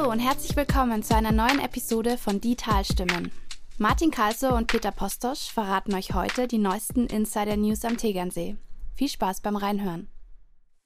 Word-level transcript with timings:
Hallo 0.00 0.12
und 0.12 0.20
herzlich 0.20 0.56
willkommen 0.56 1.02
zu 1.02 1.14
einer 1.14 1.30
neuen 1.30 1.60
Episode 1.60 2.16
von 2.16 2.40
Die 2.40 2.56
Talstimmen. 2.56 3.30
Martin 3.76 4.10
Kalso 4.10 4.56
und 4.56 4.66
Peter 4.66 4.92
Postosch 4.92 5.52
verraten 5.52 5.94
euch 5.94 6.14
heute 6.14 6.48
die 6.48 6.56
neuesten 6.56 7.06
Insider-News 7.06 7.84
am 7.84 7.98
Tegernsee. 7.98 8.56
Viel 8.94 9.08
Spaß 9.08 9.42
beim 9.42 9.56
Reinhören. 9.56 10.08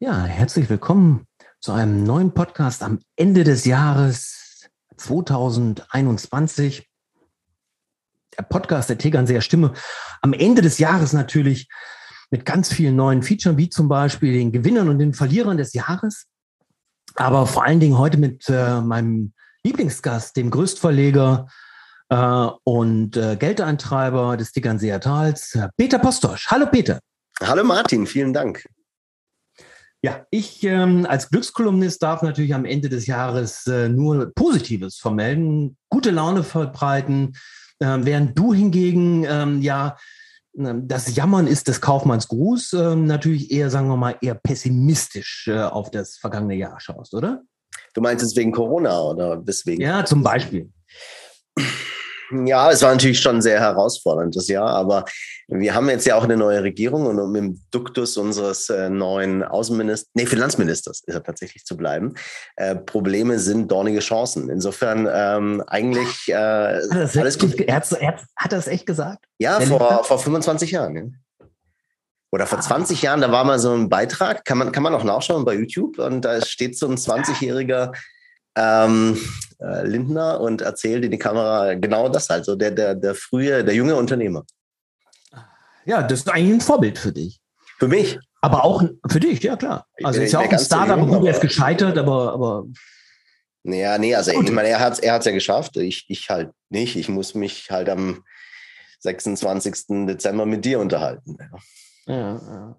Ja, 0.00 0.24
herzlich 0.24 0.68
willkommen 0.68 1.28
zu 1.60 1.70
einem 1.70 2.02
neuen 2.02 2.34
Podcast 2.34 2.82
am 2.82 2.98
Ende 3.14 3.44
des 3.44 3.64
Jahres 3.66 4.68
2021. 4.96 6.84
Der 8.36 8.42
Podcast 8.42 8.88
der 8.90 8.98
Tegernseer 8.98 9.42
Stimme. 9.42 9.74
Am 10.22 10.32
Ende 10.32 10.60
des 10.60 10.78
Jahres 10.78 11.12
natürlich 11.12 11.68
mit 12.32 12.44
ganz 12.44 12.72
vielen 12.72 12.96
neuen 12.96 13.22
Features, 13.22 13.56
wie 13.58 13.68
zum 13.68 13.88
Beispiel 13.88 14.32
den 14.32 14.50
Gewinnern 14.50 14.88
und 14.88 14.98
den 14.98 15.14
Verlierern 15.14 15.56
des 15.56 15.72
Jahres. 15.72 16.26
Aber 17.14 17.46
vor 17.46 17.64
allen 17.64 17.80
Dingen 17.80 17.98
heute 17.98 18.18
mit 18.18 18.48
äh, 18.48 18.80
meinem 18.80 19.32
Lieblingsgast, 19.62 20.36
dem 20.36 20.50
Größtverleger 20.50 21.48
äh, 22.08 22.46
und 22.64 23.16
äh, 23.16 23.36
Geldeintreiber 23.36 24.36
des 24.36 24.52
Tegernseer 24.52 25.00
Tals, 25.00 25.58
Peter 25.76 25.98
Postosch. 25.98 26.48
Hallo 26.50 26.66
Peter. 26.66 26.98
Hallo 27.40 27.64
Martin, 27.64 28.06
vielen 28.06 28.32
Dank. 28.32 28.64
Ja, 30.02 30.26
ich 30.30 30.62
ähm, 30.64 31.06
als 31.08 31.30
Glückskolumnist 31.30 32.02
darf 32.02 32.20
natürlich 32.20 32.54
am 32.54 32.66
Ende 32.66 32.90
des 32.90 33.06
Jahres 33.06 33.66
äh, 33.66 33.88
nur 33.88 34.32
Positives 34.34 34.98
vermelden, 34.98 35.78
gute 35.88 36.10
Laune 36.10 36.42
verbreiten, 36.42 37.36
äh, 37.78 37.98
während 38.00 38.38
du 38.38 38.52
hingegen 38.52 39.24
ähm, 39.26 39.62
ja 39.62 39.96
das 40.54 41.16
Jammern 41.16 41.46
ist 41.46 41.68
des 41.68 41.80
Kaufmanns 41.80 42.28
Gruß, 42.28 42.74
ähm, 42.74 43.06
natürlich 43.06 43.50
eher, 43.50 43.70
sagen 43.70 43.88
wir 43.88 43.96
mal, 43.96 44.16
eher 44.20 44.34
pessimistisch 44.34 45.48
äh, 45.48 45.60
auf 45.60 45.90
das 45.90 46.16
vergangene 46.16 46.54
Jahr 46.54 46.78
schaust, 46.78 47.14
oder? 47.14 47.42
Du 47.92 48.00
meinst 48.00 48.24
es 48.24 48.36
wegen 48.36 48.52
Corona 48.52 49.00
oder 49.02 49.36
deswegen? 49.36 49.82
Ja, 49.82 50.04
zum 50.04 50.22
Beispiel. 50.22 50.70
Ja, 52.30 52.70
es 52.70 52.82
war 52.82 52.92
natürlich 52.92 53.20
schon 53.20 53.42
sehr 53.42 53.60
herausforderndes 53.60 54.48
Jahr, 54.48 54.68
aber 54.68 55.04
wir 55.48 55.74
haben 55.74 55.88
jetzt 55.90 56.06
ja 56.06 56.16
auch 56.16 56.24
eine 56.24 56.36
neue 56.36 56.62
Regierung 56.62 57.06
und 57.06 57.18
um 57.18 57.34
im 57.36 57.60
Duktus 57.70 58.16
unseres 58.16 58.70
äh, 58.70 58.88
neuen 58.88 59.42
Außenministers, 59.42 60.10
nee, 60.14 60.26
Finanzministers 60.26 61.02
ist 61.06 61.14
er 61.14 61.22
tatsächlich 61.22 61.64
zu 61.64 61.76
bleiben, 61.76 62.14
äh, 62.56 62.74
Probleme 62.74 63.38
sind 63.38 63.70
dornige 63.70 64.00
Chancen. 64.00 64.48
Insofern 64.48 65.08
ähm, 65.12 65.62
eigentlich 65.66 66.28
äh, 66.28 66.34
hat, 66.34 67.16
alles 67.16 67.38
gut. 67.38 67.60
Er 67.60 67.76
hat, 67.76 67.92
er 67.92 68.16
hat 68.36 68.52
das 68.52 68.66
echt 68.66 68.86
gesagt? 68.86 69.26
Ja, 69.38 69.60
vor, 69.60 70.04
vor 70.04 70.18
25 70.18 70.70
Jahren. 70.70 70.96
Ja. 70.96 71.46
Oder 72.32 72.46
vor 72.46 72.58
ah. 72.58 72.62
20 72.62 73.02
Jahren, 73.02 73.20
da 73.20 73.30
war 73.30 73.44
mal 73.44 73.58
so 73.58 73.72
ein 73.72 73.88
Beitrag, 73.88 74.44
kann 74.44 74.58
man, 74.58 74.72
kann 74.72 74.82
man 74.82 74.94
auch 74.94 75.04
nachschauen 75.04 75.44
bei 75.44 75.54
YouTube, 75.54 75.98
und 75.98 76.22
da 76.22 76.40
steht 76.44 76.76
so 76.76 76.88
ein 76.88 76.96
20-jähriger 76.96 77.92
ähm, 78.56 79.18
äh, 79.64 79.86
Lindner 79.86 80.40
und 80.40 80.60
erzählt 80.60 81.04
in 81.04 81.10
die 81.10 81.18
Kamera 81.18 81.74
genau 81.74 82.08
das, 82.08 82.28
also 82.30 82.54
der, 82.54 82.70
der, 82.70 82.94
der 82.94 83.14
frühe, 83.14 83.64
der 83.64 83.74
junge 83.74 83.96
Unternehmer. 83.96 84.44
Ja, 85.86 86.02
das 86.02 86.20
ist 86.20 86.28
eigentlich 86.28 86.54
ein 86.54 86.60
Vorbild 86.60 86.98
für 86.98 87.12
dich. 87.12 87.40
Für 87.78 87.88
mich? 87.88 88.18
Aber 88.40 88.64
auch 88.64 88.82
für 89.08 89.20
dich, 89.20 89.42
ja 89.42 89.56
klar. 89.56 89.86
Also 90.02 90.20
ist 90.20 90.32
ja 90.32 90.40
auch 90.40 90.50
ein 90.50 90.58
Startup, 90.58 90.98
Bruder 90.98 91.30
ist 91.30 91.40
gescheitert, 91.40 91.96
aber, 91.96 92.32
aber. 92.32 92.64
Ja, 93.62 93.96
nee, 93.96 94.14
also 94.14 94.32
ich 94.32 94.50
meine, 94.50 94.68
er 94.68 94.80
hat 94.80 94.94
es 94.94 94.98
er 94.98 95.14
hat's 95.14 95.24
ja 95.24 95.32
geschafft. 95.32 95.78
Ich, 95.78 96.04
ich 96.08 96.28
halt 96.28 96.50
nicht. 96.68 96.96
Ich 96.96 97.08
muss 97.08 97.34
mich 97.34 97.70
halt 97.70 97.88
am 97.88 98.22
26. 99.00 100.06
Dezember 100.06 100.44
mit 100.44 100.64
dir 100.66 100.80
unterhalten. 100.80 101.38
Ja, 102.06 102.14
ja. 102.16 102.76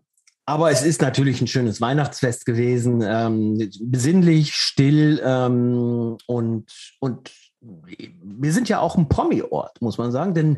Aber 0.48 0.70
es 0.70 0.84
ist 0.84 1.02
natürlich 1.02 1.42
ein 1.42 1.48
schönes 1.48 1.82
Weihnachtsfest 1.82 2.46
gewesen, 2.46 3.02
ähm, 3.04 3.70
besinnlich, 3.82 4.54
still 4.54 5.20
ähm, 5.24 6.18
und, 6.28 6.66
und 7.00 7.32
wir 7.62 8.54
sind 8.54 8.70
ja 8.70 8.80
auch 8.80 8.96
ein 8.96 9.10
Promi-Ort, 9.10 9.82
muss 9.82 9.98
man 9.98 10.12
sagen, 10.12 10.36
denn 10.36 10.58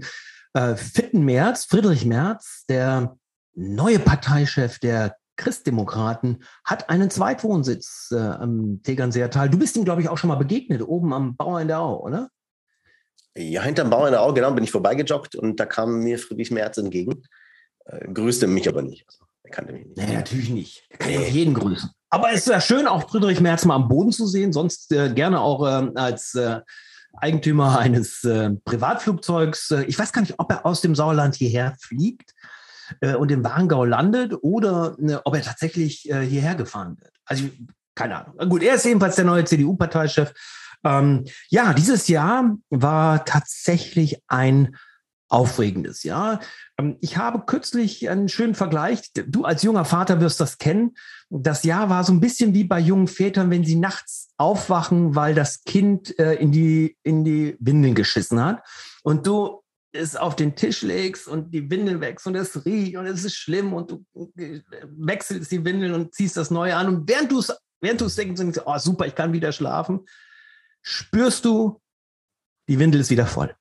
äh, 0.54 0.76
Fitten 0.76 1.24
Merz, 1.24 1.66
Friedrich 1.66 2.06
Merz, 2.06 2.66
der 2.68 3.18
neue 3.56 4.00
Parteichef 4.00 4.80
der 4.80 5.16
Christdemokraten, 5.38 6.44
hat 6.66 6.90
einen 6.90 7.10
Zweitwohnsitz 7.10 8.10
äh, 8.12 8.18
am 8.18 8.82
Tegernseer 8.84 9.30
Tal. 9.30 9.50
Du 9.50 9.58
bist 9.58 9.78
ihm, 9.78 9.86
glaube 9.86 10.02
ich, 10.02 10.10
auch 10.10 10.18
schon 10.18 10.30
mal 10.30 10.36
begegnet, 10.36 10.82
oben 10.82 11.14
am 11.14 11.38
Bauer 11.38 11.62
in 11.62 11.68
der 11.68 11.80
Au, 11.80 12.04
oder? 12.04 12.30
Ja, 13.38 13.62
hinterm 13.62 13.90
Bauer 13.90 14.08
in 14.08 14.14
der 14.14 14.22
Au, 14.24 14.34
genau, 14.34 14.52
bin 14.52 14.64
ich 14.64 14.72
vorbeigejoggt 14.72 15.36
und 15.36 15.60
da 15.60 15.66
kam 15.66 16.00
mir 16.00 16.20
Friedrich 16.20 16.52
Merz 16.52 16.78
entgegen. 16.78 17.24
Äh, 17.86 18.12
grüßte 18.12 18.48
mich 18.48 18.68
aber 18.68 18.82
nicht. 18.82 19.06
Also. 19.08 19.27
Er 19.48 19.56
kannte 19.56 19.74
mich 19.74 19.86
nicht. 19.86 19.98
Nee, 19.98 20.14
natürlich 20.14 20.50
nicht. 20.50 20.84
Er 20.90 20.98
kann 20.98 21.10
nee. 21.10 21.30
jeden 21.30 21.54
grüßen. 21.54 21.90
Aber 22.10 22.32
es 22.32 22.42
ist 22.42 22.48
ja 22.48 22.62
schön, 22.62 22.88
auch 22.88 23.10
Friedrich 23.10 23.40
Merz 23.40 23.66
mal 23.66 23.76
am 23.76 23.88
Boden 23.88 24.12
zu 24.12 24.28
sehen, 24.28 24.52
sonst 24.52 24.92
äh, 24.92 25.14
gerne 25.14 25.40
auch 25.40 25.66
äh, 25.66 25.92
als 25.96 26.36
äh, 26.36 26.60
Eigentümer 27.14 27.80
eines 27.80 28.24
äh, 28.24 28.52
Privatflugzeugs. 28.66 29.72
Äh, 29.72 29.84
ich 29.84 29.98
weiß 29.98 30.12
gar 30.12 30.22
nicht, 30.22 30.36
ob 30.38 30.52
er 30.52 30.66
aus 30.66 30.82
dem 30.82 30.96
Sauerland 30.96 31.36
hierher 31.36 31.76
fliegt 31.80 32.34
äh, 33.00 33.16
und 33.16 33.32
im 33.32 33.44
Warengau 33.44 33.86
landet 33.86 34.34
oder 34.42 34.98
ob 35.24 35.36
er 35.36 35.42
tatsächlich 35.42 36.02
hierher 36.02 36.56
gefahren 36.56 36.98
wird. 37.00 37.14
Also 37.26 37.46
keine 37.96 38.26
Ahnung. 38.26 38.50
Gut, 38.50 38.64
er 38.64 38.76
ist 38.76 38.86
jedenfalls 38.86 39.16
der 39.16 39.26
neue 39.26 39.46
CDU-Parteichef. 39.46 40.34
Ähm, 40.84 41.26
ja, 41.50 41.74
dieses 41.74 42.08
Jahr 42.08 42.56
war 42.70 43.26
tatsächlich 43.26 44.22
ein 44.28 44.76
aufregendes 45.30 46.04
Jahr. 46.04 46.40
Ähm, 46.78 46.98
ich 47.02 47.18
habe 47.18 47.44
kürzlich 47.46 48.10
einen 48.10 48.30
schönen 48.30 48.56
Vergleich. 48.56 49.12
Du 49.14 49.44
als 49.44 49.64
junger 49.64 49.86
Vater 49.86 50.22
wirst 50.22 50.40
das 50.40 50.58
kennen. 50.58 50.96
Das 51.30 51.64
Jahr 51.64 51.90
war 51.90 52.04
so 52.04 52.14
ein 52.14 52.20
bisschen 52.20 52.54
wie 52.54 52.64
bei 52.64 52.80
jungen 52.80 53.08
Vätern, 53.08 53.50
wenn 53.50 53.66
sie 53.66 53.76
nachts 53.76 54.30
aufwachen, 54.38 55.16
weil 55.16 55.36
das 55.36 55.64
Kind 55.64 56.18
äh, 56.20 56.36
in 56.36 56.52
die, 56.52 56.98
in 57.04 57.24
die 57.24 57.58
Windeln 57.60 57.96
geschissen 57.96 58.44
hat. 58.44 58.64
Und 59.04 59.28
du 59.28 59.64
es 59.92 60.16
auf 60.16 60.36
den 60.36 60.56
Tisch 60.56 60.82
legst 60.84 61.28
und 61.28 61.54
die 61.54 61.70
Windeln 61.70 62.02
wächst 62.02 62.28
und 62.28 62.36
es 62.36 62.66
riecht 62.66 62.98
und 62.98 63.08
es 63.08 63.24
ist 63.24 63.36
schlimm 63.36 63.74
und 63.74 63.92
du 63.92 64.06
äh, 64.38 64.62
wechselst 64.98 65.52
die 65.52 65.64
Windeln 65.64 65.94
und 65.94 66.14
ziehst 66.14 66.38
das 66.38 66.52
Neue 66.52 66.76
an. 66.76 66.88
Und 66.88 67.10
während 67.10 67.32
du 67.32 67.40
es 67.40 67.52
während 67.82 68.02
du 68.02 68.06
es 68.06 68.16
denkst, 68.16 68.40
denkst, 68.40 68.60
oh 68.66 68.78
super, 68.78 69.06
ich 69.06 69.16
kann 69.16 69.34
wieder 69.34 69.52
schlafen, 69.52 70.06
spürst 70.82 71.46
du, 71.46 71.82
die 72.68 72.80
Windel 72.80 73.02
ist 73.02 73.10
wieder 73.10 73.26
voll. 73.26 73.56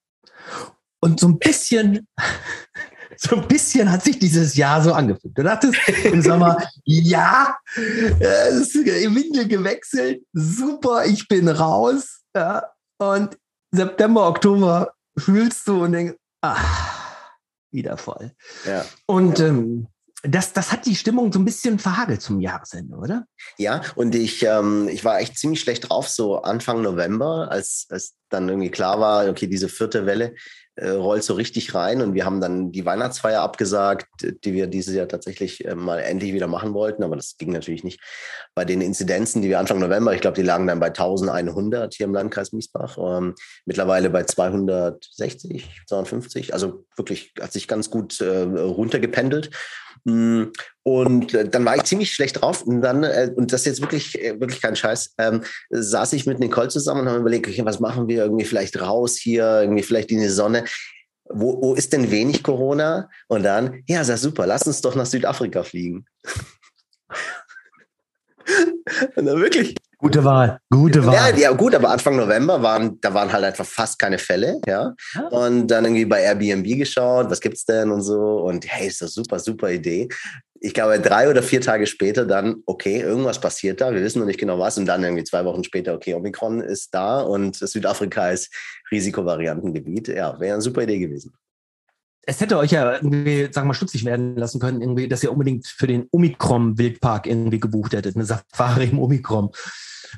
Und 1.00 1.20
so 1.20 1.28
ein 1.28 1.38
bisschen, 1.38 2.06
so 3.16 3.36
ein 3.36 3.48
bisschen 3.48 3.90
hat 3.90 4.02
sich 4.02 4.18
dieses 4.18 4.56
Jahr 4.56 4.82
so 4.82 4.92
angefühlt. 4.92 5.36
Du 5.36 5.42
dachtest 5.42 5.76
im 6.04 6.22
Sommer, 6.22 6.58
ja, 6.84 7.56
es 8.20 8.74
ist 8.74 8.74
im 8.76 9.14
Windel 9.14 9.48
gewechselt, 9.48 10.22
super, 10.32 11.04
ich 11.06 11.28
bin 11.28 11.48
raus. 11.48 12.22
Ja, 12.34 12.64
und 12.98 13.38
September, 13.72 14.28
Oktober 14.28 14.92
fühlst 15.18 15.66
du 15.68 15.84
und 15.84 15.92
denkst, 15.92 16.16
ach, 16.42 17.30
wieder 17.70 17.96
voll. 17.96 18.32
Ja. 18.66 18.84
Und 19.06 19.40
ähm, 19.40 19.88
das, 20.22 20.52
das 20.52 20.72
hat 20.72 20.86
die 20.86 20.96
Stimmung 20.96 21.32
so 21.32 21.38
ein 21.38 21.44
bisschen 21.44 21.78
verhagelt 21.78 22.22
zum 22.22 22.40
Jahresende, 22.40 22.96
oder? 22.96 23.26
Ja, 23.58 23.82
und 23.94 24.14
ich, 24.14 24.42
ähm, 24.42 24.88
ich 24.88 25.04
war 25.04 25.20
echt 25.20 25.38
ziemlich 25.38 25.60
schlecht 25.60 25.88
drauf, 25.88 26.08
so 26.08 26.42
Anfang 26.42 26.82
November, 26.82 27.48
als, 27.50 27.86
als 27.90 28.14
dann 28.28 28.48
irgendwie 28.48 28.70
klar 28.70 28.98
war, 29.00 29.28
okay, 29.28 29.46
diese 29.46 29.68
vierte 29.68 30.06
Welle, 30.06 30.34
äh, 30.76 30.90
rollt 30.90 31.24
so 31.24 31.34
richtig 31.34 31.74
rein 31.74 32.02
und 32.02 32.14
wir 32.14 32.24
haben 32.24 32.40
dann 32.40 32.70
die 32.70 32.84
Weihnachtsfeier 32.84 33.40
abgesagt, 33.40 34.06
die 34.44 34.52
wir 34.52 34.66
dieses 34.66 34.94
Jahr 34.94 35.08
tatsächlich 35.08 35.64
äh, 35.64 35.74
mal 35.74 35.98
endlich 35.98 36.32
wieder 36.32 36.46
machen 36.46 36.74
wollten, 36.74 37.02
aber 37.02 37.16
das 37.16 37.36
ging 37.38 37.52
natürlich 37.52 37.82
nicht. 37.82 38.00
Bei 38.54 38.64
den 38.64 38.80
Inzidenzen, 38.80 39.42
die 39.42 39.48
wir 39.48 39.58
Anfang 39.58 39.78
November, 39.78 40.14
ich 40.14 40.20
glaube, 40.20 40.34
die 40.36 40.42
lagen 40.42 40.66
dann 40.66 40.80
bei 40.80 40.88
1100 40.88 41.94
hier 41.94 42.04
im 42.04 42.14
Landkreis 42.14 42.52
Miesbach, 42.52 42.98
ähm, 42.98 43.34
mittlerweile 43.64 44.10
bei 44.10 44.24
260, 44.24 45.82
250, 45.86 46.52
also 46.52 46.84
wirklich 46.96 47.32
hat 47.40 47.52
sich 47.52 47.68
ganz 47.68 47.90
gut 47.90 48.20
äh, 48.20 48.42
runtergependelt. 48.42 49.50
Mm, 50.06 50.52
und 50.84 51.34
äh, 51.34 51.48
dann 51.48 51.64
war 51.64 51.74
ich 51.74 51.82
ziemlich 51.82 52.12
schlecht 52.12 52.40
drauf. 52.40 52.62
Und 52.62 52.80
dann, 52.80 53.02
äh, 53.02 53.32
und 53.34 53.52
das 53.52 53.62
ist 53.62 53.66
jetzt 53.66 53.80
wirklich, 53.80 54.22
äh, 54.22 54.40
wirklich 54.40 54.62
kein 54.62 54.76
Scheiß, 54.76 55.14
ähm, 55.18 55.42
saß 55.70 56.12
ich 56.12 56.26
mit 56.26 56.38
Nicole 56.38 56.68
zusammen 56.68 57.00
und 57.00 57.08
haben 57.08 57.20
überlegt, 57.20 57.48
okay, 57.48 57.64
was 57.64 57.80
machen 57.80 58.06
wir? 58.06 58.22
Irgendwie 58.22 58.44
vielleicht 58.44 58.80
raus 58.80 59.16
hier, 59.16 59.62
irgendwie 59.62 59.82
vielleicht 59.82 60.12
in 60.12 60.20
die 60.20 60.28
Sonne. 60.28 60.64
Wo, 61.28 61.60
wo 61.60 61.74
ist 61.74 61.92
denn 61.92 62.12
wenig 62.12 62.44
Corona? 62.44 63.10
Und 63.26 63.42
dann, 63.42 63.82
ja, 63.88 64.04
sehr 64.04 64.16
super, 64.16 64.46
lass 64.46 64.68
uns 64.68 64.80
doch 64.80 64.94
nach 64.94 65.06
Südafrika 65.06 65.64
fliegen. 65.64 66.06
und 69.16 69.26
dann 69.26 69.40
wirklich, 69.40 69.74
Gute 69.98 70.22
Wahl, 70.24 70.60
gute 70.70 71.06
Wahl. 71.06 71.38
Ja, 71.38 71.52
gut, 71.52 71.74
aber 71.74 71.88
Anfang 71.88 72.16
November 72.16 72.62
waren, 72.62 73.00
da 73.00 73.14
waren 73.14 73.32
halt 73.32 73.44
einfach 73.44 73.64
fast 73.64 73.98
keine 73.98 74.18
Fälle, 74.18 74.60
ja. 74.66 74.94
Ah. 75.14 75.28
Und 75.30 75.68
dann 75.68 75.86
irgendwie 75.86 76.04
bei 76.04 76.20
Airbnb 76.20 76.66
geschaut, 76.76 77.30
was 77.30 77.40
gibt's 77.40 77.64
denn 77.64 77.90
und 77.90 78.02
so. 78.02 78.42
Und 78.42 78.66
hey, 78.68 78.88
ist 78.88 79.00
das 79.00 79.14
super, 79.14 79.38
super 79.38 79.70
Idee. 79.70 80.08
Ich 80.60 80.74
glaube, 80.74 81.00
drei 81.00 81.30
oder 81.30 81.42
vier 81.42 81.62
Tage 81.62 81.86
später 81.86 82.26
dann, 82.26 82.56
okay, 82.66 83.00
irgendwas 83.00 83.40
passiert 83.40 83.80
da, 83.80 83.90
wir 83.90 84.02
wissen 84.02 84.18
noch 84.18 84.26
nicht 84.26 84.40
genau 84.40 84.58
was. 84.58 84.76
Und 84.76 84.84
dann 84.84 85.02
irgendwie 85.02 85.24
zwei 85.24 85.44
Wochen 85.46 85.64
später, 85.64 85.94
okay, 85.94 86.12
Omikron 86.12 86.60
ist 86.60 86.92
da 86.92 87.20
und 87.20 87.56
Südafrika 87.56 88.30
ist 88.30 88.52
Risikovariantengebiet. 88.90 90.08
Ja, 90.08 90.38
wäre 90.38 90.54
eine 90.54 90.62
super 90.62 90.82
Idee 90.82 90.98
gewesen. 90.98 91.32
Es 92.26 92.40
hätte 92.40 92.58
euch 92.58 92.72
ja 92.72 92.94
irgendwie, 92.94 93.44
sagen 93.44 93.66
wir 93.66 93.68
mal, 93.68 93.74
stutzig 93.74 94.04
werden 94.04 94.36
lassen 94.36 94.60
können, 94.60 94.80
irgendwie, 94.80 95.08
dass 95.08 95.22
ihr 95.22 95.30
unbedingt 95.30 95.66
für 95.66 95.86
den 95.86 96.08
Omikron-Wildpark 96.10 97.26
irgendwie 97.26 97.60
gebucht 97.60 97.92
hättet, 97.92 98.16
eine 98.16 98.24
Safari 98.24 98.86
im 98.86 98.98
Omikron. 98.98 99.50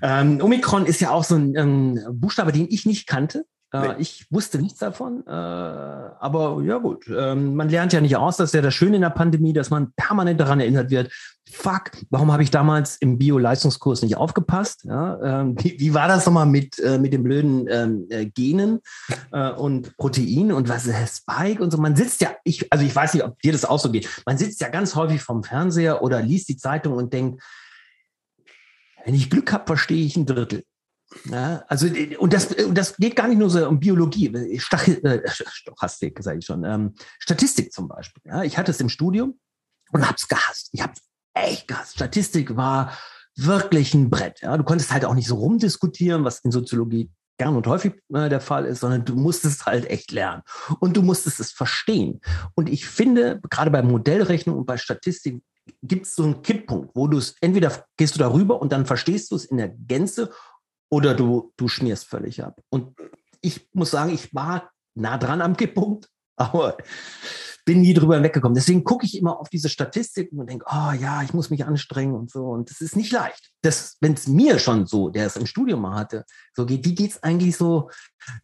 Ähm, 0.00 0.40
Omikron 0.42 0.86
ist 0.86 1.00
ja 1.00 1.10
auch 1.10 1.24
so 1.24 1.36
ein, 1.36 1.56
ein 1.56 2.00
Buchstabe, 2.12 2.52
den 2.52 2.66
ich 2.70 2.86
nicht 2.86 3.06
kannte. 3.06 3.44
Äh, 3.72 4.00
ich 4.00 4.26
wusste 4.30 4.58
nichts 4.58 4.78
davon, 4.78 5.24
äh, 5.26 5.30
aber 5.30 6.62
ja 6.64 6.78
gut, 6.78 7.06
ähm, 7.08 7.54
man 7.54 7.68
lernt 7.68 7.92
ja 7.92 8.00
nicht 8.00 8.16
aus, 8.16 8.38
das 8.38 8.50
ist 8.50 8.54
ja 8.54 8.62
das 8.62 8.72
Schöne 8.72 8.96
in 8.96 9.02
der 9.02 9.10
Pandemie, 9.10 9.52
dass 9.52 9.68
man 9.68 9.92
permanent 9.92 10.40
daran 10.40 10.60
erinnert 10.60 10.90
wird, 10.90 11.12
fuck, 11.50 11.90
warum 12.08 12.32
habe 12.32 12.42
ich 12.42 12.50
damals 12.50 12.96
im 12.96 13.18
Bio-Leistungskurs 13.18 14.00
nicht 14.02 14.16
aufgepasst? 14.16 14.84
Ja, 14.84 15.40
ähm, 15.40 15.54
wie, 15.62 15.78
wie, 15.78 15.92
war 15.92 16.08
das 16.08 16.24
nochmal 16.24 16.46
mit, 16.46 16.78
äh, 16.78 16.98
mit 16.98 17.12
den 17.12 17.22
blöden 17.22 17.66
ähm, 17.68 18.06
äh, 18.08 18.26
Genen 18.26 18.80
und 19.56 19.96
Proteinen 19.96 20.52
und 20.52 20.68
was 20.68 20.86
ist 20.86 21.18
Spike 21.18 21.62
und 21.62 21.70
so? 21.70 21.78
Man 21.78 21.96
sitzt 21.96 22.20
ja, 22.22 22.30
ich, 22.44 22.72
also 22.72 22.84
ich 22.84 22.94
weiß 22.94 23.14
nicht, 23.14 23.24
ob 23.24 23.38
dir 23.40 23.52
das 23.52 23.64
auch 23.64 23.78
so 23.78 23.90
geht, 23.90 24.08
man 24.24 24.38
sitzt 24.38 24.60
ja 24.60 24.68
ganz 24.68 24.94
häufig 24.94 25.20
vom 25.20 25.42
Fernseher 25.42 26.02
oder 26.02 26.22
liest 26.22 26.48
die 26.48 26.56
Zeitung 26.56 26.94
und 26.94 27.12
denkt, 27.12 27.42
wenn 29.04 29.14
ich 29.14 29.30
Glück 29.30 29.52
habe, 29.52 29.66
verstehe 29.66 30.04
ich 30.04 30.16
ein 30.16 30.26
Drittel. 30.26 30.64
Ja, 31.24 31.64
also, 31.68 31.86
und 32.18 32.32
das, 32.32 32.54
das 32.70 32.96
geht 32.96 33.16
gar 33.16 33.28
nicht 33.28 33.38
nur 33.38 33.50
so 33.50 33.66
um 33.68 33.80
Biologie, 33.80 34.58
Stach, 34.58 34.86
äh, 34.86 35.22
Stochastik, 35.26 36.22
sage 36.22 36.38
ich 36.38 36.46
schon, 36.46 36.64
ähm, 36.64 36.94
Statistik 37.18 37.72
zum 37.72 37.88
Beispiel. 37.88 38.22
Ja, 38.26 38.42
ich 38.42 38.58
hatte 38.58 38.70
es 38.70 38.80
im 38.80 38.88
Studium 38.88 39.38
und 39.92 40.06
habe 40.06 40.16
es 40.16 40.28
gehasst. 40.28 40.70
Ich 40.72 40.82
habe 40.82 40.94
echt 41.34 41.68
gehasst. 41.68 41.94
Statistik 41.94 42.56
war 42.56 42.96
wirklich 43.36 43.94
ein 43.94 44.10
Brett. 44.10 44.40
Ja, 44.40 44.56
du 44.56 44.64
konntest 44.64 44.92
halt 44.92 45.04
auch 45.04 45.14
nicht 45.14 45.28
so 45.28 45.36
rumdiskutieren, 45.36 46.24
was 46.24 46.40
in 46.40 46.50
Soziologie 46.50 47.10
gern 47.38 47.56
und 47.56 47.66
häufig 47.66 47.94
äh, 48.12 48.28
der 48.28 48.40
Fall 48.40 48.64
ist, 48.64 48.80
sondern 48.80 49.04
du 49.04 49.14
musstest 49.14 49.64
halt 49.64 49.88
echt 49.88 50.10
lernen 50.10 50.42
und 50.80 50.96
du 50.96 51.02
musstest 51.02 51.40
es 51.40 51.52
verstehen. 51.52 52.20
Und 52.54 52.68
ich 52.68 52.86
finde, 52.86 53.40
gerade 53.48 53.70
bei 53.70 53.82
Modellrechnung 53.82 54.58
und 54.58 54.66
bei 54.66 54.76
Statistik 54.76 55.42
gibt 55.82 56.06
es 56.06 56.14
so 56.16 56.24
einen 56.24 56.42
Kipppunkt, 56.42 56.94
wo 56.94 57.06
du 57.06 57.18
es 57.18 57.36
entweder 57.40 57.84
gehst 57.96 58.14
du 58.14 58.18
darüber 58.18 58.60
und 58.60 58.72
dann 58.72 58.86
verstehst 58.86 59.30
du 59.30 59.36
es 59.36 59.44
in 59.44 59.58
der 59.58 59.68
Gänze 59.68 60.30
oder 60.90 61.14
du, 61.14 61.52
du 61.56 61.68
schmierst 61.68 62.06
völlig 62.06 62.42
ab. 62.42 62.60
Und 62.70 62.96
ich 63.40 63.68
muss 63.72 63.90
sagen, 63.90 64.12
ich 64.12 64.34
war 64.34 64.70
nah 64.94 65.18
dran 65.18 65.40
am 65.40 65.56
Kipppunkt, 65.56 66.08
aber 66.36 66.76
bin 67.68 67.82
nie 67.82 67.92
drüber 67.92 68.22
weggekommen. 68.22 68.54
Deswegen 68.54 68.82
gucke 68.82 69.04
ich 69.04 69.18
immer 69.18 69.38
auf 69.38 69.50
diese 69.50 69.68
Statistiken 69.68 70.40
und 70.40 70.48
denke, 70.48 70.64
oh 70.70 70.90
ja, 70.98 71.22
ich 71.22 71.34
muss 71.34 71.50
mich 71.50 71.66
anstrengen 71.66 72.14
und 72.14 72.30
so. 72.30 72.46
Und 72.46 72.70
das 72.70 72.80
ist 72.80 72.96
nicht 72.96 73.12
leicht. 73.12 73.50
Wenn 74.00 74.14
es 74.14 74.26
mir 74.26 74.58
schon 74.58 74.86
so, 74.86 75.10
der 75.10 75.26
es 75.26 75.36
im 75.36 75.44
Studium 75.44 75.82
mal 75.82 75.94
hatte, 75.94 76.24
so 76.56 76.64
geht, 76.64 76.86
wie 76.86 76.94
geht 76.94 77.10
es 77.10 77.22
eigentlich 77.22 77.58
so 77.58 77.90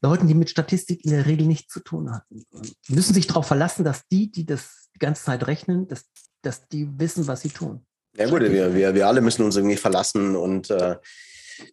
Leuten, 0.02 0.28
die 0.28 0.34
mit 0.34 0.50
Statistik 0.50 1.06
in 1.06 1.12
der 1.12 1.24
Regel 1.24 1.46
nichts 1.46 1.72
zu 1.72 1.80
tun 1.80 2.12
hatten? 2.12 2.44
Die 2.86 2.92
müssen 2.92 3.14
sich 3.14 3.26
darauf 3.26 3.46
verlassen, 3.46 3.82
dass 3.82 4.06
die, 4.08 4.30
die 4.30 4.44
das 4.44 4.90
die 4.94 4.98
ganze 4.98 5.24
Zeit 5.24 5.46
rechnen, 5.46 5.88
dass, 5.88 6.04
dass 6.42 6.68
die 6.68 6.86
wissen, 6.98 7.26
was 7.26 7.40
sie 7.40 7.48
tun. 7.48 7.86
Ja 8.18 8.28
gut, 8.28 8.42
wir, 8.42 8.74
wir, 8.74 8.94
wir 8.94 9.08
alle 9.08 9.22
müssen 9.22 9.42
uns 9.42 9.56
irgendwie 9.56 9.76
verlassen 9.76 10.36
und 10.36 10.70
äh, 10.70 10.96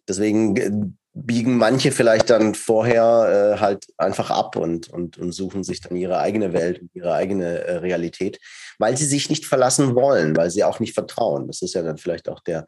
Deswegen 0.08 0.56
äh, 0.56 0.70
biegen 1.14 1.58
manche 1.58 1.92
vielleicht 1.92 2.30
dann 2.30 2.54
vorher 2.54 3.54
äh, 3.56 3.60
halt 3.60 3.86
einfach 3.98 4.30
ab 4.30 4.56
und, 4.56 4.88
und, 4.88 5.18
und 5.18 5.32
suchen 5.32 5.62
sich 5.62 5.80
dann 5.80 5.96
ihre 5.96 6.18
eigene 6.18 6.52
Welt 6.52 6.80
und 6.80 6.90
ihre 6.94 7.12
eigene 7.12 7.58
äh, 7.58 7.76
Realität, 7.76 8.38
weil 8.78 8.96
sie 8.96 9.04
sich 9.04 9.28
nicht 9.28 9.44
verlassen 9.44 9.94
wollen, 9.94 10.36
weil 10.36 10.50
sie 10.50 10.64
auch 10.64 10.80
nicht 10.80 10.94
vertrauen. 10.94 11.46
Das 11.46 11.60
ist 11.60 11.74
ja 11.74 11.82
dann 11.82 11.98
vielleicht 11.98 12.28
auch 12.28 12.40
der, 12.40 12.66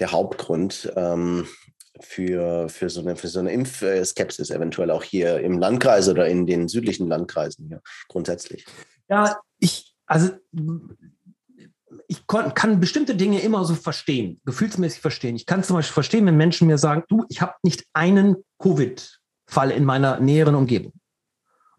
der 0.00 0.10
Hauptgrund 0.10 0.92
ähm, 0.96 1.46
für, 2.00 2.68
für, 2.68 2.90
so 2.90 3.00
eine, 3.00 3.16
für 3.16 3.28
so 3.28 3.38
eine 3.38 3.52
Impfskepsis, 3.52 4.50
eventuell 4.50 4.90
auch 4.90 5.04
hier 5.04 5.40
im 5.40 5.58
Landkreis 5.58 6.08
oder 6.08 6.26
in 6.26 6.46
den 6.46 6.68
südlichen 6.68 7.08
Landkreisen 7.08 7.68
hier 7.68 7.80
grundsätzlich. 8.08 8.66
Ja, 9.08 9.38
ich, 9.60 9.94
also 10.06 10.30
ich 12.08 12.26
kann 12.26 12.80
bestimmte 12.80 13.16
Dinge 13.16 13.40
immer 13.40 13.64
so 13.64 13.74
verstehen, 13.74 14.40
gefühlsmäßig 14.44 15.00
verstehen. 15.00 15.36
Ich 15.36 15.46
kann 15.46 15.64
zum 15.64 15.76
Beispiel 15.76 15.94
verstehen, 15.94 16.26
wenn 16.26 16.36
Menschen 16.36 16.66
mir 16.66 16.78
sagen, 16.78 17.04
du, 17.08 17.24
ich 17.28 17.40
habe 17.40 17.54
nicht 17.62 17.84
einen 17.92 18.36
Covid-Fall 18.60 19.70
in 19.70 19.84
meiner 19.84 20.20
näheren 20.20 20.54
Umgebung. 20.54 20.92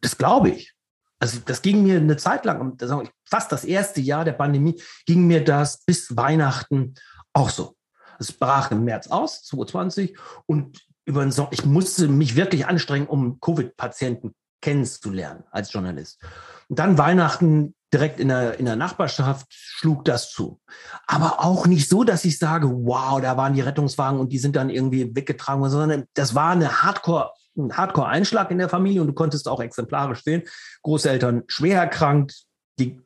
Das 0.02 0.18
glaube 0.18 0.50
ich. 0.50 0.74
Also 1.20 1.40
das 1.44 1.62
ging 1.62 1.84
mir 1.84 1.98
eine 1.98 2.18
Zeit 2.18 2.46
lang, 2.46 2.78
fast 3.26 3.52
das 3.52 3.66
erste 3.66 4.02
Jahr 4.02 4.24
der 4.24 4.34
Pandemie, 4.34 4.80
ging 5.06 5.26
mir 5.26 5.44
das 5.44 5.84
bis 5.84 6.16
Weihnachten 6.16 6.94
auch 7.34 7.50
so. 7.50 7.76
Es 8.20 8.32
brach 8.32 8.72
im 8.72 8.84
März 8.84 9.08
aus, 9.08 9.44
2020, 9.44 10.18
und 10.46 10.86
über 11.06 11.22
den 11.22 11.32
Sommer, 11.32 11.50
ich 11.52 11.66
musste 11.66 12.08
mich 12.08 12.36
wirklich 12.36 12.68
anstrengen, 12.68 13.08
um 13.08 13.40
Covid-Patienten 13.40 14.36
kennenzulernen 14.62 15.44
als 15.52 15.72
Journalist. 15.72 16.22
Und 16.68 16.80
dann 16.80 16.98
Weihnachten 16.98 17.76
direkt 17.94 18.20
in 18.20 18.28
der, 18.28 18.60
in 18.60 18.66
der 18.66 18.76
Nachbarschaft 18.76 19.48
schlug 19.50 20.04
das 20.06 20.32
zu. 20.32 20.60
Aber 21.06 21.44
auch 21.44 21.68
nicht 21.68 21.88
so, 21.88 22.04
dass 22.04 22.26
ich 22.26 22.38
sage, 22.38 22.70
wow, 22.70 23.22
da 23.22 23.38
waren 23.38 23.54
die 23.54 23.62
Rettungswagen 23.62 24.20
und 24.20 24.32
die 24.34 24.40
sind 24.40 24.56
dann 24.56 24.70
irgendwie 24.70 25.16
weggetragen 25.16 25.62
worden, 25.62 25.72
sondern 25.72 26.06
das 26.14 26.36
war 26.36 26.52
eine 26.52 26.84
Hardcore, 26.84 27.32
ein 27.58 27.76
Hardcore-Einschlag 27.76 28.52
in 28.52 28.58
der 28.58 28.70
Familie 28.70 29.02
und 29.02 29.08
du 29.08 29.14
konntest 29.14 29.48
auch 29.48 29.62
exemplarisch 29.62 30.24
sehen, 30.24 30.44
Großeltern 30.84 31.44
schwer 31.48 31.80
erkrankt, 31.80 32.44
die 32.78 33.02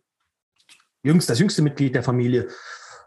jüngst, 1.04 1.30
das 1.30 1.40
jüngste 1.40 1.62
Mitglied 1.62 1.96
der 1.96 2.04
Familie, 2.04 2.48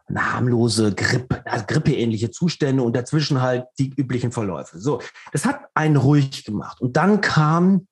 eine 0.07 0.33
harmlose 0.33 0.95
Grippe, 0.95 1.45
also 1.47 1.65
grippeähnliche 1.67 2.31
Zustände 2.31 2.83
und 2.83 2.95
dazwischen 2.95 3.41
halt 3.41 3.65
die 3.79 3.93
üblichen 3.97 4.33
Verläufe. 4.33 4.79
So, 4.79 5.01
das 5.33 5.45
hat 5.45 5.61
einen 5.75 5.97
ruhig 5.97 6.45
gemacht. 6.45 6.81
Und 6.81 6.97
dann 6.97 7.21
kam 7.21 7.87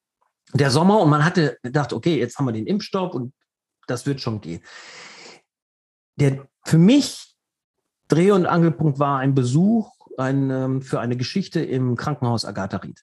der 0.52 0.70
Sommer 0.70 1.00
und 1.00 1.10
man 1.10 1.24
hatte 1.24 1.58
gedacht, 1.62 1.92
okay, 1.92 2.18
jetzt 2.18 2.38
haben 2.38 2.46
wir 2.46 2.52
den 2.52 2.66
Impfstoff 2.66 3.14
und 3.14 3.32
das 3.86 4.06
wird 4.06 4.20
schon 4.20 4.40
gehen. 4.40 4.62
Der 6.16 6.46
für 6.64 6.78
mich 6.78 7.34
Dreh- 8.08 8.32
und 8.32 8.46
Angelpunkt 8.46 8.98
war 8.98 9.18
ein 9.18 9.34
Besuch 9.34 9.90
ein, 10.18 10.50
ähm, 10.50 10.82
für 10.82 11.00
eine 11.00 11.16
Geschichte 11.16 11.60
im 11.60 11.96
Krankenhaus 11.96 12.44
Agatha 12.44 12.76
Ried. 12.78 13.02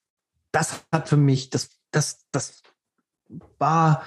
Das 0.51 0.83
hat 0.91 1.09
für 1.09 1.17
mich, 1.17 1.49
das, 1.49 1.69
das, 1.91 2.25
das 2.31 2.61
war, 3.57 4.05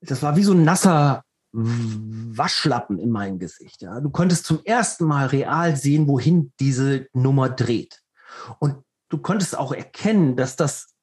das 0.00 0.22
war 0.22 0.36
wie 0.36 0.44
so 0.44 0.52
ein 0.52 0.64
nasser 0.64 1.24
Waschlappen 1.52 2.98
in 2.98 3.10
mein 3.10 3.38
Gesicht. 3.38 3.82
Ja. 3.82 4.00
Du 4.00 4.10
konntest 4.10 4.44
zum 4.44 4.62
ersten 4.64 5.04
Mal 5.04 5.26
real 5.26 5.76
sehen, 5.76 6.06
wohin 6.06 6.52
diese 6.60 7.08
Nummer 7.12 7.48
dreht. 7.48 8.00
Und 8.58 8.84
du 9.08 9.18
konntest 9.18 9.58
auch 9.58 9.72
erkennen, 9.72 10.36
dass 10.36 10.56
das 10.56 10.94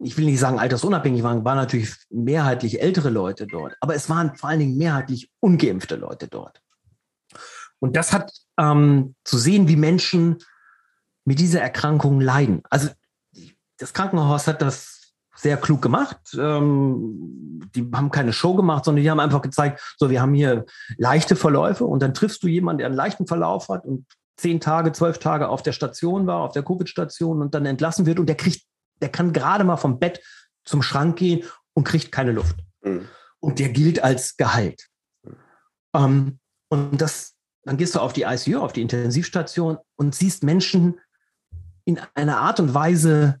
ich 0.00 0.16
will 0.16 0.26
nicht 0.26 0.38
sagen 0.38 0.58
altersunabhängig 0.58 1.22
waren, 1.22 1.44
waren 1.44 1.56
natürlich 1.56 1.94
mehrheitlich 2.10 2.80
ältere 2.80 3.10
Leute 3.10 3.46
dort, 3.46 3.76
aber 3.80 3.94
es 3.94 4.08
waren 4.08 4.36
vor 4.36 4.50
allen 4.50 4.60
Dingen 4.60 4.76
mehrheitlich 4.76 5.30
ungeimpfte 5.40 5.96
Leute 5.96 6.28
dort. 6.28 6.60
Und 7.80 7.96
das 7.96 8.12
hat 8.12 8.32
ähm, 8.58 9.14
zu 9.24 9.38
sehen, 9.38 9.68
wie 9.68 9.76
Menschen 9.76 10.38
mit 11.24 11.38
dieser 11.38 11.60
Erkrankung 11.60 12.20
leiden. 12.20 12.62
Also 12.70 12.88
das 13.78 13.92
Krankenhaus 13.92 14.46
hat 14.46 14.62
das 14.62 15.12
sehr 15.36 15.56
klug 15.56 15.80
gemacht. 15.82 16.18
Ähm, 16.36 17.70
die 17.74 17.88
haben 17.94 18.10
keine 18.10 18.32
Show 18.32 18.54
gemacht, 18.54 18.84
sondern 18.84 19.02
die 19.02 19.10
haben 19.10 19.20
einfach 19.20 19.42
gezeigt, 19.42 19.94
so 19.96 20.10
wir 20.10 20.20
haben 20.20 20.34
hier 20.34 20.64
leichte 20.96 21.36
Verläufe 21.36 21.84
und 21.84 22.02
dann 22.02 22.14
triffst 22.14 22.42
du 22.42 22.48
jemanden, 22.48 22.78
der 22.78 22.86
einen 22.88 22.96
leichten 22.96 23.26
Verlauf 23.26 23.68
hat 23.68 23.84
und 23.84 24.06
zehn 24.36 24.60
Tage, 24.60 24.92
zwölf 24.92 25.18
Tage 25.18 25.48
auf 25.48 25.62
der 25.62 25.72
Station 25.72 26.26
war, 26.26 26.40
auf 26.40 26.52
der 26.52 26.64
Covid-Station 26.64 27.40
und 27.40 27.54
dann 27.54 27.66
entlassen 27.66 28.06
wird 28.06 28.18
und 28.18 28.26
der 28.26 28.36
kriegt 28.36 28.62
der 29.00 29.10
kann 29.10 29.32
gerade 29.32 29.64
mal 29.64 29.76
vom 29.76 29.98
Bett 29.98 30.20
zum 30.64 30.82
Schrank 30.82 31.18
gehen 31.18 31.44
und 31.74 31.84
kriegt 31.84 32.12
keine 32.12 32.32
Luft. 32.32 32.56
Mhm. 32.82 33.08
Und 33.40 33.58
der 33.58 33.70
gilt 33.70 34.02
als 34.02 34.36
geheilt. 34.36 34.88
Ähm, 35.94 36.38
und 36.68 37.00
das, 37.00 37.34
dann 37.62 37.76
gehst 37.76 37.94
du 37.94 38.00
auf 38.00 38.12
die 38.12 38.22
ICU, 38.22 38.58
auf 38.58 38.72
die 38.72 38.82
Intensivstation 38.82 39.78
und 39.96 40.14
siehst 40.14 40.42
Menschen 40.42 41.00
in 41.84 41.98
einer 42.14 42.38
Art 42.38 42.60
und 42.60 42.74
Weise 42.74 43.40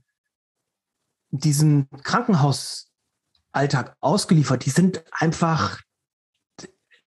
diesen 1.30 1.88
Krankenhausalltag 2.02 3.96
ausgeliefert. 4.00 4.64
Die 4.64 4.70
sind 4.70 5.04
einfach 5.12 5.82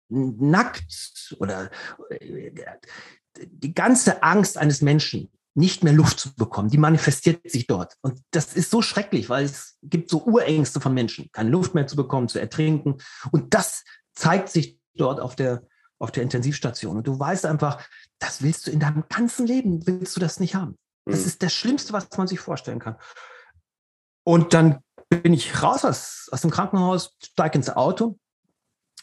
nackt 0.10 1.36
oder 1.40 1.72
äh, 2.10 2.52
die 3.46 3.74
ganze 3.74 4.22
Angst 4.22 4.58
eines 4.58 4.82
Menschen 4.82 5.32
nicht 5.54 5.84
mehr 5.84 5.94
Luft 5.94 6.20
zu 6.20 6.34
bekommen. 6.34 6.70
Die 6.70 6.78
manifestiert 6.78 7.50
sich 7.50 7.68
dort. 7.68 7.98
Und 8.02 8.22
das 8.32 8.54
ist 8.54 8.72
so 8.72 8.82
schrecklich, 8.82 9.30
weil 9.30 9.46
es 9.46 9.78
gibt 9.84 10.10
so 10.10 10.24
Urängste 10.24 10.80
von 10.80 10.94
Menschen, 10.94 11.30
keine 11.32 11.50
Luft 11.50 11.76
mehr 11.76 11.88
zu 11.88 11.96
bekommen, 11.96 12.30
zu 12.30 12.40
ertrinken. 12.40 12.98
Und 13.32 13.54
das 13.54 13.84
zeigt 14.14 14.50
sich 14.50 14.80
dort 14.96 15.20
auf 15.20 15.36
der, 15.36 15.64
auf 16.00 16.12
der 16.12 16.24
Intensivstation. 16.24 16.98
Und 16.98 17.08
du 17.08 17.20
weißt 17.20 17.46
einfach, 17.46 17.86
das 18.20 18.42
willst 18.42 18.68
du 18.68 18.72
in 18.72 18.80
deinem 18.80 19.04
ganzen 19.10 19.46
Leben, 19.46 19.86
willst 19.86 20.16
du 20.16 20.20
das 20.20 20.40
nicht 20.40 20.56
haben. 20.56 20.78
Das 21.06 21.22
mhm. 21.22 21.26
ist 21.26 21.44
das 21.44 21.54
Schlimmste, 21.54 21.94
was 21.94 22.08
man 22.18 22.28
sich 22.28 22.40
vorstellen 22.40 22.80
kann. 22.80 22.96
Und 24.24 24.54
dann 24.54 24.80
bin 25.10 25.34
ich 25.34 25.62
raus 25.62 25.84
aus, 25.84 26.30
aus 26.32 26.42
dem 26.42 26.52
Krankenhaus, 26.52 27.18
steige 27.22 27.58
ins 27.58 27.70
Auto 27.70 28.18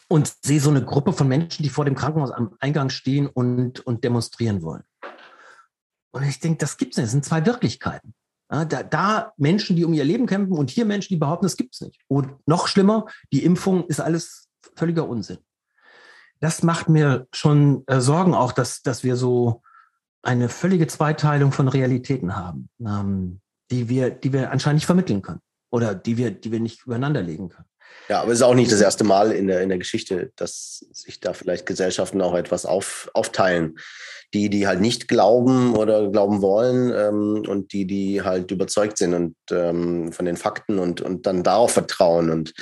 und 0.07 0.33
sehe 0.43 0.59
so 0.59 0.71
eine 0.71 0.83
Gruppe 0.83 1.13
von 1.13 1.27
Menschen, 1.27 1.61
die 1.61 1.69
vor 1.69 1.85
dem 1.85 1.95
Krankenhaus 1.95 2.31
am 2.31 2.55
Eingang 2.59 2.89
stehen 2.89 3.27
und, 3.27 3.81
und 3.81 4.03
demonstrieren 4.03 4.63
wollen. 4.63 4.83
Und 6.11 6.23
ich 6.23 6.39
denke, 6.39 6.57
das 6.57 6.77
gibt 6.77 6.93
es 6.93 6.97
nicht. 6.97 7.05
Das 7.05 7.11
sind 7.11 7.25
zwei 7.25 7.45
Wirklichkeiten. 7.45 8.13
Ja, 8.51 8.65
da, 8.65 8.83
da 8.83 9.33
Menschen, 9.37 9.75
die 9.75 9.85
um 9.85 9.93
ihr 9.93 10.03
Leben 10.03 10.25
kämpfen 10.25 10.53
und 10.53 10.71
hier 10.71 10.85
Menschen, 10.85 11.13
die 11.13 11.19
behaupten, 11.19 11.45
es 11.45 11.57
gibt 11.57 11.75
es 11.75 11.81
nicht. 11.81 12.01
Und 12.07 12.35
noch 12.47 12.67
schlimmer, 12.67 13.05
die 13.31 13.43
Impfung 13.43 13.85
ist 13.87 13.99
alles 13.99 14.47
völliger 14.75 15.07
Unsinn. 15.07 15.37
Das 16.39 16.63
macht 16.63 16.89
mir 16.89 17.27
schon 17.31 17.83
äh, 17.87 17.99
Sorgen 17.99 18.33
auch, 18.33 18.51
dass, 18.51 18.81
dass 18.81 19.03
wir 19.03 19.15
so 19.17 19.61
eine 20.23 20.49
völlige 20.49 20.87
Zweiteilung 20.87 21.51
von 21.51 21.67
Realitäten 21.67 22.35
haben, 22.35 22.69
ähm, 22.79 23.41
die, 23.71 23.87
wir, 23.87 24.09
die 24.09 24.33
wir 24.33 24.51
anscheinend 24.51 24.77
nicht 24.77 24.85
vermitteln 24.85 25.21
können 25.21 25.41
oder 25.69 25.93
die 25.95 26.17
wir, 26.17 26.31
die 26.31 26.51
wir 26.51 26.59
nicht 26.59 26.85
übereinander 26.85 27.21
legen 27.21 27.49
können. 27.49 27.67
Ja, 28.09 28.21
aber 28.21 28.31
es 28.31 28.39
ist 28.39 28.43
auch 28.43 28.55
nicht 28.55 28.71
das 28.71 28.81
erste 28.81 29.03
Mal 29.03 29.31
in 29.31 29.47
der, 29.47 29.61
in 29.61 29.69
der 29.69 29.77
Geschichte, 29.77 30.31
dass 30.35 30.83
sich 30.91 31.19
da 31.19 31.33
vielleicht 31.33 31.67
Gesellschaften 31.67 32.21
auch 32.21 32.35
etwas 32.35 32.65
auf, 32.65 33.09
aufteilen. 33.13 33.77
Die, 34.31 34.51
die 34.51 34.67
halt 34.67 34.79
nicht 34.79 35.07
glauben 35.07 35.75
oder 35.75 36.07
glauben 36.11 36.43
wollen 36.43 36.93
ähm, 36.95 37.49
und 37.49 37.73
die, 37.73 37.87
die 37.87 38.21
halt 38.21 38.51
überzeugt 38.51 38.99
sind 38.99 39.15
und 39.15 39.35
ähm, 39.51 40.11
von 40.11 40.23
den 40.23 40.37
Fakten 40.37 40.77
und, 40.77 41.01
und 41.01 41.25
dann 41.25 41.41
darauf 41.41 41.71
vertrauen. 41.71 42.29
Und 42.29 42.53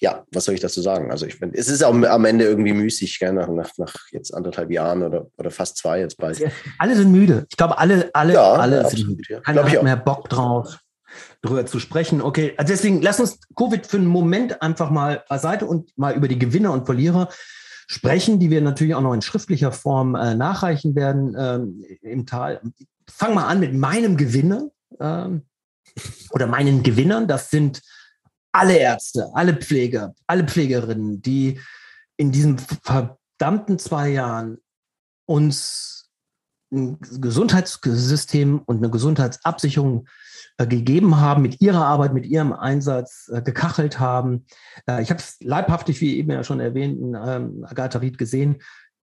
ja, 0.00 0.24
was 0.30 0.44
soll 0.44 0.54
ich 0.54 0.60
dazu 0.60 0.82
sagen? 0.82 1.10
Also 1.10 1.24
ich 1.24 1.36
finde, 1.36 1.56
es 1.56 1.68
ist 1.68 1.82
auch 1.82 1.94
am 1.94 2.24
Ende 2.26 2.44
irgendwie 2.44 2.74
müßig, 2.74 3.18
gell, 3.18 3.32
nach, 3.32 3.48
nach, 3.48 3.70
nach 3.78 3.94
jetzt 4.12 4.34
anderthalb 4.34 4.70
Jahren 4.70 5.02
oder, 5.02 5.26
oder 5.38 5.50
fast 5.50 5.78
zwei 5.78 6.00
jetzt 6.00 6.18
bald. 6.18 6.38
Ja, 6.38 6.50
alle 6.78 6.94
sind 6.94 7.10
müde. 7.10 7.46
Ich 7.48 7.56
glaube, 7.56 7.78
alle, 7.78 8.10
alle, 8.12 8.34
ja, 8.34 8.52
alle 8.52 8.80
absolut, 8.80 9.06
sind 9.06 9.16
müde. 9.16 9.34
Ja. 9.34 9.40
Keiner 9.40 9.64
hat 9.64 9.82
mehr 9.82 9.96
Bock 9.96 10.28
drauf 10.28 10.80
drüber 11.42 11.66
zu 11.66 11.78
sprechen. 11.80 12.22
Okay, 12.22 12.54
also 12.56 12.72
deswegen 12.72 13.02
lass 13.02 13.20
uns 13.20 13.40
Covid 13.56 13.86
für 13.86 13.98
einen 13.98 14.06
Moment 14.06 14.62
einfach 14.62 14.90
mal 14.90 15.24
beiseite 15.28 15.66
und 15.66 15.96
mal 15.96 16.14
über 16.14 16.28
die 16.28 16.38
Gewinner 16.38 16.72
und 16.72 16.86
Verlierer 16.86 17.28
sprechen, 17.86 18.40
die 18.40 18.50
wir 18.50 18.60
natürlich 18.60 18.94
auch 18.94 19.00
noch 19.00 19.14
in 19.14 19.22
schriftlicher 19.22 19.72
Form 19.72 20.14
äh, 20.14 20.34
nachreichen 20.34 20.94
werden 20.94 21.36
ähm, 21.38 21.84
im 22.02 22.26
Tal. 22.26 22.60
Fang 23.08 23.34
mal 23.34 23.46
an 23.46 23.60
mit 23.60 23.74
meinem 23.74 24.16
Gewinner 24.16 24.68
ähm, 25.00 25.42
oder 26.30 26.46
meinen 26.46 26.82
Gewinnern. 26.82 27.28
Das 27.28 27.50
sind 27.50 27.82
alle 28.52 28.76
Ärzte, 28.76 29.30
alle 29.34 29.54
Pfleger, 29.54 30.14
alle 30.26 30.44
Pflegerinnen, 30.44 31.22
die 31.22 31.60
in 32.16 32.32
diesen 32.32 32.58
verdammten 32.58 33.78
zwei 33.78 34.08
Jahren 34.08 34.58
uns 35.26 36.05
ein 36.72 36.98
Gesundheitssystem 37.00 38.60
und 38.64 38.78
eine 38.78 38.90
Gesundheitsabsicherung 38.90 40.06
äh, 40.58 40.66
gegeben 40.66 41.20
haben, 41.20 41.42
mit 41.42 41.60
ihrer 41.60 41.84
Arbeit, 41.84 42.14
mit 42.14 42.26
ihrem 42.26 42.52
Einsatz 42.52 43.30
äh, 43.32 43.42
gekachelt 43.42 44.00
haben. 44.00 44.46
Äh, 44.88 45.02
ich 45.02 45.10
habe 45.10 45.20
es 45.20 45.36
leibhaftig, 45.40 46.00
wie 46.00 46.16
eben 46.16 46.30
ja 46.30 46.44
schon 46.44 46.60
erwähnt, 46.60 46.98
in 46.98 47.14
ähm, 47.14 47.66
Agatha 47.68 47.98
Ried 47.98 48.18
gesehen. 48.18 48.56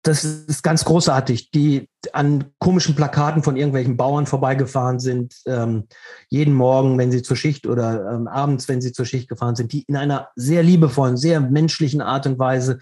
Das 0.02 0.24
ist 0.24 0.62
ganz 0.62 0.84
großartig, 0.84 1.50
die 1.50 1.88
an 2.12 2.52
komischen 2.58 2.94
Plakaten 2.94 3.42
von 3.42 3.56
irgendwelchen 3.56 3.96
Bauern 3.96 4.26
vorbeigefahren 4.26 5.00
sind, 5.00 5.34
ähm, 5.46 5.88
jeden 6.28 6.54
Morgen, 6.54 6.96
wenn 6.98 7.10
sie 7.10 7.22
zur 7.22 7.36
Schicht 7.36 7.66
oder 7.66 8.12
ähm, 8.12 8.28
abends, 8.28 8.68
wenn 8.68 8.80
sie 8.80 8.92
zur 8.92 9.04
Schicht 9.04 9.28
gefahren 9.28 9.56
sind, 9.56 9.72
die 9.72 9.82
in 9.88 9.96
einer 9.96 10.28
sehr 10.36 10.62
liebevollen, 10.62 11.16
sehr 11.16 11.40
menschlichen 11.40 12.00
Art 12.00 12.26
und 12.26 12.38
Weise 12.38 12.78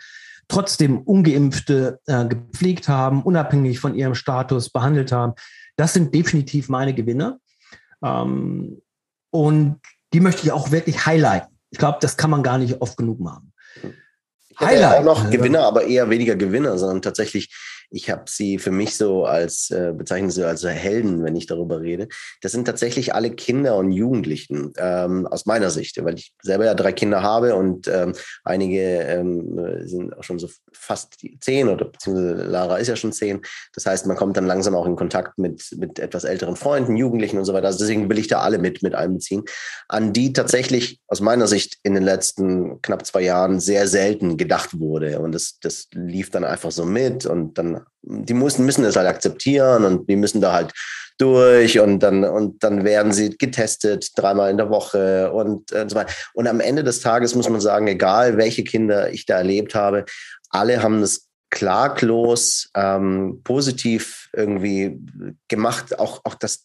trotzdem 0.49 1.01
ungeimpfte 1.03 2.01
äh, 2.07 2.27
gepflegt 2.27 2.89
haben, 2.89 3.23
unabhängig 3.23 3.81
von 3.81 3.95
ihrem 3.95 4.15
Status 4.15 4.71
behandelt 4.71 5.13
haben. 5.13 5.35
Das 5.77 5.93
sind 5.93 6.15
definitiv 6.15 6.69
meine 6.69 6.95
Gewinner. 6.95 7.39
Ähm, 8.03 8.81
und 9.31 9.81
die 10.13 10.21
möchte 10.21 10.43
ich 10.45 10.53
auch 10.53 10.71
wirklich 10.71 11.07
highlighten. 11.07 11.59
Ich 11.71 11.79
glaube, 11.79 11.99
das 12.01 12.17
kann 12.17 12.31
man 12.31 12.43
gar 12.43 12.59
nicht 12.59 12.81
oft 12.81 12.97
genug 12.97 13.21
machen. 13.21 13.53
Ich 14.51 14.61
Highlight. 14.61 15.01
auch 15.01 15.05
noch 15.05 15.31
Gewinner, 15.31 15.65
aber 15.65 15.85
eher 15.85 16.09
weniger 16.09 16.37
Gewinner, 16.37 16.79
sondern 16.79 17.03
tatsächlich 17.03 17.53
ich 17.91 18.11
habe 18.11 18.25
sie 18.27 18.59
für 18.59 18.71
mich 18.71 18.97
so 18.97 19.25
als, 19.25 19.71
äh, 19.71 19.93
bezeichne 19.97 20.31
sie 20.31 20.47
als 20.47 20.65
Helden, 20.65 21.25
wenn 21.25 21.37
ich 21.37 21.47
darüber 21.47 21.81
rede. 21.81 22.09
Das 22.43 22.53
sind 22.53 22.65
tatsächlich 22.65 23.15
alle 23.15 23.31
Kinder 23.31 23.77
und 23.77 23.93
Jugendlichen 23.93 24.73
ähm, 24.77 25.27
aus 25.27 25.47
meiner 25.47 25.71
Sicht, 25.71 26.03
weil 26.05 26.15
ich 26.15 26.33
selber 26.43 26.65
ja 26.65 26.75
drei 26.75 26.93
Kinder 26.93 27.23
habe 27.23 27.55
und 27.55 27.89
ähm, 27.89 28.15
einige 28.45 28.81
ähm, 28.81 29.87
sind 29.87 30.17
auch 30.17 30.25
schon 30.25 30.39
so 30.39 30.49
fast 30.73 31.17
zehn 31.41 31.69
oder 31.69 31.87
beziehungsweise 31.87 32.35
Lara 32.45 32.79
ist 32.79 32.89
ja 32.89 32.97
schon 32.97 33.13
zehn. 33.13 33.41
Das 33.75 33.87
heißt, 33.87 34.07
man 34.07 34.17
kommt 34.17 34.37
dann 34.37 34.47
langsam 34.47 34.75
auch 34.75 34.87
in 34.87 34.97
Kontakt 34.97 35.39
mit, 35.39 35.75
mit 35.77 35.99
etwas 35.99 36.25
älteren 36.25 36.57
Freunden, 36.57 36.97
Jugendlichen 36.97 37.39
und 37.39 37.45
so 37.45 37.53
weiter. 37.53 37.67
Also 37.67 37.79
deswegen 37.79 38.09
will 38.09 38.19
ich 38.19 38.29
da 38.29 38.41
alle 38.41 38.59
mit, 38.59 38.83
mit 38.83 38.95
einbeziehen, 38.95 39.45
an 39.89 40.13
die 40.13 40.33
tatsächlich 40.33 41.01
aus 41.07 41.21
meiner 41.21 41.47
Sicht 41.47 41.79
in 41.83 41.95
den 41.95 42.03
letzten 42.03 42.81
knapp 42.83 43.07
zwei 43.07 43.23
Jahren 43.23 43.61
sehr 43.61 43.87
selten 43.89 44.37
gedacht 44.37 44.79
wurde. 44.79 45.21
Und 45.21 45.33
das, 45.33 45.59
das 45.61 45.89
lief 45.93 46.31
dann 46.31 46.45
einfach 46.45 46.71
so 46.71 46.85
mit 46.85 47.27
und 47.27 47.59
dann 47.59 47.74
die 48.03 48.35
müssen, 48.35 48.67
müssen 48.67 48.85
es 48.85 48.97
halt 48.97 49.09
akzeptieren 49.09 49.85
und 49.85 50.09
die 50.09 50.17
müssen 50.17 50.41
da 50.41 50.53
halt 50.53 50.73
durch 51.19 51.79
und 51.79 52.01
dann, 52.01 52.25
und 52.25 52.63
dann 52.65 52.85
werden 52.85 53.13
sie 53.13 53.31
getestet 53.37 54.11
dreimal 54.17 54.51
in 54.51 54.57
der 54.57 54.71
Woche 54.71 55.33
und, 55.33 55.71
und 55.73 55.91
so 55.91 55.97
weiter. 55.97 56.13
Und 56.35 56.49
am 56.49 56.61
Ende 56.61 56.83
des 56.83 57.01
Tages 57.01 57.35
muss 57.35 57.49
man 57.49 57.61
sagen, 57.61 57.87
egal 57.87 58.37
welche 58.37 58.65
Kinder 58.65 59.11
ich 59.11 59.27
da 59.27 59.39
erlebt 59.39 59.75
habe, 59.75 60.05
alle 60.51 60.83
haben 60.83 61.01
das 61.01 61.29
klaglos 61.51 62.69
ähm, 62.75 63.41
positiv 63.45 64.29
irgendwie 64.33 64.99
gemacht. 65.47 65.99
Auch, 65.99 66.21
auch 66.25 66.35
das, 66.35 66.65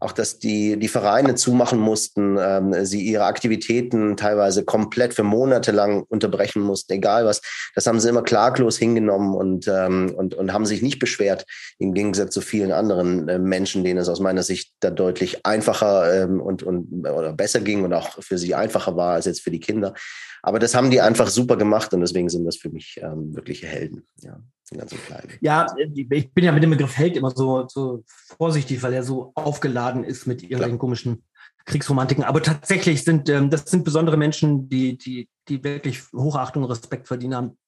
auch 0.00 0.12
dass 0.12 0.38
die, 0.38 0.78
die 0.78 0.88
Vereine 0.88 1.34
zumachen 1.34 1.78
mussten, 1.78 2.36
ähm, 2.40 2.84
sie 2.84 3.02
ihre 3.02 3.24
Aktivitäten 3.24 4.16
teilweise 4.16 4.64
komplett 4.64 5.14
für 5.14 5.22
Monate 5.22 5.72
lang 5.72 6.04
unterbrechen 6.08 6.62
mussten, 6.62 6.94
egal 6.94 7.26
was. 7.26 7.42
Das 7.74 7.86
haben 7.86 8.00
sie 8.00 8.08
immer 8.08 8.22
klaglos 8.22 8.78
hingenommen 8.78 9.34
und, 9.34 9.68
ähm, 9.68 10.14
und, 10.16 10.34
und 10.34 10.52
haben 10.52 10.66
sich 10.66 10.80
nicht 10.82 10.98
beschwert, 10.98 11.44
im 11.78 11.92
Gegensatz 11.92 12.32
zu 12.32 12.40
vielen 12.40 12.72
anderen 12.72 13.28
äh, 13.28 13.38
Menschen, 13.38 13.84
denen 13.84 14.00
es 14.00 14.08
aus 14.08 14.20
meiner 14.20 14.42
Sicht 14.42 14.72
da 14.80 14.90
deutlich 14.90 15.44
einfacher 15.44 16.24
ähm, 16.24 16.40
und, 16.40 16.62
und 16.62 17.06
oder 17.06 17.32
besser 17.32 17.60
ging 17.60 17.84
und 17.84 17.92
auch 17.92 18.22
für 18.22 18.38
sie 18.38 18.54
einfacher 18.54 18.96
war 18.96 19.14
als 19.14 19.26
jetzt 19.26 19.42
für 19.42 19.50
die 19.50 19.60
Kinder. 19.60 19.94
Aber 20.42 20.58
das 20.58 20.74
haben 20.74 20.90
die 20.90 21.00
einfach 21.00 21.28
super 21.28 21.56
gemacht 21.56 21.92
und 21.92 22.00
deswegen 22.00 22.30
sind 22.30 22.46
das 22.46 22.56
für 22.56 22.70
mich 22.70 22.98
ähm, 23.02 23.34
wirkliche 23.34 23.66
Helden. 23.66 24.06
Ja, 24.22 24.40
ganz 24.78 24.90
so 24.90 24.96
klein. 24.96 25.28
Ja, 25.40 25.66
ich 25.94 26.32
bin 26.32 26.44
ja 26.44 26.52
mit 26.52 26.62
dem 26.62 26.70
Begriff 26.70 26.96
Held 26.96 27.16
immer 27.16 27.30
so, 27.30 27.66
so 27.68 28.04
vorsichtig, 28.38 28.82
weil 28.82 28.92
er 28.92 29.02
so 29.02 29.32
aufgeladen 29.34 30.04
ist 30.04 30.26
mit 30.26 30.42
irgendwelchen 30.42 30.78
komischen 30.78 31.24
Kriegsromantiken. 31.64 32.24
Aber 32.24 32.42
tatsächlich 32.42 33.04
sind 33.04 33.28
ähm, 33.28 33.50
das 33.50 33.64
sind 33.64 33.84
besondere 33.84 34.16
Menschen, 34.16 34.68
die, 34.68 34.96
die, 34.96 35.28
die 35.48 35.62
wirklich 35.62 36.02
Hochachtung 36.12 36.62
und 36.62 36.70
Respekt 36.70 37.08
verdienen 37.08 37.34
haben. 37.34 37.58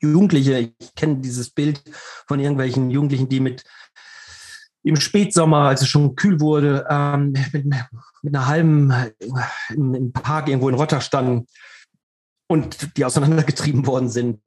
Jugendliche, 0.00 0.58
ich 0.78 0.94
kenne 0.94 1.16
dieses 1.16 1.50
Bild 1.50 1.82
von 2.26 2.40
irgendwelchen 2.40 2.90
Jugendlichen, 2.90 3.28
die 3.28 3.40
mit 3.40 3.64
im 4.82 4.96
Spätsommer, 4.96 5.68
als 5.68 5.82
es 5.82 5.88
schon 5.88 6.16
kühl 6.16 6.40
wurde, 6.40 6.86
ähm, 6.88 7.32
mit, 7.52 7.66
mit 8.22 8.34
einer 8.34 8.46
halben 8.46 8.92
im, 9.68 9.94
im 9.94 10.12
Park 10.12 10.48
irgendwo 10.48 10.70
in 10.70 10.74
Rotter 10.74 11.02
standen 11.02 11.46
und 12.48 12.96
die 12.96 13.04
auseinandergetrieben 13.04 13.86
worden 13.86 14.08
sind. 14.08 14.40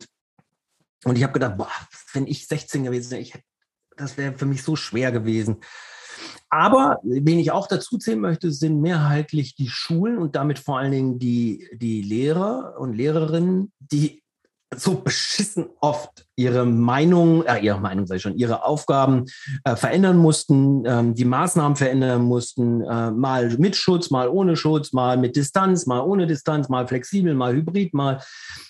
Und 1.03 1.17
ich 1.17 1.24
habe 1.24 1.33
gedacht, 1.33 1.57
boah, 1.57 1.72
wenn 2.13 2.27
ich 2.27 2.48
16 2.48 2.83
gewesen 2.83 3.12
wäre, 3.12 3.22
ich, 3.22 3.33
das 3.98 4.17
wäre 4.17 4.38
für 4.38 4.45
mich 4.45 4.63
so 4.63 4.75
schwer 4.75 5.12
gewesen. 5.12 5.57
Aber 6.50 7.00
wen 7.03 7.39
ich 7.39 7.51
auch 7.51 7.67
dazu 7.67 7.98
zählen 7.98 8.19
möchte, 8.19 8.51
sind 8.51 8.79
mehrheitlich 8.79 9.55
die 9.55 9.69
Schulen 9.69 10.17
und 10.17 10.36
damit 10.36 10.60
vor 10.60 10.77
allen 10.77 10.91
Dingen 10.91 11.19
die, 11.19 11.67
die 11.74 12.01
Lehrer 12.01 12.75
und 12.77 12.93
Lehrerinnen, 12.93 13.74
die 13.79 14.23
so 14.80 14.96
beschissen 14.96 15.68
oft 15.80 16.25
ihre 16.36 16.65
Meinung, 16.65 17.44
äh, 17.46 17.60
ihre 17.60 17.80
Meinung 17.80 18.08
sei 18.08 18.20
schon, 18.20 18.36
ihre 18.36 18.63
Aufgaben 18.63 19.25
äh, 19.63 19.75
verändern 19.75 20.18
mussten, 20.18 20.84
ähm, 20.86 21.13
die 21.13 21.25
Maßnahmen 21.25 21.75
verändern 21.75 22.24
mussten, 22.24 22.82
äh, 22.82 23.12
mal 23.12 23.50
mit 23.58 23.75
Schutz, 23.75 24.10
mal 24.10 24.27
ohne 24.27 24.56
Schutz, 24.56 24.94
mal 24.94 25.18
mit 25.18 25.36
Distanz, 25.36 25.86
mal 25.86 26.01
ohne 26.01 26.27
Distanz, 26.27 26.70
mal 26.70 26.88
flexibel, 26.88 27.34
mal 27.34 27.53
hybrid, 27.53 27.94
mal, 27.94 28.22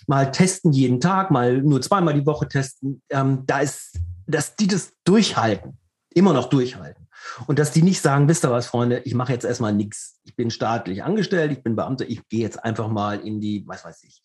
mal 0.07 0.31
testen 0.31 0.73
jeden 0.73 0.99
Tag, 0.99 1.31
mal 1.31 1.61
nur 1.61 1.81
zweimal 1.81 2.13
die 2.13 2.25
Woche 2.25 2.47
testen. 2.47 3.01
Ähm, 3.09 3.43
da 3.45 3.59
ist, 3.59 3.99
dass 4.27 4.55
die 4.55 4.67
das 4.67 4.93
durchhalten, 5.03 5.77
immer 6.13 6.33
noch 6.33 6.49
durchhalten. 6.49 7.03
Und 7.47 7.59
dass 7.59 7.71
die 7.71 7.81
nicht 7.81 8.01
sagen, 8.01 8.27
wisst 8.27 8.43
ihr 8.43 8.51
was, 8.51 8.67
Freunde, 8.67 8.99
ich 9.05 9.15
mache 9.15 9.31
jetzt 9.31 9.45
erstmal 9.45 9.73
nichts. 9.73 10.19
Ich 10.23 10.35
bin 10.35 10.51
staatlich 10.51 11.03
angestellt, 11.03 11.51
ich 11.51 11.63
bin 11.63 11.75
Beamter, 11.75 12.07
ich 12.07 12.27
gehe 12.27 12.41
jetzt 12.41 12.63
einfach 12.63 12.89
mal 12.89 13.19
in 13.19 13.39
die, 13.39 13.63
was 13.65 13.85
weiß 13.85 14.03
ich, 14.03 14.21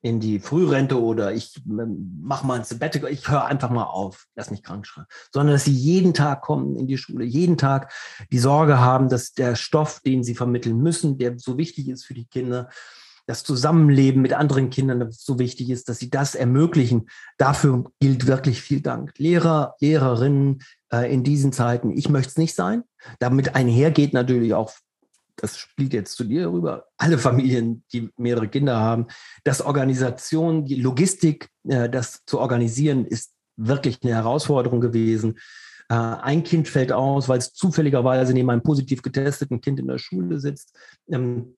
in 0.00 0.20
die 0.20 0.38
Frührente 0.38 1.00
oder 1.00 1.32
ich 1.32 1.60
ähm, 1.68 2.20
mache 2.22 2.46
mal 2.46 2.58
ein 2.58 2.64
Sabbatical, 2.64 3.10
ich 3.10 3.28
höre 3.28 3.46
einfach 3.46 3.70
mal 3.70 3.84
auf, 3.84 4.26
lass 4.36 4.50
mich 4.50 4.62
krank 4.62 4.86
schreiben, 4.86 5.08
sondern 5.32 5.54
dass 5.54 5.64
sie 5.64 5.72
jeden 5.72 6.14
Tag 6.14 6.42
kommen 6.42 6.76
in 6.76 6.86
die 6.86 6.98
Schule, 6.98 7.24
jeden 7.24 7.56
Tag 7.56 7.92
die 8.30 8.38
Sorge 8.38 8.78
haben, 8.78 9.08
dass 9.08 9.32
der 9.32 9.56
Stoff, 9.56 10.00
den 10.00 10.22
sie 10.22 10.34
vermitteln 10.34 10.78
müssen, 10.78 11.18
der 11.18 11.38
so 11.38 11.58
wichtig 11.58 11.88
ist 11.88 12.04
für 12.04 12.14
die 12.14 12.26
Kinder, 12.26 12.68
das 13.26 13.44
Zusammenleben 13.44 14.22
mit 14.22 14.32
anderen 14.32 14.70
Kindern 14.70 15.12
so 15.12 15.38
wichtig 15.38 15.68
ist, 15.68 15.90
dass 15.90 15.98
sie 15.98 16.08
das 16.08 16.34
ermöglichen. 16.34 17.10
Dafür 17.36 17.84
gilt 18.00 18.26
wirklich 18.26 18.62
viel 18.62 18.80
Dank. 18.80 19.12
Lehrer, 19.18 19.74
Lehrerinnen 19.80 20.62
äh, 20.90 21.12
in 21.12 21.24
diesen 21.24 21.52
Zeiten, 21.52 21.90
ich 21.90 22.08
möchte 22.08 22.30
es 22.30 22.38
nicht 22.38 22.54
sein. 22.54 22.84
Damit 23.18 23.54
einhergeht 23.54 24.14
natürlich 24.14 24.54
auch 24.54 24.72
das 25.40 25.56
spielt 25.56 25.92
jetzt 25.94 26.16
zu 26.16 26.24
dir 26.24 26.50
rüber, 26.50 26.86
alle 26.96 27.18
Familien, 27.18 27.84
die 27.92 28.10
mehrere 28.16 28.48
Kinder 28.48 28.78
haben, 28.78 29.06
dass 29.44 29.62
Organisation, 29.62 30.64
die 30.64 30.76
Logistik, 30.76 31.48
äh, 31.68 31.88
das 31.88 32.24
zu 32.26 32.40
organisieren, 32.40 33.06
ist 33.06 33.32
wirklich 33.56 33.98
eine 34.02 34.14
Herausforderung 34.14 34.80
gewesen. 34.80 35.38
Äh, 35.88 35.94
ein 35.94 36.42
Kind 36.42 36.68
fällt 36.68 36.92
aus, 36.92 37.28
weil 37.28 37.38
es 37.38 37.52
zufälligerweise 37.52 38.32
neben 38.32 38.50
einem 38.50 38.62
positiv 38.62 39.02
getesteten 39.02 39.60
Kind 39.60 39.80
in 39.80 39.86
der 39.86 39.98
Schule 39.98 40.40
sitzt. 40.40 40.76
Ähm, 41.10 41.56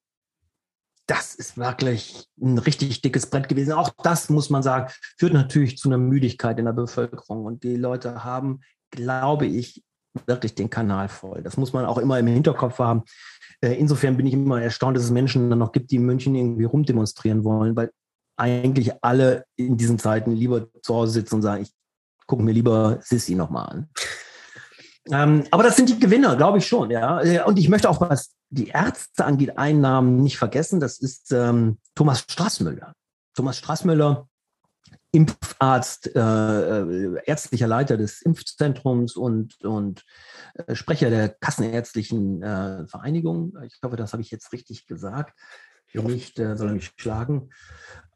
das 1.06 1.34
ist 1.34 1.58
wirklich 1.58 2.26
ein 2.40 2.58
richtig 2.58 3.02
dickes 3.02 3.26
Brett 3.26 3.48
gewesen. 3.48 3.72
Auch 3.72 3.90
das 4.02 4.28
muss 4.30 4.48
man 4.48 4.62
sagen, 4.62 4.92
führt 5.18 5.32
natürlich 5.32 5.76
zu 5.76 5.88
einer 5.88 5.98
Müdigkeit 5.98 6.58
in 6.58 6.66
der 6.66 6.72
Bevölkerung. 6.72 7.46
Und 7.46 7.64
die 7.64 7.74
Leute 7.74 8.22
haben, 8.22 8.60
glaube 8.92 9.46
ich, 9.46 9.82
wirklich 10.26 10.54
den 10.54 10.70
Kanal 10.70 11.08
voll. 11.08 11.42
Das 11.42 11.56
muss 11.56 11.72
man 11.72 11.84
auch 11.84 11.98
immer 11.98 12.18
im 12.18 12.26
Hinterkopf 12.26 12.78
haben. 12.78 13.02
Äh, 13.60 13.74
insofern 13.74 14.16
bin 14.16 14.26
ich 14.26 14.34
immer 14.34 14.60
erstaunt, 14.60 14.96
dass 14.96 15.04
es 15.04 15.10
Menschen 15.10 15.50
dann 15.50 15.58
noch 15.58 15.72
gibt, 15.72 15.90
die 15.90 15.96
in 15.96 16.04
München 16.04 16.34
irgendwie 16.34 16.64
rumdemonstrieren 16.64 17.44
wollen, 17.44 17.76
weil 17.76 17.90
eigentlich 18.36 18.92
alle 19.02 19.44
in 19.56 19.76
diesen 19.76 19.98
Zeiten 19.98 20.32
lieber 20.32 20.68
zu 20.82 20.94
Hause 20.94 21.12
sitzen 21.12 21.36
und 21.36 21.42
sagen, 21.42 21.62
ich 21.62 21.72
gucke 22.26 22.42
mir 22.42 22.52
lieber 22.52 22.98
Sissy 23.02 23.34
nochmal 23.34 23.68
an. 23.68 23.88
Ähm, 25.10 25.44
aber 25.50 25.62
das 25.62 25.76
sind 25.76 25.88
die 25.88 25.98
Gewinner, 25.98 26.36
glaube 26.36 26.58
ich 26.58 26.66
schon, 26.66 26.90
ja. 26.90 27.20
Äh, 27.22 27.42
und 27.42 27.58
ich 27.58 27.68
möchte 27.68 27.88
auch, 27.88 28.00
was 28.00 28.32
die 28.48 28.68
Ärzte 28.68 29.24
angeht, 29.24 29.58
einen 29.58 29.80
Namen 29.80 30.22
nicht 30.22 30.38
vergessen. 30.38 30.80
Das 30.80 30.98
ist 30.98 31.32
ähm, 31.32 31.78
Thomas 31.94 32.20
Straßmüller. 32.20 32.92
Thomas 33.34 33.58
Straßmüller, 33.58 34.28
Impfarzt, 35.12 36.14
äh, 36.14 36.20
äh, 36.20 37.20
ärztlicher 37.24 37.66
Leiter 37.66 37.96
des 37.96 38.22
Impfzentrums 38.22 39.16
und, 39.16 39.60
und 39.64 40.04
äh, 40.54 40.74
Sprecher 40.76 41.10
der 41.10 41.30
Kassenärztlichen 41.30 42.42
äh, 42.42 42.86
Vereinigung. 42.86 43.54
Ich 43.66 43.78
hoffe, 43.82 43.96
das 43.96 44.12
habe 44.12 44.22
ich 44.22 44.30
jetzt 44.30 44.52
richtig 44.52 44.86
gesagt. 44.86 45.36
Wenn 45.92 46.04
nicht, 46.04 46.38
äh, 46.38 46.56
soll 46.56 46.68
er 46.68 46.74
mich 46.74 46.92
schlagen. 46.96 47.50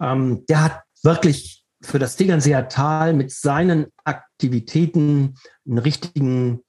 Ähm, 0.01 0.45
der 0.49 0.63
hat 0.63 0.83
wirklich 1.03 1.65
für 1.83 1.99
das 1.99 2.17
Tegernseer 2.17 2.69
Tal 2.69 3.13
mit 3.13 3.33
seinen 3.33 3.87
Aktivitäten 4.05 5.35
einen 5.67 5.79
richtigen, 5.79 6.61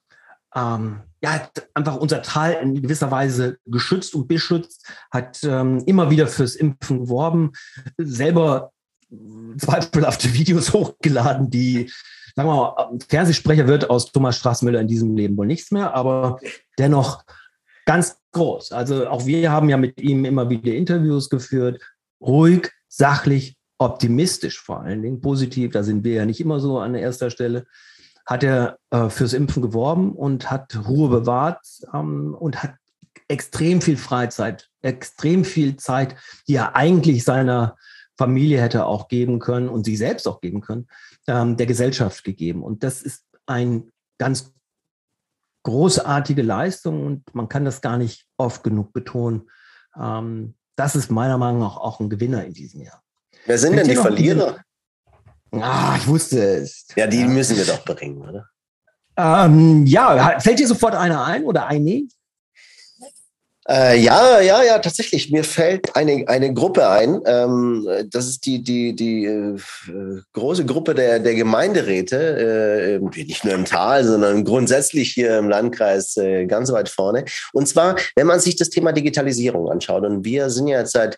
ähm, 0.55 1.01
ja, 1.21 1.33
hat 1.33 1.69
einfach 1.74 1.95
unser 1.97 2.21
Tal 2.21 2.53
in 2.53 2.81
gewisser 2.81 3.12
Weise 3.12 3.57
geschützt 3.65 4.15
und 4.15 4.27
beschützt, 4.27 4.91
hat 5.12 5.43
ähm, 5.43 5.83
immer 5.85 6.09
wieder 6.09 6.27
fürs 6.27 6.55
Impfen 6.55 7.01
geworben, 7.01 7.51
selber 7.97 8.71
zweifelhafte 9.57 10.33
Videos 10.33 10.74
hochgeladen, 10.74 11.50
die, 11.50 11.91
sagen 12.35 12.50
wir 12.50 12.55
mal, 12.55 13.00
Fernsehsprecher 13.07 13.67
wird 13.67 13.89
aus 13.89 14.12
Thomas 14.12 14.38
Straßmüller 14.38 14.81
in 14.81 14.88
diesem 14.88 15.15
Leben 15.15 15.38
wohl 15.38 15.47
nichts 15.47 15.71
mehr, 15.71 15.93
aber 15.93 16.39
dennoch 16.77 17.24
ganz 17.85 18.17
groß. 18.31 18.71
Also 18.71 19.07
auch 19.07 19.25
wir 19.25 19.51
haben 19.51 19.69
ja 19.69 19.77
mit 19.77 20.01
ihm 20.01 20.25
immer 20.25 20.50
wieder 20.50 20.74
Interviews 20.74 21.29
geführt, 21.29 21.81
ruhig, 22.19 22.71
sachlich, 22.88 23.57
optimistisch 23.77 24.59
vor 24.59 24.81
allen 24.81 25.01
Dingen, 25.01 25.21
positiv, 25.21 25.71
da 25.71 25.83
sind 25.83 26.03
wir 26.03 26.13
ja 26.13 26.25
nicht 26.25 26.39
immer 26.39 26.59
so 26.59 26.79
an 26.79 26.95
erster 26.95 27.29
Stelle, 27.29 27.65
hat 28.25 28.43
er 28.43 28.79
äh, 28.89 29.09
fürs 29.09 29.33
Impfen 29.33 29.62
geworben 29.62 30.13
und 30.13 30.50
hat 30.50 30.88
Ruhe 30.88 31.09
bewahrt 31.09 31.59
ähm, 31.93 32.33
und 32.33 32.63
hat 32.63 32.75
extrem 33.27 33.81
viel 33.81 33.97
Freizeit, 33.97 34.69
extrem 34.81 35.45
viel 35.45 35.75
Zeit, 35.77 36.15
die 36.47 36.55
er 36.55 36.75
eigentlich 36.75 37.24
seiner 37.24 37.75
Familie 38.17 38.62
hätte 38.62 38.86
auch 38.86 39.07
geben 39.07 39.39
können 39.39 39.69
und 39.69 39.86
sich 39.86 39.98
selbst 39.98 40.27
auch 40.27 40.41
geben 40.41 40.62
können, 40.62 40.88
ähm, 41.27 41.57
der 41.57 41.65
Gesellschaft 41.65 42.24
gegeben. 42.24 42.63
Und 42.63 42.84
das 42.84 43.01
ist 43.01 43.25
ein 43.45 43.91
ganz 44.17 44.53
großartige 45.63 46.41
Leistung 46.41 47.05
und 47.05 47.36
man 47.36 47.50
kann 47.50 47.65
das 47.65 47.81
gar 47.81 47.98
nicht 47.98 48.27
oft 48.38 48.63
genug 48.63 48.93
betonen. 48.93 49.50
Ähm, 50.00 50.55
das 50.75 50.95
ist 50.95 51.10
meiner 51.10 51.38
Meinung 51.38 51.62
nach 51.62 51.77
auch 51.77 52.00
ein 52.00 52.10
Gewinner 52.10 52.45
in 52.45 52.53
diesem 52.53 52.81
Jahr. 52.81 53.01
Wer 53.45 53.57
sind 53.57 53.75
denn 53.75 53.88
die 53.88 53.95
Verlierer? 53.95 54.57
Ah, 55.51 55.95
ich 55.98 56.07
wusste 56.07 56.39
es. 56.39 56.88
Ja, 56.95 57.07
die 57.07 57.22
ja. 57.22 57.27
müssen 57.27 57.57
wir 57.57 57.65
doch 57.65 57.84
bringen, 57.86 58.22
oder? 58.22 58.50
Ähm, 59.17 59.86
ja, 59.86 60.39
fällt 60.39 60.60
dir 60.60 60.67
sofort 60.67 60.95
einer 60.95 61.24
ein 61.24 61.43
oder 61.43 61.67
eine? 61.67 62.07
Äh, 63.67 63.98
ja, 64.00 64.41
ja, 64.41 64.62
ja, 64.63 64.77
tatsächlich. 64.77 65.31
Mir 65.31 65.43
fällt 65.43 65.95
eine, 65.95 66.24
eine 66.27 66.53
Gruppe 66.53 66.88
ein. 66.88 67.19
Ähm, 67.25 67.88
das 68.12 68.27
ist 68.27 68.45
die, 68.45 68.62
die, 68.62 68.95
die 68.95 69.25
äh, 69.25 69.57
große 70.33 70.66
Gruppe 70.66 70.94
der, 70.94 71.20
der 71.20 71.33
Gemeinderäte, 71.33 73.00
äh, 73.01 73.20
nicht 73.24 73.44
nur 73.44 73.55
im 73.55 73.66
Tal, 73.66 74.03
sondern 74.03 74.44
grundsätzlich 74.44 75.13
hier 75.13 75.39
im 75.39 75.50
Landkreis 75.50 76.16
äh, 76.18 76.46
ganz 76.46 76.72
weit 76.72 76.89
vorne. 76.89 77.25
Und 77.53 77.68
zwar, 77.68 77.96
wenn 78.16 78.27
man 78.27 78.39
sich 78.39 78.55
das 78.55 78.70
Thema 78.70 78.92
Digitalisierung 78.92 79.72
anschaut. 79.72 80.05
Und 80.05 80.24
wir 80.24 80.51
sind 80.51 80.68
ja 80.68 80.79
jetzt 80.79 80.92
seit 80.92 81.18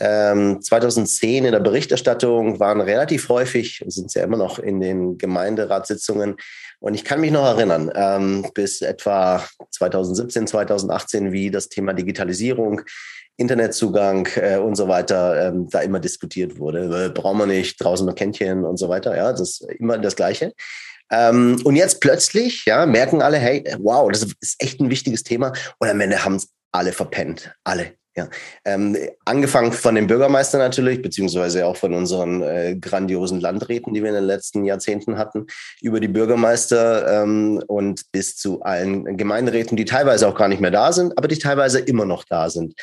ähm, 0.00 0.60
2010 0.60 1.44
in 1.44 1.52
der 1.52 1.60
Berichterstattung, 1.60 2.58
waren 2.58 2.80
relativ 2.80 3.28
häufig, 3.28 3.84
sind 3.86 4.12
ja 4.14 4.24
immer 4.24 4.36
noch 4.36 4.58
in 4.58 4.80
den 4.80 5.18
Gemeinderatssitzungen, 5.18 6.36
und 6.84 6.92
ich 6.92 7.02
kann 7.02 7.22
mich 7.22 7.30
noch 7.30 7.46
erinnern, 7.46 7.90
ähm, 7.94 8.44
bis 8.52 8.82
etwa 8.82 9.42
2017, 9.70 10.46
2018, 10.46 11.32
wie 11.32 11.50
das 11.50 11.70
Thema 11.70 11.94
Digitalisierung, 11.94 12.82
Internetzugang 13.38 14.28
äh, 14.36 14.58
und 14.58 14.74
so 14.74 14.86
weiter 14.86 15.48
ähm, 15.48 15.66
da 15.70 15.80
immer 15.80 15.98
diskutiert 15.98 16.58
wurde. 16.58 17.06
Äh, 17.06 17.08
brauchen 17.08 17.38
wir 17.38 17.46
nicht, 17.46 17.82
draußen 17.82 18.06
ein 18.06 18.14
Kännchen 18.14 18.64
und 18.64 18.76
so 18.76 18.90
weiter. 18.90 19.16
Ja, 19.16 19.30
das 19.30 19.40
ist 19.40 19.62
immer 19.78 19.96
das 19.96 20.14
Gleiche. 20.14 20.52
Ähm, 21.10 21.58
und 21.64 21.76
jetzt 21.76 22.02
plötzlich, 22.02 22.66
ja, 22.66 22.84
merken 22.84 23.22
alle, 23.22 23.38
hey, 23.38 23.64
wow, 23.78 24.10
das 24.12 24.22
ist 24.22 24.56
echt 24.58 24.78
ein 24.78 24.90
wichtiges 24.90 25.22
Thema. 25.22 25.54
Und 25.78 25.88
am 25.88 26.02
Ende 26.02 26.22
haben 26.22 26.36
es 26.36 26.50
alle 26.70 26.92
verpennt. 26.92 27.54
Alle. 27.64 27.94
Ja, 28.16 28.28
ähm, 28.64 28.96
angefangen 29.24 29.72
von 29.72 29.96
dem 29.96 30.06
Bürgermeister 30.06 30.56
natürlich, 30.58 31.02
beziehungsweise 31.02 31.66
auch 31.66 31.76
von 31.76 31.94
unseren 31.94 32.42
äh, 32.42 32.76
grandiosen 32.76 33.40
Landräten, 33.40 33.92
die 33.92 34.02
wir 34.02 34.10
in 34.10 34.14
den 34.14 34.24
letzten 34.24 34.64
Jahrzehnten 34.64 35.18
hatten, 35.18 35.48
über 35.80 35.98
die 35.98 36.06
Bürgermeister 36.06 37.22
ähm, 37.22 37.60
und 37.66 38.12
bis 38.12 38.36
zu 38.36 38.62
allen 38.62 39.16
Gemeinderäten, 39.16 39.76
die 39.76 39.84
teilweise 39.84 40.28
auch 40.28 40.36
gar 40.36 40.46
nicht 40.46 40.60
mehr 40.60 40.70
da 40.70 40.92
sind, 40.92 41.18
aber 41.18 41.26
die 41.26 41.38
teilweise 41.38 41.80
immer 41.80 42.04
noch 42.04 42.22
da 42.22 42.50
sind 42.50 42.74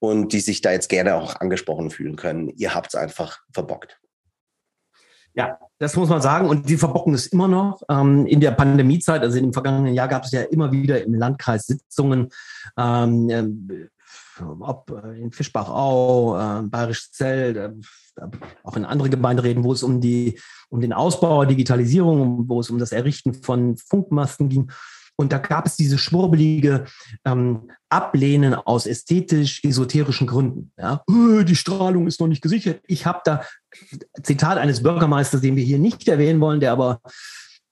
und 0.00 0.32
die 0.32 0.40
sich 0.40 0.60
da 0.60 0.72
jetzt 0.72 0.88
gerne 0.88 1.14
auch 1.14 1.36
angesprochen 1.36 1.90
fühlen 1.90 2.16
können. 2.16 2.48
Ihr 2.56 2.74
habt 2.74 2.88
es 2.88 2.94
einfach 2.96 3.38
verbockt. 3.52 4.00
Ja, 5.34 5.58
das 5.78 5.94
muss 5.94 6.08
man 6.08 6.20
sagen. 6.20 6.48
Und 6.48 6.68
die 6.68 6.76
verbocken 6.76 7.14
es 7.14 7.28
immer 7.28 7.46
noch. 7.46 7.82
Ähm, 7.88 8.26
in 8.26 8.40
der 8.40 8.50
Pandemiezeit, 8.50 9.22
also 9.22 9.38
im 9.38 9.52
vergangenen 9.52 9.94
Jahr, 9.94 10.08
gab 10.08 10.24
es 10.24 10.32
ja 10.32 10.42
immer 10.42 10.72
wieder 10.72 11.02
im 11.04 11.14
Landkreis 11.14 11.66
Sitzungen. 11.66 12.30
Ähm, 12.76 13.30
äh, 13.30 13.88
ob 14.60 14.90
äh, 14.90 15.20
in 15.20 15.32
Fischbachau, 15.32 16.36
äh, 16.38 16.62
Bayerisch 16.62 17.10
Zell, 17.10 17.56
äh, 17.56 18.22
auch 18.64 18.76
in 18.76 18.84
andere 18.84 19.10
Gemeinderäten, 19.10 19.64
wo 19.64 19.72
es 19.72 19.82
um, 19.82 20.00
die, 20.00 20.38
um 20.68 20.80
den 20.80 20.92
Ausbau, 20.92 21.44
Digitalisierung, 21.44 22.48
wo 22.48 22.60
es 22.60 22.70
um 22.70 22.78
das 22.78 22.92
Errichten 22.92 23.34
von 23.34 23.76
Funkmasten 23.76 24.48
ging. 24.48 24.70
Und 25.16 25.32
da 25.32 25.38
gab 25.38 25.66
es 25.66 25.76
diese 25.76 25.98
schwurbelige 25.98 26.86
ähm, 27.26 27.70
Ablehnen 27.90 28.54
aus 28.54 28.86
ästhetisch-esoterischen 28.86 30.26
Gründen. 30.26 30.72
Ja? 30.78 31.04
Äh, 31.08 31.44
die 31.44 31.56
Strahlung 31.56 32.06
ist 32.06 32.20
noch 32.20 32.26
nicht 32.26 32.42
gesichert. 32.42 32.80
Ich 32.86 33.04
habe 33.04 33.20
da, 33.24 33.44
Zitat 34.22 34.56
eines 34.56 34.82
Bürgermeisters, 34.82 35.42
den 35.42 35.56
wir 35.56 35.64
hier 35.64 35.78
nicht 35.78 36.08
erwähnen 36.08 36.40
wollen, 36.40 36.60
der 36.60 36.72
aber 36.72 37.00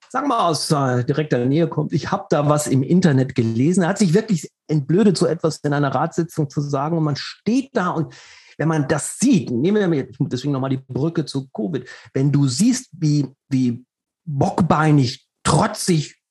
sagen 0.09 0.27
wir 0.27 0.35
mal, 0.35 0.47
aus 0.47 0.69
äh, 0.71 1.03
direkter 1.03 1.45
Nähe 1.45 1.67
kommt. 1.67 1.93
Ich 1.93 2.11
habe 2.11 2.25
da 2.29 2.49
was 2.49 2.67
im 2.67 2.83
Internet 2.83 3.35
gelesen. 3.35 3.83
Er 3.83 3.89
hat 3.89 3.97
sich 3.97 4.13
wirklich 4.13 4.51
entblödet, 4.69 5.17
so 5.17 5.25
etwas 5.25 5.57
in 5.57 5.73
einer 5.73 5.93
Ratssitzung 5.93 6.49
zu 6.49 6.61
sagen. 6.61 6.97
Und 6.97 7.03
man 7.03 7.15
steht 7.15 7.69
da 7.73 7.89
und 7.89 8.13
wenn 8.57 8.67
man 8.67 8.87
das 8.87 9.17
sieht, 9.17 9.51
nehmen 9.51 9.91
wir 9.91 10.07
deswegen 10.19 10.51
nochmal 10.51 10.69
die 10.69 10.83
Brücke 10.85 11.25
zu 11.25 11.47
Covid, 11.49 11.87
wenn 12.13 12.31
du 12.31 12.47
siehst, 12.47 12.89
wie, 12.91 13.27
wie 13.47 13.85
bockbeinig, 14.25 15.27
trotzig 15.43 16.21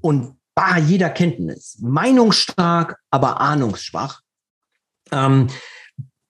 und 0.00 0.36
bar 0.54 0.78
jeder 0.78 1.10
Kenntnis, 1.10 1.78
meinungsstark, 1.80 2.98
aber 3.10 3.40
ahnungsschwach, 3.40 4.20
ähm, 5.10 5.48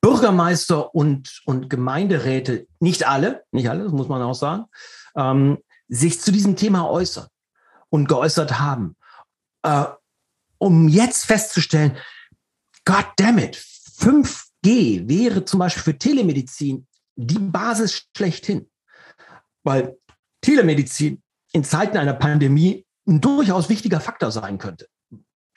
Bürgermeister 0.00 0.94
und, 0.94 1.42
und 1.44 1.68
Gemeinderäte, 1.68 2.66
nicht 2.78 3.06
alle, 3.06 3.44
nicht 3.52 3.68
alle, 3.68 3.84
das 3.84 3.92
muss 3.92 4.08
man 4.08 4.22
auch 4.22 4.34
sagen, 4.34 4.64
ähm, 5.16 5.58
sich 5.88 6.20
zu 6.20 6.32
diesem 6.32 6.56
Thema 6.56 6.88
äußern 6.90 7.26
und 7.90 8.08
geäußert 8.08 8.58
haben, 8.58 8.96
äh, 9.62 9.84
um 10.58 10.88
jetzt 10.88 11.24
festzustellen, 11.26 11.96
God 12.84 13.06
damn 13.16 13.38
it, 13.38 13.56
5G 13.56 15.08
wäre 15.08 15.44
zum 15.44 15.60
Beispiel 15.60 15.82
für 15.82 15.98
Telemedizin 15.98 16.86
die 17.16 17.38
Basis 17.38 18.08
schlechthin. 18.16 18.70
Weil 19.62 19.96
Telemedizin 20.40 21.22
in 21.52 21.64
Zeiten 21.64 21.96
einer 21.96 22.14
Pandemie 22.14 22.84
ein 23.06 23.20
durchaus 23.20 23.68
wichtiger 23.68 24.00
Faktor 24.00 24.30
sein 24.30 24.58
könnte. 24.58 24.88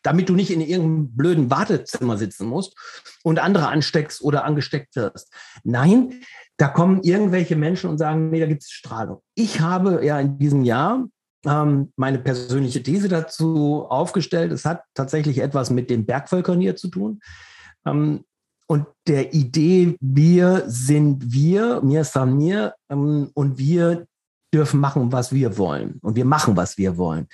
Damit 0.03 0.29
du 0.29 0.36
nicht 0.36 0.51
in 0.51 0.62
irgendeinem 0.62 1.15
blöden 1.15 1.49
Wartezimmer 1.49 2.17
sitzen 2.17 2.47
musst 2.47 2.75
und 3.23 3.39
andere 3.39 3.67
ansteckst 3.67 4.21
oder 4.21 4.45
angesteckt 4.45 4.95
wirst. 4.95 5.33
Nein, 5.63 6.21
da 6.57 6.67
kommen 6.67 7.01
irgendwelche 7.03 7.55
Menschen 7.55 7.89
und 7.89 7.97
sagen, 7.97 8.29
nee, 8.29 8.39
da 8.39 8.45
gibt 8.45 8.63
es 8.63 8.71
Strahlung. 8.71 9.21
Ich 9.36 9.60
habe 9.60 10.05
ja 10.05 10.19
in 10.19 10.38
diesem 10.38 10.63
Jahr 10.63 11.07
ähm, 11.45 11.91
meine 11.95 12.19
persönliche 12.19 12.84
These 12.84 13.08
dazu 13.08 13.86
aufgestellt. 13.88 14.52
Es 14.52 14.65
hat 14.65 14.84
tatsächlich 14.93 15.39
etwas 15.39 15.69
mit 15.69 15.89
den 15.89 16.06
Bergvölkern 16.06 16.60
hier 16.60 16.76
zu 16.76 16.89
tun. 16.89 17.19
Ähm, 17.86 18.23
und 18.67 18.86
der 19.08 19.34
Idee, 19.34 19.95
wir 20.02 20.63
sind 20.67 21.32
wir, 21.32 21.82
mir 21.82 22.02
ist 22.02 22.17
an 22.17 22.36
mir, 22.36 22.73
ähm, 22.89 23.32
und 23.34 23.58
wir 23.58 24.08
dürfen 24.54 24.80
machen, 24.80 25.12
was 25.12 25.32
wir 25.32 25.58
wollen. 25.58 26.00
Und 26.02 26.15
wir 26.15 26.26
machen, 26.26 26.58
was 26.58 26.78
wir 26.78 26.97
wollen. 26.97 27.28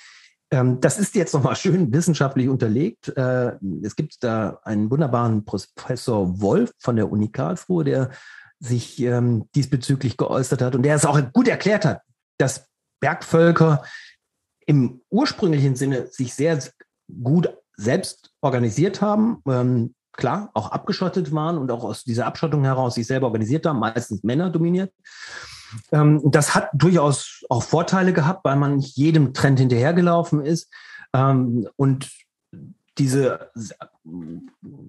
Ähm, 0.52 0.80
das 0.80 1.00
ist 1.00 1.16
jetzt 1.16 1.34
nochmal 1.34 1.56
schön 1.56 1.92
wissenschaftlich 1.92 2.48
unterlegt. 2.48 3.10
Äh, 3.18 3.54
es 3.82 3.96
gibt 3.96 4.24
da 4.24 4.60
einen 4.64 4.92
wunderbaren 4.92 5.46
Professor 5.46 6.40
Wolf 6.42 6.72
von 6.78 6.96
der 6.96 7.12
Uni 7.12 7.30
Karlsruhe, 7.30 7.84
der 7.84 8.12
sich 8.60 9.02
ähm, 9.02 9.50
diesbezüglich 9.56 10.16
geäußert 10.16 10.62
hat 10.62 10.76
und 10.76 10.84
der 10.84 10.96
es 10.96 11.06
auch 11.06 11.20
gut 11.34 11.48
erklärt 11.48 11.86
hat, 11.86 12.02
dass 12.38 12.68
Bergvölker 13.04 13.84
im 14.66 15.02
ursprünglichen 15.10 15.76
Sinne 15.76 16.08
sich 16.08 16.34
sehr 16.34 16.58
gut 17.22 17.54
selbst 17.76 18.32
organisiert 18.40 19.02
haben, 19.02 19.42
ähm, 19.46 19.94
klar, 20.14 20.52
auch 20.54 20.72
abgeschottet 20.72 21.34
waren 21.34 21.58
und 21.58 21.70
auch 21.70 21.84
aus 21.84 22.06
dieser 22.06 22.26
Abschottung 22.26 22.64
heraus 22.64 22.96
sich 22.96 23.06
selber 23.06 23.28
organisiert 23.28 23.66
haben, 23.66 23.80
meistens 23.80 24.24
Männer 24.24 24.50
dominiert. 24.50 24.94
Ähm, 25.92 26.22
das 26.24 26.56
hat 26.56 26.70
durchaus 26.72 27.44
auch 27.50 27.62
Vorteile 27.62 28.14
gehabt, 28.14 28.46
weil 28.46 28.56
man 28.56 28.78
nicht 28.78 28.96
jedem 28.96 29.34
Trend 29.34 29.60
hinterhergelaufen 29.60 30.46
ist. 30.46 30.72
Ähm, 31.14 31.68
und 31.76 32.10
diese 32.98 33.52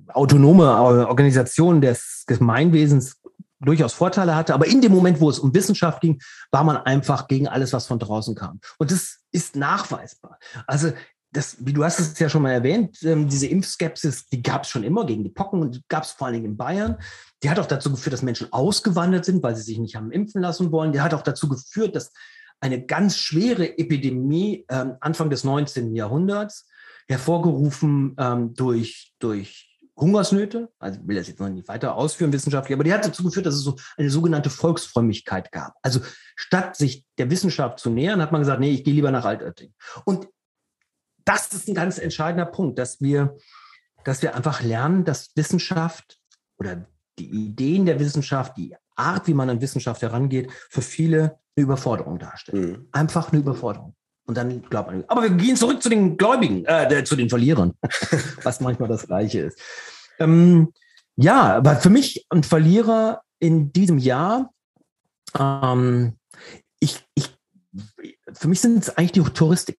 autonome 0.07 0.71
Organisation 1.09 1.81
des 1.81 2.23
Gemeinwesens 2.29 3.21
durchaus 3.65 3.93
Vorteile 3.93 4.35
hatte. 4.35 4.55
Aber 4.55 4.67
in 4.67 4.81
dem 4.81 4.93
Moment, 4.93 5.21
wo 5.21 5.31
es 5.31 5.39
um 5.39 5.55
Wissenschaft 5.55 6.01
ging, 6.01 6.21
war 6.51 6.65
man 6.65 6.77
einfach 6.77 7.29
gegen 7.29 7.49
alles, 7.49 7.73
was 7.73 7.87
von 7.87 7.99
draußen 7.99 8.35
kam. 8.35 8.61
Und 8.79 8.91
das 8.91 9.19
ist 9.33 9.57
nachweisbar. 9.57 10.39
Also 10.67 10.93
das, 11.33 11.57
wie 11.59 11.73
du 11.73 11.85
hast 11.85 11.99
es 11.99 12.19
ja 12.19 12.29
schon 12.29 12.43
mal 12.43 12.53
erwähnt, 12.53 13.03
ähm, 13.03 13.29
diese 13.29 13.49
Impfskepsis, 13.49 14.29
die 14.29 14.43
gab 14.43 14.63
es 14.63 14.71
schon 14.71 14.85
immer 14.85 15.05
gegen 15.05 15.25
die 15.25 15.31
Pocken 15.31 15.61
und 15.61 15.83
gab 15.89 16.05
es 16.05 16.13
vor 16.13 16.27
allen 16.27 16.35
Dingen 16.35 16.53
in 16.53 16.57
Bayern. 16.57 16.97
Die 17.43 17.51
hat 17.51 17.59
auch 17.59 17.67
dazu 17.67 17.91
geführt, 17.91 18.13
dass 18.13 18.23
Menschen 18.23 18.53
ausgewandert 18.53 19.25
sind, 19.25 19.43
weil 19.43 19.57
sie 19.57 19.63
sich 19.63 19.79
nicht 19.79 19.97
haben 19.97 20.13
impfen 20.13 20.43
lassen 20.43 20.71
wollen. 20.71 20.93
Die 20.93 21.01
hat 21.01 21.13
auch 21.13 21.23
dazu 21.23 21.49
geführt, 21.49 21.97
dass 21.97 22.13
eine 22.61 22.85
ganz 22.85 23.19
schwere 23.19 23.79
Epidemie 23.79 24.65
ähm, 24.69 24.95
Anfang 25.01 25.29
des 25.29 25.45
19. 25.45 25.95
Jahrhunderts, 25.95 26.67
hervorgerufen 27.09 28.17
ähm, 28.19 28.55
durch, 28.55 29.13
durch 29.19 29.74
Hungersnöte, 29.97 30.73
also 30.79 31.01
ich 31.01 31.07
will 31.07 31.17
das 31.17 31.29
jetzt 31.29 31.39
noch 31.39 31.49
nicht 31.49 31.69
weiter 31.69 31.95
ausführen 31.95 32.33
wissenschaftlich, 32.33 32.75
aber 32.75 32.85
die 32.85 32.93
hat 32.93 33.05
dazu 33.05 33.23
geführt, 33.23 33.47
dass 33.47 33.55
es 33.55 33.63
so 33.63 33.77
eine 33.97 34.11
sogenannte 34.11 34.51
Volksfrömmigkeit 34.51 35.53
gab. 35.53 35.75
Also 35.83 36.01
statt 36.35 36.77
sich 36.77 37.05
der 37.19 37.31
Wissenschaft 37.31 37.79
zu 37.79 37.91
nähern, 37.91 38.21
hat 38.21 38.33
man 38.33 38.41
gesagt, 38.41 38.61
nee, 38.61 38.71
ich 38.71 38.83
gehe 38.85 38.95
lieber 38.95 39.13
nach 39.13 39.25
Altötting. 39.25 39.73
Und 40.05 40.29
das 41.25 41.53
ist 41.53 41.69
ein 41.69 41.75
ganz 41.75 41.99
entscheidender 41.99 42.47
Punkt, 42.47 42.79
dass 42.79 43.01
wir, 43.01 43.37
dass 44.05 44.21
wir 44.21 44.35
einfach 44.35 44.63
lernen, 44.63 45.05
dass 45.05 45.31
Wissenschaft 45.37 46.19
oder 46.59 46.87
die 47.19 47.31
Ideen 47.31 47.87
der 47.87 48.01
Wissenschaft, 48.01 48.57
die 48.57 48.77
Art, 48.97 49.27
wie 49.29 49.35
man 49.35 49.49
an 49.49 49.61
Wissenschaft 49.61 50.03
herangeht, 50.03 50.51
für 50.71 50.83
viele 50.83 51.39
eine 51.57 51.65
Überforderung 51.65 52.19
darstellt. 52.19 52.79
Mhm. 52.79 52.89
Einfach 52.93 53.33
eine 53.33 53.41
Überforderung. 53.41 53.95
Und 54.27 54.37
dann 54.37 54.63
glaubt 54.63 54.91
man. 54.91 55.05
Aber 55.09 55.23
wir 55.23 55.31
gehen 55.31 55.57
zurück 55.57 55.83
zu 55.83 55.89
den 55.89 56.17
Gläubigen, 56.17 56.65
äh, 56.65 57.05
zu 57.05 57.15
den 57.15 57.29
Verlierern, 57.29 57.75
was 58.43 58.61
manchmal 58.61 58.89
das 58.89 59.07
Gleiche 59.07 59.41
ist. 59.41 59.61
Ähm, 60.19 60.73
ja, 61.17 61.57
aber 61.57 61.77
für 61.77 61.91
mich 61.91 62.27
ein 62.31 62.43
Verlierer 62.43 63.23
in 63.39 63.73
diesem 63.73 63.99
Jahr, 63.99 64.51
ähm, 65.39 66.17
ich, 66.81 67.05
ich, 67.15 67.37
für 68.33 68.49
mich 68.49 68.61
sind 68.61 68.83
es 68.83 68.97
eigentlich 68.97 69.13
die 69.13 69.23
Touristiker. 69.23 69.79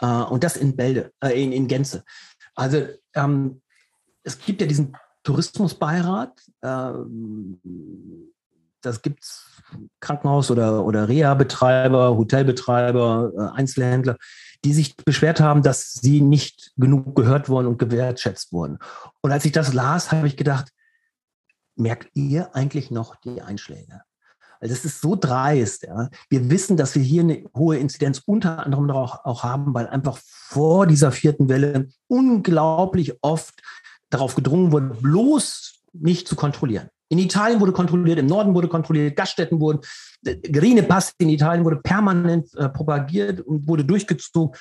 Äh, 0.00 0.06
und 0.06 0.44
das 0.44 0.56
in 0.56 0.76
Bälde, 0.76 1.12
äh, 1.20 1.42
in, 1.42 1.52
in 1.52 1.68
Gänze. 1.68 2.04
Also 2.54 2.86
ähm, 3.14 3.60
es 4.22 4.38
gibt 4.38 4.60
ja 4.60 4.66
diesen 4.66 4.96
Tourismusbeirat. 5.22 6.40
Äh, 6.62 6.92
das 8.80 9.02
gibt 9.02 9.22
es 9.22 9.47
Krankenhaus- 10.00 10.50
oder, 10.50 10.84
oder 10.84 11.08
Reha-Betreiber, 11.08 12.16
Hotelbetreiber, 12.16 13.32
äh, 13.36 13.58
Einzelhändler, 13.58 14.16
die 14.64 14.72
sich 14.72 14.96
beschwert 14.96 15.40
haben, 15.40 15.62
dass 15.62 15.94
sie 15.94 16.20
nicht 16.20 16.72
genug 16.76 17.14
gehört 17.14 17.48
wurden 17.48 17.66
und 17.66 17.78
gewertschätzt 17.78 18.52
wurden. 18.52 18.78
Und 19.20 19.32
als 19.32 19.44
ich 19.44 19.52
das 19.52 19.72
las, 19.72 20.10
habe 20.12 20.26
ich 20.26 20.36
gedacht, 20.36 20.70
merkt 21.76 22.10
ihr 22.14 22.54
eigentlich 22.54 22.90
noch 22.90 23.16
die 23.16 23.40
Einschläge? 23.40 24.02
Also 24.60 24.74
das 24.74 24.84
ist 24.84 25.00
so 25.00 25.14
dreist. 25.14 25.84
Ja. 25.84 26.08
Wir 26.28 26.50
wissen, 26.50 26.76
dass 26.76 26.94
wir 26.94 27.02
hier 27.02 27.22
eine 27.22 27.44
hohe 27.56 27.78
Inzidenz 27.78 28.22
unter 28.26 28.64
anderem 28.64 28.90
auch, 28.90 29.24
auch 29.24 29.44
haben, 29.44 29.72
weil 29.74 29.86
einfach 29.86 30.18
vor 30.20 30.86
dieser 30.86 31.12
vierten 31.12 31.48
Welle 31.48 31.88
unglaublich 32.08 33.14
oft 33.22 33.62
darauf 34.10 34.34
gedrungen 34.34 34.72
wurde, 34.72 34.96
bloß 35.00 35.80
nicht 35.92 36.26
zu 36.26 36.34
kontrollieren. 36.34 36.88
In 37.10 37.18
Italien 37.18 37.60
wurde 37.60 37.72
kontrolliert, 37.72 38.18
im 38.18 38.26
Norden 38.26 38.54
wurde 38.54 38.68
kontrolliert, 38.68 39.16
Gaststätten 39.16 39.60
wurden, 39.60 39.80
Grine 40.22 40.82
Pass 40.82 41.12
in 41.18 41.30
Italien 41.30 41.64
wurde 41.64 41.76
permanent 41.76 42.54
äh, 42.56 42.68
propagiert 42.68 43.40
und 43.40 43.66
wurde 43.66 43.84
durchgezogen. 43.84 44.56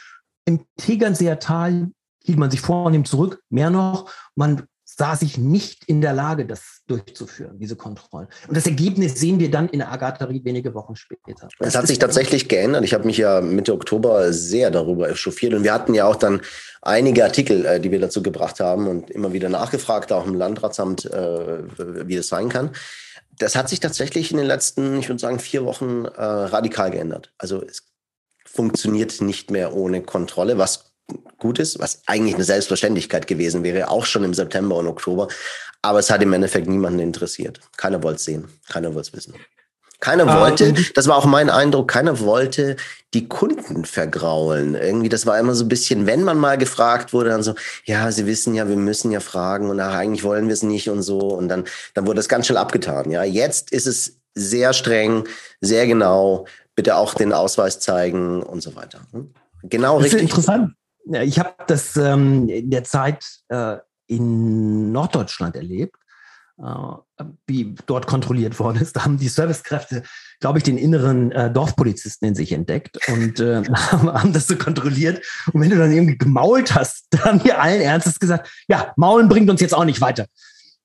Im 0.46 0.64
Tegernseer 0.78 1.40
Tal 1.40 1.92
hielt 2.24 2.38
man 2.38 2.52
sich 2.52 2.62
vornehm 2.62 3.06
zurück, 3.06 3.42
mehr 3.50 3.70
noch, 3.70 4.12
man 4.36 4.64
sah 4.98 5.16
sich 5.16 5.38
nicht 5.38 5.84
in 5.86 6.02
der 6.02 6.14
Lage, 6.14 6.46
das 6.46 6.82
durchzuführen, 6.88 7.60
diese 7.60 7.76
Kontrollen. 7.76 8.28
Und 8.48 8.58
das 8.58 8.66
Ergebnis 8.66 9.20
sehen 9.20 9.40
wir 9.40 9.52
dann 9.52 9.70
in 9.70 9.80
der 9.80 9.92
Agatharie 9.92 10.44
wenige 10.44 10.74
Wochen 10.74 10.96
später. 10.96 11.48
Es 11.60 11.76
hat 11.76 11.88
sich 11.88 12.00
tatsächlich 12.00 12.48
geändert. 12.48 12.84
Ich 12.84 12.96
habe 12.96 13.06
mich 13.06 13.18
ja 13.18 13.42
Mitte 13.42 13.74
Oktober 13.74 14.34
sehr 14.34 14.72
darüber 14.72 15.08
echauffiert 15.10 15.54
und 15.54 15.64
wir 15.64 15.74
hatten 15.74 15.94
ja 15.94 16.06
auch 16.06 16.16
dann 16.16 16.42
einige 16.82 17.24
Artikel, 17.24 17.66
äh, 17.66 17.80
die 17.80 17.92
wir 17.92 18.00
dazu 18.00 18.24
gebracht 18.24 18.60
haben 18.60 18.88
und 18.88 19.12
immer 19.12 19.34
wieder 19.34 19.50
nachgefragt, 19.50 20.12
auch 20.12 20.26
im 20.26 20.34
Landratsamt, 20.34 21.06
äh, 21.06 22.08
wie 22.08 22.16
es 22.16 22.28
sein 22.28 22.50
kann. 22.50 22.72
Das 23.38 23.56
hat 23.56 23.70
sich 23.70 23.80
tatsächlich 23.80 24.32
in 24.32 24.38
den 24.38 24.48
letzten, 24.48 24.98
ich 24.98 25.10
würde 25.10 25.20
sagen, 25.20 25.38
vier 25.38 25.64
Wochen 25.64 26.06
äh, 26.06 26.22
radikal 26.22 26.90
geändert. 26.90 27.32
Also 27.38 27.64
es 27.64 27.84
funktioniert 28.46 29.22
nicht 29.22 29.52
mehr 29.52 29.76
ohne 29.76 30.02
Kontrolle, 30.02 30.58
was 30.58 30.87
gut 31.38 31.60
ist, 31.60 31.80
was 31.80 32.02
eigentlich 32.08 32.36
eine 32.36 32.43
Selbstverständlichkeit 32.43 33.28
gewesen 33.28 33.63
wäre, 33.63 33.89
auch 33.89 34.06
schon 34.06 34.24
im 34.24 34.34
September 34.34 34.76
und 34.76 34.88
Oktober. 34.88 35.28
Aber 35.82 36.00
es 36.00 36.10
hat 36.10 36.22
im 36.22 36.34
Endeffekt 36.34 36.67
niemanden 36.67 37.00
interessiert. 37.00 37.60
Keiner 37.78 38.02
wollte 38.04 38.17
es 38.17 38.26
sehen, 38.26 38.48
keiner 38.67 38.93
wollte 38.93 39.10
es 39.10 39.13
wissen. 39.13 39.36
Keiner 40.00 40.28
ah, 40.28 40.41
wollte, 40.41 40.76
das 40.93 41.08
war 41.08 41.17
auch 41.17 41.26
mein 41.26 41.50
Eindruck, 41.50 41.88
keiner 41.88 42.20
wollte 42.20 42.76
die 43.15 43.28
Kunden 43.28 43.84
vergraulen. 43.84 44.76
Irgendwie, 44.76 45.10
das 45.10 45.26
war 45.26 45.39
immer 45.39 45.56
so 45.56 45.65
ein 45.65 45.70
bisschen, 45.70 46.06
wenn 46.06 46.24
man 46.24 46.38
mal 46.38 46.58
gefragt 46.60 47.13
wurde, 47.13 47.32
dann 47.32 47.41
so, 47.41 47.56
ja, 47.86 48.12
Sie 48.12 48.28
wissen 48.28 48.54
ja, 48.54 48.70
wir 48.70 48.76
müssen 48.76 49.12
ja 49.12 49.22
fragen 49.22 49.72
und 49.72 49.80
ach, 49.80 49.96
eigentlich 49.96 50.24
wollen 50.24 50.48
wir 50.48 50.54
es 50.54 50.62
nicht 50.62 50.89
und 50.91 51.02
so. 51.02 51.17
Und 51.17 51.48
dann, 51.50 51.65
dann 51.96 52.06
wurde 52.06 52.17
das 52.17 52.30
ganz 52.30 52.46
schnell 52.46 52.58
abgetan. 52.58 53.10
Ja, 53.10 53.24
jetzt 53.24 53.72
ist 53.72 53.88
es 53.88 54.20
sehr 54.36 54.74
streng, 54.74 55.28
sehr 55.62 55.88
genau, 55.88 56.46
bitte 56.76 56.96
auch 56.96 57.15
den 57.15 57.34
Ausweis 57.34 57.80
zeigen 57.80 58.43
und 58.43 58.62
so 58.62 58.76
weiter. 58.76 59.00
Hm? 59.13 59.34
Genau 59.63 59.96
das 59.96 60.06
richtig. 60.06 60.30
Ist 60.30 60.30
interessant 60.30 60.77
ich 61.13 61.39
habe 61.39 61.54
das 61.67 61.96
ähm, 61.98 62.50
in 62.50 62.70
der 62.70 62.84
Zeit 62.84 63.26
äh, 63.50 63.78
in 64.08 64.91
Norddeutschland 64.91 65.56
erlebt, 65.56 65.96
äh, 66.60 67.24
wie 67.46 67.76
dort 67.86 68.08
kontrolliert 68.08 68.60
worden 68.60 68.82
ist. 68.82 68.96
Da 68.96 69.06
haben 69.06 69.17
die 69.17 69.28
Servicekräfte, 69.28 70.04
glaube 70.39 70.60
ich, 70.60 70.63
den 70.63 70.78
inneren 70.78 71.32
äh, 71.32 71.52
Dorfpolizisten 71.52 72.28
in 72.28 72.36
sich 72.36 72.52
entdeckt 72.52 72.98
und 73.10 73.39
äh, 73.39 73.63
haben 73.72 74.34
das 74.34 74.48
so 74.48 74.56
kontrolliert. 74.56 75.24
Und 75.54 75.62
wenn 75.62 75.70
du 75.70 75.78
dann 75.78 75.91
irgendwie 75.91 76.17
gemault 76.17 76.74
hast, 76.74 77.08
dann 77.12 77.24
haben 77.24 77.43
die 77.43 77.54
allen 77.54 77.82
Ernstes 77.82 78.20
gesagt, 78.20 78.50
ja, 78.67 78.93
Maulen 78.96 79.30
bringt 79.30 79.50
uns 79.50 79.62
jetzt 79.62 79.74
auch 79.74 79.86
nicht 79.86 80.02
weiter. 80.02 80.28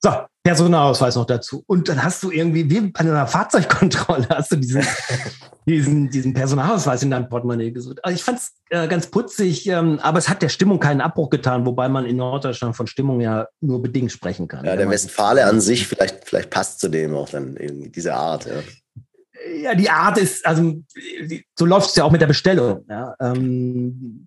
So, 0.04 0.10
Personalausweis 0.42 1.14
noch 1.14 1.26
dazu. 1.26 1.62
Und 1.66 1.88
dann 1.88 2.02
hast 2.02 2.22
du 2.24 2.32
irgendwie, 2.32 2.68
wie 2.68 2.80
bei 2.80 3.00
einer 3.00 3.26
Fahrzeugkontrolle, 3.28 4.26
hast 4.28 4.50
du 4.50 4.56
diesen, 4.56 4.84
diesen, 5.66 6.10
diesen 6.10 6.34
Personalausweis 6.34 7.04
in 7.04 7.12
deinem 7.12 7.28
Portemonnaie 7.28 7.70
gesucht. 7.70 8.04
Also 8.04 8.16
ich 8.16 8.24
fand 8.24 8.38
es 8.38 8.52
äh, 8.70 8.88
ganz 8.88 9.06
putzig, 9.06 9.68
ähm, 9.68 10.00
aber 10.02 10.18
es 10.18 10.28
hat 10.28 10.42
der 10.42 10.48
Stimmung 10.48 10.80
keinen 10.80 11.00
Abbruch 11.00 11.30
getan, 11.30 11.64
wobei 11.64 11.88
man 11.88 12.06
in 12.06 12.16
Norddeutschland 12.16 12.76
von 12.76 12.88
Stimmung 12.88 13.20
ja 13.20 13.46
nur 13.60 13.80
bedingt 13.80 14.10
sprechen 14.10 14.48
kann. 14.48 14.64
Ja, 14.64 14.74
der 14.74 14.90
Westfale 14.90 15.46
an 15.46 15.60
sich, 15.60 15.86
vielleicht, 15.86 16.24
vielleicht 16.24 16.50
passt 16.50 16.80
zu 16.80 16.88
dem 16.88 17.14
auch 17.14 17.28
dann 17.28 17.56
irgendwie 17.56 17.90
diese 17.90 18.14
Art. 18.14 18.46
Ja 18.46 18.54
ja, 19.62 19.74
die 19.74 19.90
Art 19.90 20.18
ist, 20.18 20.44
also 20.46 20.82
so 21.58 21.64
läuft 21.64 21.90
es 21.90 21.96
ja 21.96 22.04
auch 22.04 22.10
mit 22.10 22.20
der 22.20 22.26
Bestellung. 22.26 22.84
Ja. 22.88 23.14
Ähm, 23.20 24.26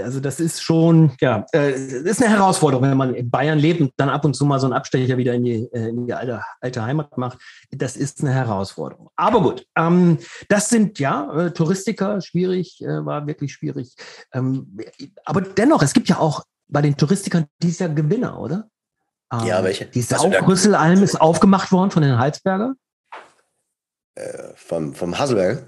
also 0.00 0.20
das 0.20 0.40
ist 0.40 0.62
schon, 0.62 1.12
ja, 1.20 1.44
äh, 1.52 1.72
ist 1.72 2.22
eine 2.22 2.30
Herausforderung, 2.30 2.88
wenn 2.88 2.96
man 2.96 3.14
in 3.14 3.30
Bayern 3.30 3.58
lebt 3.58 3.80
und 3.80 3.92
dann 3.96 4.08
ab 4.08 4.24
und 4.24 4.34
zu 4.34 4.44
mal 4.44 4.60
so 4.60 4.66
einen 4.66 4.74
Abstecher 4.74 5.16
wieder 5.16 5.34
in 5.34 5.44
die, 5.44 5.68
äh, 5.72 5.88
in 5.88 6.06
die 6.06 6.14
alte, 6.14 6.42
alte 6.60 6.82
Heimat 6.84 7.18
macht. 7.18 7.38
Das 7.70 7.96
ist 7.96 8.20
eine 8.20 8.32
Herausforderung. 8.32 9.10
Aber 9.16 9.42
gut, 9.42 9.66
ähm, 9.76 10.18
das 10.48 10.68
sind 10.68 10.98
ja 10.98 11.32
äh, 11.34 11.50
Touristiker, 11.52 12.20
schwierig, 12.20 12.82
äh, 12.82 13.04
war 13.04 13.26
wirklich 13.26 13.52
schwierig. 13.52 13.94
Ähm, 14.32 14.78
aber 15.24 15.40
dennoch, 15.40 15.82
es 15.82 15.92
gibt 15.92 16.08
ja 16.08 16.18
auch 16.18 16.44
bei 16.68 16.82
den 16.82 16.96
Touristikern 16.96 17.46
dieses 17.62 17.80
Jahr 17.80 17.90
Gewinner, 17.90 18.38
oder? 18.38 18.68
ja, 19.44 19.58
ähm, 19.58 19.64
welche? 19.64 19.86
Die 19.86 20.02
Saugrüsselalm 20.02 21.02
ist 21.02 21.20
aufgemacht 21.20 21.72
worden 21.72 21.90
von 21.90 22.02
den 22.02 22.18
Halsberger. 22.18 22.74
Äh, 24.14 24.54
vom, 24.56 24.94
vom 24.94 25.18
Haselberger? 25.18 25.62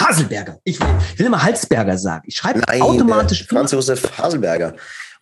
Haselberger. 0.00 0.58
Ich 0.64 0.80
will, 0.80 0.86
ich 1.12 1.18
will 1.18 1.26
immer 1.26 1.42
Halsberger 1.42 1.98
sagen. 1.98 2.24
Ich 2.26 2.36
schreibe 2.36 2.60
Nein, 2.60 2.80
automatisch. 2.82 3.46
Franz 3.46 3.72
Josef 3.72 4.16
Haselberger. 4.16 4.74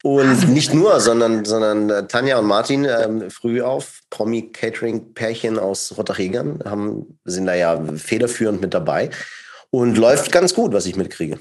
Und 0.04 0.28
Haselberger. 0.28 0.52
nicht 0.52 0.74
nur, 0.74 1.00
sondern, 1.00 1.44
sondern 1.44 1.90
äh, 1.90 2.06
Tanja 2.06 2.38
und 2.38 2.46
Martin 2.46 2.84
ähm, 2.84 3.30
früh 3.30 3.62
auf, 3.62 4.00
Promi-Catering-Pärchen 4.10 5.58
aus 5.58 5.96
Rotterdam, 5.96 6.60
haben, 6.64 7.18
sind 7.24 7.46
da 7.46 7.54
ja 7.54 7.82
federführend 7.96 8.60
mit 8.60 8.74
dabei. 8.74 9.10
Und 9.70 9.96
läuft 9.96 10.30
ganz 10.30 10.54
gut, 10.54 10.72
was 10.72 10.86
ich 10.86 10.96
mitkriege. 10.96 11.38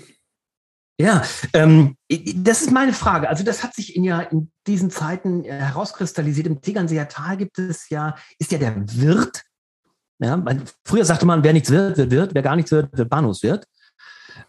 Ja, 0.97 1.23
ähm, 1.53 1.97
das 2.09 2.61
ist 2.61 2.71
meine 2.71 2.93
Frage. 2.93 3.29
Also 3.29 3.43
das 3.43 3.63
hat 3.63 3.75
sich 3.75 3.95
in 3.95 4.03
ja 4.05 4.21
in 4.21 4.51
diesen 4.65 4.89
Zeiten 4.89 5.43
äh, 5.43 5.51
herauskristallisiert. 5.51 6.47
Im 6.47 6.61
Tegernseer 6.61 7.09
Tal 7.09 7.37
gibt 7.37 7.59
es 7.59 7.89
ja, 7.89 8.15
ist 8.39 8.51
ja 8.51 8.57
der 8.57 8.75
Wirt. 8.77 9.43
Ja, 10.19 10.37
man, 10.37 10.63
früher 10.83 11.05
sagte 11.05 11.25
man, 11.25 11.43
wer 11.43 11.53
nichts 11.53 11.69
wird, 11.69 11.97
wird 11.97 12.11
Wirt, 12.11 12.33
wer 12.33 12.41
gar 12.41 12.55
nichts 12.55 12.71
wird, 12.71 12.97
wird 12.97 13.09
Bahnhofswirt. 13.09 13.67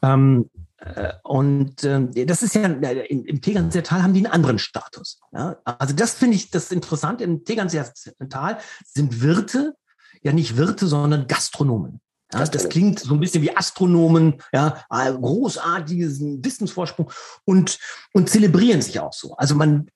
Ähm, 0.03 0.49
äh, 0.79 1.13
und 1.25 1.83
äh, 1.85 2.27
das 2.27 2.43
ist 2.43 2.55
ja, 2.55 2.63
äh, 2.63 3.07
im 3.07 3.41
Tegernseer 3.41 3.83
Tal 3.83 4.03
haben 4.03 4.15
die 4.15 4.25
einen 4.25 4.33
anderen 4.33 4.59
Status. 4.59 5.21
Ja? 5.33 5.57
Also 5.65 5.95
das 5.95 6.15
finde 6.15 6.37
ich 6.37 6.51
das 6.51 6.71
interessant. 6.71 7.21
Im 7.21 7.45
Tegernseer 7.45 7.93
Tal 8.29 8.59
sind 8.85 9.23
Wirte 9.23 9.75
ja 10.23 10.33
nicht 10.33 10.57
Wirte, 10.57 10.87
sondern 10.87 11.27
Gastronomen. 11.27 12.01
Ja, 12.33 12.45
das 12.45 12.69
klingt 12.69 12.99
so 12.99 13.15
ein 13.15 13.21
bisschen 13.21 13.43
wie 13.43 13.57
Astronomen, 13.57 14.43
ja, 14.53 14.85
großartiges 14.91 16.21
Wissensvorsprung 16.21 17.13
und, 17.45 17.79
und 18.13 18.29
zelebrieren 18.29 18.83
sich 18.83 18.99
auch 18.99 19.13
so. 19.13 19.37
Also 19.37 19.55
man 19.55 19.89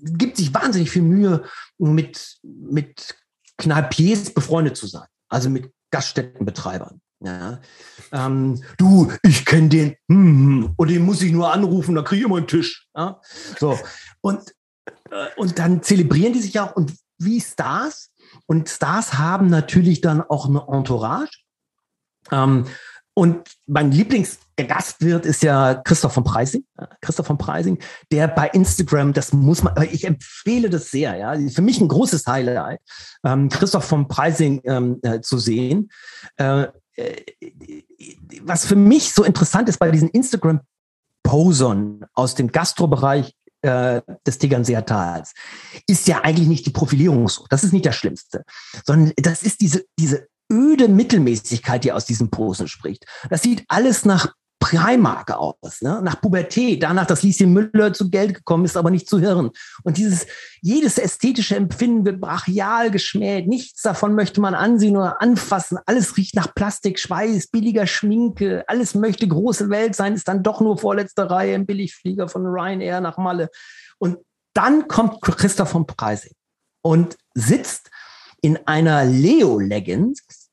gibt 0.00 0.38
sich 0.38 0.54
wahnsinnig 0.54 0.90
viel 0.90 1.02
Mühe, 1.02 1.44
mit, 1.76 2.38
mit 2.42 3.14
Kneipiers 3.58 4.30
befreundet 4.30 4.78
zu 4.78 4.86
sein, 4.86 5.06
also 5.34 5.50
mit 5.50 5.70
Gaststättenbetreibern. 5.90 7.00
Ja. 7.20 7.60
Ähm, 8.12 8.62
du, 8.78 9.10
ich 9.22 9.44
kenne 9.44 9.68
den, 9.68 9.96
hm, 10.08 10.74
und 10.76 10.90
den 10.90 11.04
muss 11.04 11.22
ich 11.22 11.32
nur 11.32 11.52
anrufen, 11.52 11.94
dann 11.94 12.04
kriege 12.04 12.20
ich 12.20 12.26
immer 12.26 12.36
einen 12.36 12.46
Tisch. 12.46 12.86
Ja. 12.94 13.20
So. 13.58 13.78
Und, 14.20 14.54
äh, 15.10 15.26
und 15.36 15.58
dann 15.58 15.82
zelebrieren 15.82 16.32
die 16.32 16.40
sich 16.40 16.58
auch 16.60 16.76
und 16.76 16.94
wie 17.18 17.40
Stars. 17.40 18.10
Und 18.46 18.68
Stars 18.68 19.14
haben 19.14 19.48
natürlich 19.48 20.00
dann 20.00 20.22
auch 20.22 20.48
eine 20.48 20.66
Entourage. 20.68 21.38
Ähm, 22.30 22.66
und 23.14 23.48
mein 23.66 23.92
Lieblingsgastwirt 23.92 25.24
ist 25.24 25.44
ja 25.44 25.74
Christoph 25.74 26.14
von 26.14 26.24
Preising. 26.24 26.64
Christoph 27.00 27.28
von 27.28 27.38
Preising, 27.38 27.78
der 28.10 28.26
bei 28.26 28.48
Instagram, 28.48 29.12
das 29.12 29.32
muss 29.32 29.62
man, 29.62 29.74
ich 29.90 30.04
empfehle 30.04 30.68
das 30.68 30.90
sehr, 30.90 31.16
ja. 31.16 31.34
Für 31.50 31.62
mich 31.62 31.80
ein 31.80 31.86
großes 31.86 32.26
Highlight, 32.26 32.80
ähm, 33.24 33.48
Christoph 33.48 33.84
von 33.84 34.08
Preising 34.08 34.60
ähm, 34.64 34.98
äh, 35.02 35.20
zu 35.20 35.38
sehen. 35.38 35.90
Äh, 36.36 36.66
äh, 36.96 37.22
was 38.42 38.66
für 38.66 38.76
mich 38.76 39.12
so 39.12 39.22
interessant 39.22 39.68
ist 39.68 39.78
bei 39.78 39.92
diesen 39.92 40.08
Instagram-Posern 40.08 42.06
aus 42.14 42.34
dem 42.34 42.50
Gastrobereich 42.50 43.32
äh, 43.62 44.02
des 44.26 44.38
Tegernseer 44.38 44.84
Tals, 44.84 45.34
ist 45.86 46.08
ja 46.08 46.22
eigentlich 46.22 46.48
nicht 46.48 46.66
die 46.66 46.70
Profilierung 46.70 47.28
so. 47.28 47.46
Das 47.48 47.62
ist 47.62 47.72
nicht 47.72 47.86
das 47.86 47.94
Schlimmste, 47.94 48.44
sondern 48.84 49.12
das 49.16 49.44
ist 49.44 49.60
diese, 49.60 49.84
diese 49.98 50.26
öde 50.52 50.88
Mittelmäßigkeit, 50.88 51.84
die 51.84 51.92
aus 51.92 52.04
diesen 52.04 52.30
Posen 52.30 52.68
spricht. 52.68 53.06
Das 53.30 53.42
sieht 53.42 53.64
alles 53.68 54.04
nach 54.04 54.34
Primark 54.64 55.30
aus, 55.30 55.82
ne? 55.82 56.00
nach 56.02 56.22
Pubertät, 56.22 56.82
danach, 56.82 57.06
dass 57.06 57.22
Lieschen 57.22 57.52
Müller 57.52 57.92
zu 57.92 58.08
Geld 58.08 58.32
gekommen 58.32 58.64
ist, 58.64 58.78
aber 58.78 58.90
nicht 58.90 59.06
zu 59.06 59.20
Hirn. 59.20 59.50
Und 59.82 59.98
dieses, 59.98 60.26
jedes 60.62 60.96
ästhetische 60.96 61.54
Empfinden 61.54 62.06
wird 62.06 62.18
brachial 62.18 62.90
geschmäht. 62.90 63.46
Nichts 63.46 63.82
davon 63.82 64.14
möchte 64.14 64.40
man 64.40 64.54
ansehen 64.54 64.96
oder 64.96 65.20
anfassen. 65.20 65.78
Alles 65.84 66.16
riecht 66.16 66.34
nach 66.34 66.54
Plastik, 66.54 66.98
Schweiß, 66.98 67.48
billiger 67.48 67.86
Schminke. 67.86 68.64
Alles 68.66 68.94
möchte 68.94 69.28
große 69.28 69.68
Welt 69.68 69.94
sein, 69.94 70.14
ist 70.14 70.28
dann 70.28 70.42
doch 70.42 70.62
nur 70.62 70.78
vorletzte 70.78 71.28
Reihe 71.28 71.54
im 71.54 71.66
Billigflieger 71.66 72.28
von 72.28 72.46
Ryanair 72.46 73.02
nach 73.02 73.18
Malle. 73.18 73.50
Und 73.98 74.16
dann 74.54 74.88
kommt 74.88 75.20
Christoph 75.20 75.70
von 75.70 75.86
Preising 75.86 76.32
und 76.80 77.18
sitzt 77.34 77.90
in 78.44 78.58
einer 78.66 79.06
Leo-Leggings 79.06 80.50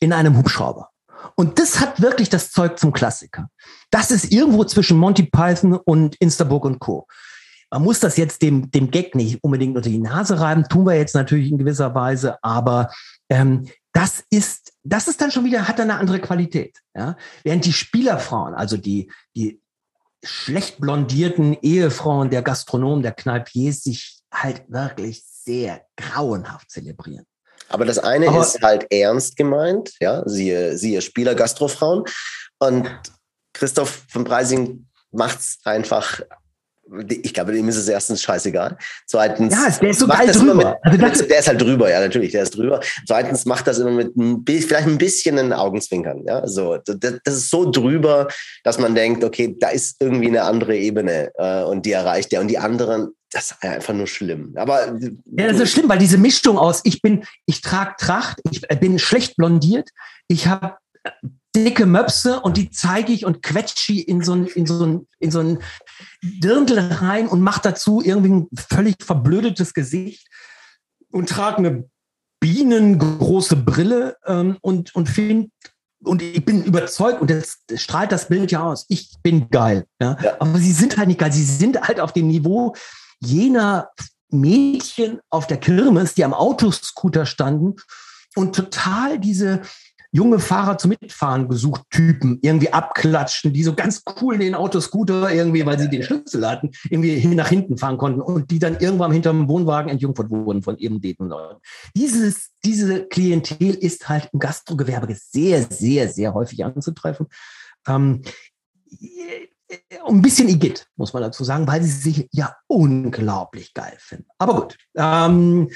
in 0.00 0.14
einem 0.14 0.38
Hubschrauber. 0.38 0.88
Und 1.36 1.58
das 1.58 1.78
hat 1.78 2.00
wirklich 2.00 2.30
das 2.30 2.50
Zeug 2.50 2.78
zum 2.78 2.94
Klassiker. 2.94 3.50
Das 3.90 4.10
ist 4.10 4.32
irgendwo 4.32 4.64
zwischen 4.64 4.96
Monty 4.96 5.24
Python 5.24 5.74
und 5.74 6.16
Instaburg 6.16 6.64
und 6.64 6.78
Co. 6.78 7.06
Man 7.70 7.82
muss 7.82 8.00
das 8.00 8.16
jetzt 8.16 8.40
dem, 8.40 8.70
dem 8.70 8.90
Gag 8.90 9.14
nicht 9.14 9.44
unbedingt 9.44 9.76
unter 9.76 9.90
die 9.90 9.98
Nase 9.98 10.40
reiben, 10.40 10.64
tun 10.70 10.86
wir 10.86 10.94
jetzt 10.94 11.14
natürlich 11.14 11.50
in 11.50 11.58
gewisser 11.58 11.94
Weise, 11.94 12.42
aber 12.42 12.90
ähm, 13.28 13.68
das 13.92 14.24
ist, 14.30 14.72
das 14.82 15.06
ist 15.06 15.20
dann 15.20 15.30
schon 15.30 15.44
wieder, 15.44 15.68
hat 15.68 15.78
eine 15.78 15.96
andere 15.96 16.20
Qualität. 16.20 16.78
Ja? 16.96 17.14
Während 17.42 17.66
die 17.66 17.74
Spielerfrauen, 17.74 18.54
also 18.54 18.78
die, 18.78 19.12
die 19.36 19.60
schlecht 20.22 20.80
blondierten 20.80 21.58
Ehefrauen 21.60 22.30
der 22.30 22.40
Gastronomen, 22.40 23.02
der 23.02 23.12
Kneipiers, 23.12 23.82
sich 23.82 24.22
halt 24.32 24.64
wirklich 24.68 25.24
sehr 25.26 25.84
grauenhaft 25.96 26.70
zelebrieren. 26.70 27.26
Aber 27.68 27.84
das 27.84 27.98
eine 27.98 28.28
Aber 28.28 28.42
ist 28.42 28.62
halt 28.62 28.86
ernst 28.90 29.36
gemeint, 29.36 29.92
ja, 30.00 30.22
siehe, 30.26 30.76
siehe 30.76 31.00
Spieler 31.02 31.34
Gastrofrauen. 31.34 32.04
Und 32.58 32.88
Christoph 33.52 34.04
von 34.08 34.24
Preising 34.24 34.86
macht 35.10 35.40
es 35.40 35.58
einfach 35.64 36.20
ich 37.08 37.34
glaube, 37.34 37.52
dem 37.52 37.68
ist 37.68 37.76
es 37.76 37.88
erstens 37.88 38.22
scheißegal. 38.22 38.76
Zweitens. 39.06 39.54
Ja, 39.54 39.70
der 39.70 39.90
ist 39.90 40.00
so 40.00 40.06
geil 40.06 40.30
drüber. 40.30 40.78
Mit, 40.84 41.02
also 41.02 41.24
der 41.24 41.38
ist 41.38 41.48
halt 41.48 41.60
drüber, 41.60 41.90
ja, 41.90 42.00
natürlich, 42.00 42.32
der 42.32 42.42
ist 42.42 42.56
drüber. 42.56 42.80
Zweitens 43.06 43.44
macht 43.46 43.66
das 43.66 43.78
immer 43.78 43.90
mit 43.90 44.16
ein, 44.16 44.44
vielleicht 44.46 44.86
ein 44.86 44.98
bisschen 44.98 45.38
einen 45.38 45.52
Augenzwinkern, 45.52 46.24
ja. 46.26 46.46
So, 46.46 46.76
das, 46.76 46.96
das, 47.24 47.34
ist 47.34 47.50
so 47.50 47.70
drüber, 47.70 48.28
dass 48.62 48.78
man 48.78 48.94
denkt, 48.94 49.24
okay, 49.24 49.56
da 49.58 49.68
ist 49.68 49.96
irgendwie 50.00 50.28
eine 50.28 50.42
andere 50.42 50.76
Ebene 50.76 51.30
äh, 51.36 51.62
und 51.64 51.86
die 51.86 51.92
erreicht 51.92 52.32
der. 52.32 52.40
Und 52.40 52.48
die 52.48 52.58
anderen, 52.58 53.14
das 53.30 53.52
ist 53.52 53.62
einfach 53.62 53.94
nur 53.94 54.06
schlimm. 54.06 54.54
Aber. 54.56 54.96
Ja, 55.36 55.48
das 55.48 55.60
ist 55.60 55.72
schlimm, 55.72 55.88
weil 55.88 55.98
diese 55.98 56.18
Mischung 56.18 56.58
aus, 56.58 56.80
ich 56.84 57.02
bin, 57.02 57.24
ich 57.46 57.60
trage 57.60 57.94
Tracht, 57.98 58.40
ich 58.50 58.60
bin 58.80 58.98
schlecht 58.98 59.36
blondiert, 59.36 59.90
ich 60.28 60.46
habe 60.46 60.76
dicke 61.54 61.86
Möpse 61.86 62.40
und 62.40 62.56
die 62.56 62.70
zeige 62.70 63.12
ich 63.12 63.24
und 63.24 63.42
quetsche 63.42 63.92
in 63.92 64.22
so 64.22 64.34
ein, 64.34 64.46
in 64.46 64.66
so 64.66 64.84
ein, 64.84 65.06
in 65.20 65.30
so 65.30 65.40
ein 65.40 65.58
Dirndl 66.22 66.78
rein 66.78 67.28
und 67.28 67.40
mache 67.40 67.62
dazu 67.62 68.02
irgendwie 68.02 68.30
ein 68.30 68.48
völlig 68.68 68.96
verblödetes 69.02 69.74
Gesicht 69.74 70.28
und 71.10 71.28
trage 71.28 71.58
eine 71.58 71.84
bienengroße 72.40 73.56
Brille 73.56 74.16
ähm, 74.26 74.58
und, 74.60 74.94
und 74.94 75.08
finde 75.08 75.50
und 76.04 76.22
ich 76.22 76.44
bin 76.44 76.62
überzeugt, 76.64 77.20
und 77.20 77.30
das 77.30 77.62
strahlt 77.76 78.12
das 78.12 78.28
Bild 78.28 78.52
ja 78.52 78.62
aus, 78.62 78.84
ich 78.88 79.10
bin 79.22 79.48
geil. 79.48 79.86
Ja? 80.00 80.18
ja? 80.22 80.36
Aber 80.38 80.58
sie 80.58 80.72
sind 80.72 80.96
halt 80.98 81.08
nicht 81.08 81.20
geil. 81.20 81.32
Sie 81.32 81.44
sind 81.44 81.80
halt 81.80 82.00
auf 82.00 82.12
dem 82.12 82.28
Niveau 82.28 82.74
jener 83.20 83.88
Mädchen 84.30 85.20
auf 85.30 85.46
der 85.46 85.56
Kirmes, 85.58 86.14
die 86.14 86.24
am 86.24 86.34
Autoscooter 86.34 87.24
standen 87.24 87.76
und 88.34 88.54
total 88.54 89.18
diese 89.18 89.62
junge 90.14 90.38
Fahrer 90.38 90.78
zum 90.78 90.90
Mitfahren 90.90 91.48
gesucht, 91.48 91.82
Typen, 91.90 92.38
irgendwie 92.40 92.72
abklatschten, 92.72 93.52
die 93.52 93.64
so 93.64 93.74
ganz 93.74 94.04
cool 94.22 94.38
den 94.38 94.54
Autoscooter 94.54 95.32
irgendwie, 95.32 95.66
weil 95.66 95.76
sie 95.76 95.90
den 95.90 96.04
Schlüssel 96.04 96.48
hatten, 96.48 96.70
irgendwie 96.88 97.16
hin 97.16 97.34
nach 97.34 97.48
hinten 97.48 97.76
fahren 97.78 97.98
konnten 97.98 98.20
und 98.20 98.52
die 98.52 98.60
dann 98.60 98.78
irgendwann 98.78 99.10
hinterm 99.10 99.48
Wohnwagen 99.48 99.90
entjungfert 99.90 100.30
wurden 100.30 100.62
von 100.62 100.78
eben 100.78 101.00
den 101.00 101.16
Leuten. 101.18 101.60
Dieses, 101.96 102.52
diese 102.64 103.06
Klientel 103.06 103.74
ist 103.74 104.08
halt 104.08 104.28
im 104.32 104.38
Gastrogewerbe 104.38 105.16
sehr, 105.16 105.64
sehr, 105.68 106.08
sehr 106.08 106.32
häufig 106.32 106.64
anzutreffen. 106.64 107.26
Ähm, 107.88 108.22
ein 110.06 110.22
bisschen 110.22 110.48
Igitt, 110.48 110.86
muss 110.96 111.12
man 111.12 111.22
dazu 111.22 111.44
sagen, 111.44 111.66
weil 111.66 111.82
sie 111.82 111.90
sich 111.90 112.28
ja 112.32 112.56
unglaublich 112.66 113.74
geil 113.74 113.94
finden. 113.98 114.26
Aber 114.38 114.54
gut, 114.54 114.76
ähm, 114.96 115.70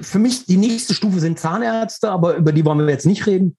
für 0.00 0.18
mich 0.18 0.46
die 0.46 0.56
nächste 0.56 0.94
Stufe 0.94 1.20
sind 1.20 1.38
Zahnärzte, 1.38 2.10
aber 2.10 2.36
über 2.36 2.52
die 2.52 2.64
wollen 2.64 2.78
wir 2.78 2.88
jetzt 2.88 3.06
nicht 3.06 3.26
reden. 3.26 3.56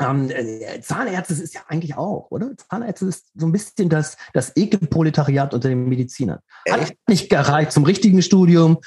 Ähm, 0.00 0.30
äh, 0.30 0.80
Zahnärzte 0.80 1.34
ist 1.34 1.54
ja 1.54 1.62
eigentlich 1.68 1.96
auch, 1.96 2.30
oder? 2.30 2.50
Zahnärzte 2.56 3.06
ist 3.06 3.26
so 3.34 3.46
ein 3.46 3.52
bisschen 3.52 3.88
das, 3.88 4.16
das 4.32 4.56
Ekelproletariat 4.56 5.52
unter 5.52 5.68
den 5.68 5.88
Medizinern. 5.88 6.38
Hat 6.70 6.94
nicht 7.08 7.28
gereicht 7.28 7.72
zum 7.72 7.84
richtigen 7.84 8.22
Studium, 8.22 8.78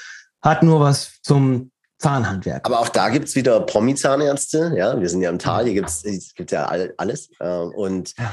hat 0.42 0.62
nur 0.62 0.80
was 0.80 1.20
zum 1.22 1.70
Zahnhandwerk. 1.98 2.66
Aber 2.66 2.80
auch 2.80 2.88
da 2.88 3.08
gibt 3.08 3.28
es 3.28 3.36
wieder 3.36 3.60
Promi-Zahnärzte, 3.60 4.74
ja. 4.76 5.00
Wir 5.00 5.08
sind 5.08 5.22
ja 5.22 5.30
im 5.30 5.38
Tal, 5.38 5.64
hier 5.64 5.74
gibt 5.74 5.88
es 5.88 6.50
ja 6.50 6.66
alles. 6.96 7.30
Äh, 7.38 7.58
und 7.58 8.12
ja 8.18 8.32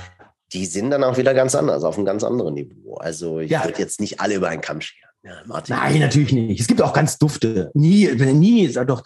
die 0.53 0.65
sind 0.65 0.91
dann 0.91 1.03
auch 1.03 1.17
wieder 1.17 1.33
ganz 1.33 1.55
anders, 1.55 1.83
auf 1.83 1.97
einem 1.97 2.05
ganz 2.05 2.23
anderen 2.23 2.53
Niveau. 2.53 2.95
Also 2.95 3.39
ich 3.39 3.51
ja. 3.51 3.63
würde 3.63 3.79
jetzt 3.79 3.99
nicht 3.99 4.19
alle 4.19 4.35
über 4.35 4.49
einen 4.49 4.61
Kamm 4.61 4.81
scheren. 4.81 5.09
Ja, 5.23 5.41
Martin. 5.45 5.75
Nein, 5.75 5.99
natürlich 5.99 6.33
nicht. 6.33 6.59
Es 6.59 6.67
gibt 6.67 6.81
auch 6.81 6.93
ganz 6.93 7.17
dufte. 7.17 7.71
Nie, 7.73 8.07
nie, 8.07 8.71
doch, 8.73 9.03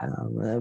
äh, 0.00 0.06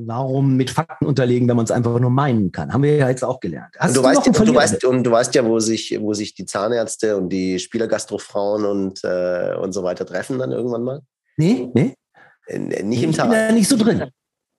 warum 0.01 0.55
mit 0.57 0.69
Fakten 0.69 1.05
unterlegen, 1.05 1.47
wenn 1.47 1.55
man 1.55 1.65
es 1.65 1.71
einfach 1.71 1.97
nur 1.99 2.09
meinen 2.09 2.51
kann? 2.51 2.73
Haben 2.73 2.83
wir 2.83 2.95
ja 2.95 3.09
jetzt 3.09 3.23
auch 3.23 3.39
gelernt. 3.39 3.73
Hast 3.77 3.97
und 3.97 3.97
du, 3.97 4.01
du 4.01 4.07
weißt, 4.07 4.27
und 4.27 4.47
du 4.47 4.55
weißt, 4.55 4.83
und 4.85 5.03
du 5.03 5.11
weißt 5.11 5.35
ja, 5.35 5.45
wo 5.45 5.59
sich, 5.59 5.97
wo 5.99 6.13
sich 6.13 6.33
die 6.33 6.45
Zahnärzte 6.45 7.15
und 7.15 7.29
die 7.29 7.59
Spielergastrofrauen 7.59 8.65
und, 8.65 9.03
äh, 9.03 9.55
und 9.55 9.71
so 9.71 9.83
weiter 9.83 10.05
treffen 10.05 10.39
dann 10.39 10.51
irgendwann 10.51 10.83
mal? 10.83 11.01
Nee, 11.37 11.69
nee. 11.73 11.95
Nicht 12.83 13.03
im 13.03 13.11
ich 13.11 13.17
Tal. 13.17 13.27
Ich 13.27 13.31
bin 13.31 13.47
da 13.47 13.51
nicht 13.51 13.69
so 13.69 13.77
drin. 13.77 14.09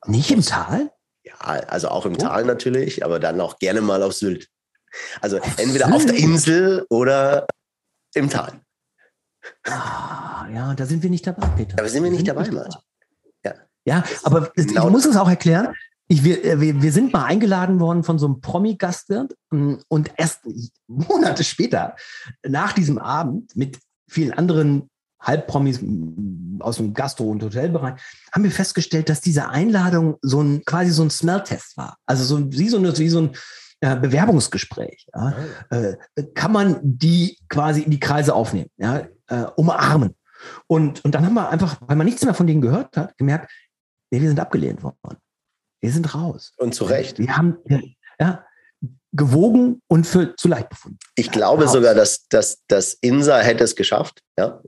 Nicht 0.07 0.31
im 0.31 0.43
Tal? 0.43 0.91
Ja, 1.25 1.35
also 1.39 1.89
auch 1.89 2.07
im 2.07 2.15
oh. 2.15 2.17
Tal 2.17 2.45
natürlich, 2.45 3.05
aber 3.05 3.19
dann 3.19 3.41
auch 3.41 3.59
gerne 3.59 3.83
mal 3.83 4.03
auf 4.03 4.15
Sylt. 4.15 4.49
Also 5.21 5.39
entweder 5.57 5.93
auf 5.93 6.05
der 6.05 6.17
Insel 6.17 6.87
oder 6.91 7.47
im 8.15 8.29
Tal. 8.29 8.61
Ah, 9.65 10.47
ja, 10.53 10.75
da 10.75 10.87
sind 10.87 11.03
wir 11.03 11.11
nicht 11.11 11.27
dabei, 11.27 11.47
Peter. 11.57 11.77
Da 11.77 11.89
sind 11.89 12.05
wir 12.05 12.11
nicht 12.11 12.27
dabei, 12.27 12.51
Martin. 12.51 12.81
Ja. 13.45 13.55
ja, 13.85 14.05
aber 14.23 14.51
genau 14.55 14.87
ich 14.87 14.93
muss 14.93 15.07
es 15.07 15.17
auch 15.17 15.29
erklären. 15.29 15.75
ich, 16.09 16.25
wir, 16.25 16.45
äh, 16.45 16.61
wir, 16.61 16.83
wir 16.83 16.93
sind 16.93 17.13
mal 17.13 17.25
eingeladen 17.25 17.79
worden 17.81 18.03
von 18.03 18.19
so 18.19 18.27
einem 18.27 18.41
Promi-Gastwirt 18.41 19.37
mm, 19.51 19.75
und 19.89 20.11
erst 20.17 20.41
Monate 20.89 21.45
später, 21.45 21.97
nach 22.47 22.73
diesem 22.73 22.99
Abend 22.99 23.55
mit 23.57 23.79
vielen 24.09 24.33
anderen 24.33 24.91
Halbpromis 25.21 25.81
aus 26.61 26.79
dem 26.79 26.95
Gastro- 26.95 27.31
und 27.31 27.43
Hotelbereich, 27.43 28.01
haben 28.33 28.45
wir 28.45 28.51
festgestellt, 28.51 29.09
dass 29.09 29.21
diese 29.21 29.49
Einladung 29.49 30.17
so 30.23 30.43
ein 30.43 30.65
quasi 30.65 30.91
so 30.91 31.03
ein 31.03 31.11
Smelltest 31.11 31.77
war. 31.77 31.97
Also 32.07 32.25
so 32.25 32.53
wie 32.53 32.69
so, 32.69 32.79
eine, 32.79 32.97
wie 32.99 33.09
so 33.09 33.21
ein 33.21 33.37
äh, 33.81 33.97
Bewerbungsgespräch. 33.97 35.07
Ja? 35.15 35.35
Oh. 35.71 35.75
Äh, 35.75 35.97
kann 36.35 36.53
man 36.53 36.81
die 36.83 37.39
quasi 37.49 37.83
in 37.83 37.91
die 37.91 38.01
Kreise 38.01 38.35
aufnehmen, 38.35 38.71
ja? 38.77 39.09
Äh, 39.29 39.47
umarmen. 39.57 40.17
Und, 40.67 41.05
und 41.05 41.15
dann 41.15 41.25
haben 41.25 41.35
wir 41.35 41.51
einfach, 41.51 41.77
weil 41.81 41.97
man 41.97 42.07
nichts 42.07 42.25
mehr 42.25 42.35
von 42.35 42.47
denen 42.47 42.61
gehört 42.61 42.97
hat, 42.97 43.17
gemerkt, 43.19 43.51
nee, 44.11 44.21
wir 44.21 44.29
sind 44.29 44.41
abgelehnt 44.41 44.83
worden. 44.83 45.19
Wir 45.81 45.93
sind 45.93 46.15
raus. 46.15 46.53
Und 46.57 46.75
zu 46.75 46.85
Recht. 46.85 47.19
Wir 47.19 47.37
haben 47.37 47.59
ja, 48.19 48.45
gewogen 49.13 49.83
und 49.89 50.07
für 50.07 50.37
zu 50.37 50.49
leicht 50.49 50.69
befunden. 50.69 50.99
Ich 51.17 51.31
glaube 51.31 51.65
raus. 51.65 51.73
sogar, 51.73 51.95
dass, 51.95 52.27
dass, 52.29 52.65
dass 52.67 52.95
Insa 52.95 53.39
hätte 53.39 53.65
es 53.65 53.75
geschafft, 53.75 54.23
ja. 54.39 54.61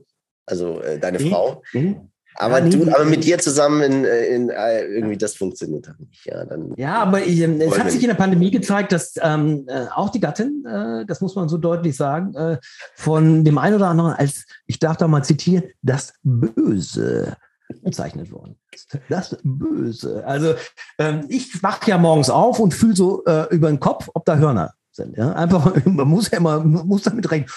Also 0.45 0.81
äh, 0.81 0.99
deine 0.99 1.19
nee, 1.19 1.29
Frau. 1.29 1.63
Nee. 1.73 2.01
Aber, 2.35 2.59
ja, 2.59 2.69
du, 2.69 2.91
aber 2.91 3.05
mit 3.05 3.23
dir 3.23 3.37
zusammen 3.39 3.81
in, 3.81 4.05
in, 4.05 4.49
äh, 4.49 4.85
irgendwie 4.85 5.17
das 5.17 5.35
funktioniert 5.35 5.87
dann 5.87 5.95
nicht. 5.99 6.25
Ja, 6.25 6.45
dann 6.45 6.73
ja 6.77 6.95
aber 7.01 7.21
ich, 7.21 7.39
ähm, 7.39 7.61
es 7.61 7.77
hat 7.77 7.91
sich 7.91 8.01
in 8.01 8.09
der 8.09 8.15
Pandemie 8.15 8.51
gezeigt, 8.51 8.91
dass 8.91 9.13
ähm, 9.21 9.65
äh, 9.67 9.85
auch 9.93 10.09
die 10.09 10.19
Gattin, 10.19 10.65
äh, 10.65 11.05
das 11.05 11.21
muss 11.21 11.35
man 11.35 11.49
so 11.49 11.57
deutlich 11.57 11.95
sagen, 11.95 12.33
äh, 12.35 12.57
von 12.95 13.43
dem 13.43 13.57
einen 13.57 13.75
oder 13.75 13.87
anderen 13.87 14.13
als, 14.13 14.45
ich 14.65 14.79
darf 14.79 14.97
da 14.97 15.07
mal 15.07 15.23
zitieren, 15.23 15.63
das 15.81 16.13
Böse 16.23 17.35
bezeichnet 17.81 18.31
worden 18.31 18.55
ist. 18.73 18.97
Das 19.09 19.37
Böse. 19.43 20.25
Also 20.25 20.55
ähm, 20.97 21.25
ich 21.29 21.63
wache 21.63 21.89
ja 21.89 21.97
morgens 21.97 22.29
auf 22.29 22.59
und 22.59 22.73
fühle 22.73 22.95
so 22.95 23.23
äh, 23.25 23.47
über 23.53 23.69
den 23.69 23.79
Kopf, 23.79 24.09
ob 24.13 24.25
da 24.25 24.37
Hörner 24.37 24.73
sind. 24.91 25.17
Ja? 25.17 25.33
Einfach, 25.33 25.73
man 25.85 26.07
muss 26.07 26.31
ja 26.31 26.37
immer, 26.37 26.59
man 26.59 26.87
muss 26.87 27.03
damit 27.03 27.29
rechnen. 27.29 27.49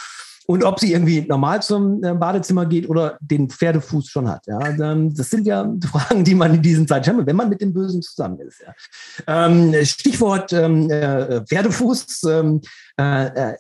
Und 0.47 0.63
ob 0.65 0.79
sie 0.79 0.93
irgendwie 0.93 1.23
normal 1.23 1.61
zum 1.63 2.03
äh, 2.03 2.15
Badezimmer 2.15 2.67
geht 2.67 2.89
oder 2.89 3.19
den 3.21 3.51
Pferdefuß 3.51 4.09
schon 4.09 4.29
hat. 4.29 4.47
Ja, 4.47 4.59
das 4.59 5.31
sind 5.31 5.47
ja 5.47 5.69
Fragen, 5.91 6.25
die 6.25 6.35
man 6.35 6.55
in 6.55 6.63
diesen 6.63 6.87
Zeiten 6.87 7.05
stellt, 7.05 7.27
wenn 7.27 7.37
man 7.37 7.49
mit 7.49 7.61
dem 7.61 7.73
Bösen 7.73 8.01
zusammen 8.01 8.39
ist. 8.41 8.61
Ja. 8.61 9.47
Ähm, 9.47 9.75
Stichwort 9.85 10.53
ähm, 10.53 10.89
äh, 10.91 11.45
Pferdefuß. 11.45 12.25
Ähm, 12.25 12.61
äh, 12.97 13.55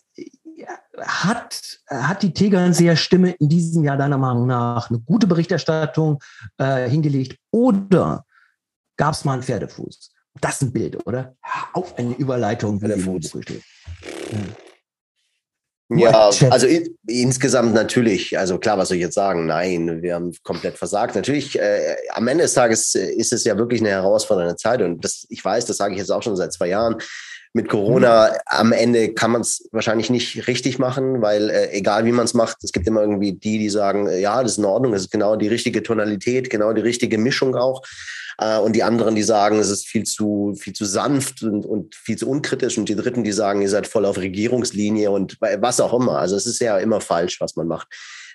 hat, 0.98 1.80
hat 1.88 2.22
die 2.22 2.32
Tegernseer 2.32 2.96
Stimme 2.96 3.32
in 3.32 3.50
diesem 3.50 3.84
Jahr 3.84 3.98
deiner 3.98 4.16
Meinung 4.16 4.46
nach 4.46 4.88
eine 4.88 4.98
gute 5.00 5.26
Berichterstattung 5.26 6.18
hingelegt 6.58 7.38
oder 7.50 8.24
gab 8.96 9.12
es 9.12 9.26
mal 9.26 9.34
einen 9.34 9.42
Pferdefuß? 9.42 10.10
Das 10.40 10.54
ist 10.54 10.62
ein 10.62 10.72
Bild, 10.72 11.06
oder? 11.06 11.36
Auf 11.74 11.98
eine 11.98 12.14
Überleitung. 12.14 12.80
Pferdefuß. 12.80 13.32
Ja, 13.34 14.38
ja 15.88 16.30
also 16.50 16.66
in, 16.66 16.96
insgesamt 17.06 17.74
natürlich, 17.74 18.38
also 18.38 18.58
klar, 18.58 18.78
was 18.78 18.88
soll 18.88 18.96
ich 18.96 19.02
jetzt 19.02 19.14
sagen? 19.14 19.46
Nein, 19.46 20.02
wir 20.02 20.14
haben 20.14 20.32
komplett 20.42 20.76
versagt. 20.76 21.14
Natürlich, 21.14 21.58
äh, 21.58 21.96
am 22.10 22.26
Ende 22.28 22.44
des 22.44 22.54
Tages 22.54 22.94
äh, 22.94 23.12
ist 23.12 23.32
es 23.32 23.44
ja 23.44 23.56
wirklich 23.56 23.80
eine 23.80 23.90
herausfordernde 23.90 24.56
Zeit 24.56 24.82
und 24.82 25.04
das, 25.04 25.26
ich 25.28 25.44
weiß, 25.44 25.66
das 25.66 25.76
sage 25.76 25.94
ich 25.94 26.00
jetzt 26.00 26.10
auch 26.10 26.22
schon 26.22 26.36
seit 26.36 26.52
zwei 26.52 26.68
Jahren 26.68 26.96
mit 27.56 27.68
Corona 27.68 28.28
mhm. 28.28 28.34
am 28.46 28.72
Ende 28.72 29.14
kann 29.14 29.30
man 29.30 29.40
es 29.40 29.66
wahrscheinlich 29.72 30.10
nicht 30.10 30.46
richtig 30.46 30.78
machen, 30.78 31.22
weil 31.22 31.48
äh, 31.48 31.70
egal 31.72 32.04
wie 32.04 32.12
man 32.12 32.26
es 32.26 32.34
macht, 32.34 32.58
es 32.62 32.70
gibt 32.70 32.86
immer 32.86 33.00
irgendwie 33.00 33.32
die, 33.32 33.58
die 33.58 33.70
sagen, 33.70 34.06
äh, 34.06 34.20
ja, 34.20 34.42
das 34.42 34.52
ist 34.52 34.58
in 34.58 34.66
Ordnung, 34.66 34.92
das 34.92 35.02
ist 35.02 35.10
genau 35.10 35.36
die 35.36 35.48
richtige 35.48 35.82
Tonalität, 35.82 36.50
genau 36.50 36.74
die 36.74 36.82
richtige 36.82 37.16
Mischung 37.16 37.56
auch. 37.56 37.82
Äh, 38.38 38.58
und 38.58 38.74
die 38.74 38.82
anderen, 38.82 39.14
die 39.14 39.22
sagen, 39.22 39.58
es 39.58 39.70
ist 39.70 39.86
viel 39.86 40.04
zu, 40.04 40.54
viel 40.58 40.72
zu 40.72 40.84
sanft 40.84 41.42
und, 41.42 41.64
und 41.64 41.94
viel 41.94 42.16
zu 42.16 42.28
unkritisch. 42.28 42.78
Und 42.78 42.88
die 42.88 42.96
Dritten, 42.96 43.24
die 43.24 43.32
sagen, 43.32 43.62
ihr 43.62 43.70
seid 43.70 43.86
voll 43.86 44.04
auf 44.04 44.18
Regierungslinie 44.18 45.10
und 45.10 45.38
was 45.40 45.80
auch 45.80 45.94
immer. 45.94 46.18
Also 46.18 46.36
es 46.36 46.46
ist 46.46 46.60
ja 46.60 46.78
immer 46.78 47.00
falsch, 47.00 47.40
was 47.40 47.56
man 47.56 47.66
macht. 47.66 47.88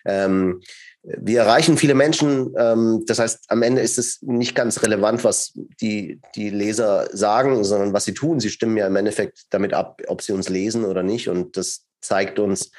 Ähm, 0.05 0.61
wir 1.03 1.41
erreichen 1.41 1.77
viele 1.77 1.95
Menschen. 1.95 2.53
Ähm, 2.57 3.03
das 3.07 3.19
heißt, 3.19 3.45
am 3.47 3.63
Ende 3.63 3.81
ist 3.81 3.97
es 3.97 4.21
nicht 4.21 4.55
ganz 4.55 4.83
relevant, 4.83 5.23
was 5.23 5.53
die, 5.81 6.19
die 6.35 6.49
Leser 6.49 7.09
sagen, 7.11 7.63
sondern 7.63 7.93
was 7.93 8.05
sie 8.05 8.13
tun. 8.13 8.39
Sie 8.39 8.49
stimmen 8.49 8.77
ja 8.77 8.87
im 8.87 8.95
Endeffekt 8.95 9.45
damit 9.49 9.73
ab, 9.73 10.01
ob 10.07 10.21
sie 10.21 10.33
uns 10.33 10.49
lesen 10.49 10.85
oder 10.85 11.03
nicht. 11.03 11.27
Und 11.29 11.57
das 11.57 11.85
zeigt 12.01 12.39
uns, 12.39 12.71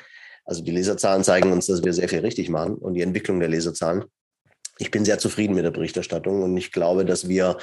also 0.45 0.63
die 0.63 0.71
Leserzahlen 0.71 1.25
zeigen 1.25 1.53
uns, 1.53 1.67
dass 1.67 1.85
wir 1.85 1.93
sehr 1.93 2.09
viel 2.09 2.21
richtig 2.21 2.49
machen 2.49 2.75
und 2.75 2.95
die 2.95 3.03
Entwicklung 3.03 3.41
der 3.41 3.49
Leserzahlen. 3.49 4.05
Ich 4.83 4.91
bin 4.91 5.05
sehr 5.05 5.19
zufrieden 5.19 5.55
mit 5.55 5.65
der 5.65 5.71
Berichterstattung 5.71 6.43
und 6.43 6.57
ich 6.57 6.73
glaube, 6.73 7.05
dass 7.05 7.29
wir 7.29 7.57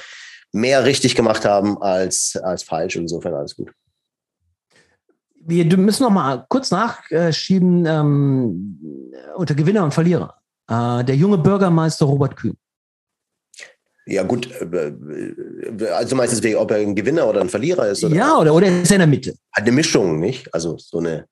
mehr 0.52 0.84
richtig 0.84 1.14
gemacht 1.14 1.44
haben 1.44 1.80
als, 1.82 2.34
als 2.42 2.62
falsch. 2.62 2.96
Insofern 2.96 3.34
alles 3.34 3.54
gut. 3.54 3.70
Wir 5.42 5.64
müssen 5.76 6.02
noch 6.02 6.10
mal 6.10 6.46
kurz 6.48 6.70
nachschieben 6.70 7.84
ähm, 7.86 9.12
unter 9.36 9.54
Gewinner 9.54 9.84
und 9.84 9.92
Verlierer. 9.92 10.34
Äh, 10.68 11.04
der 11.04 11.14
junge 11.14 11.38
Bürgermeister 11.38 12.06
Robert 12.06 12.36
Kühn. 12.36 12.56
Ja, 14.06 14.22
gut. 14.22 14.50
Äh, 14.50 14.92
also 15.92 16.16
meinst 16.16 16.42
du, 16.42 16.58
ob 16.58 16.70
er 16.70 16.78
ein 16.78 16.94
Gewinner 16.94 17.26
oder 17.26 17.42
ein 17.42 17.50
Verlierer 17.50 17.88
ist? 17.88 18.02
Oder? 18.02 18.14
Ja, 18.14 18.38
oder, 18.38 18.54
oder 18.54 18.66
ist 18.66 18.90
er 18.90 18.96
in 18.96 19.00
der 19.00 19.06
Mitte? 19.06 19.34
Hat 19.52 19.64
eine 19.64 19.72
Mischung, 19.72 20.18
nicht? 20.18 20.52
Also 20.54 20.78
so 20.78 20.98
eine. 20.98 21.26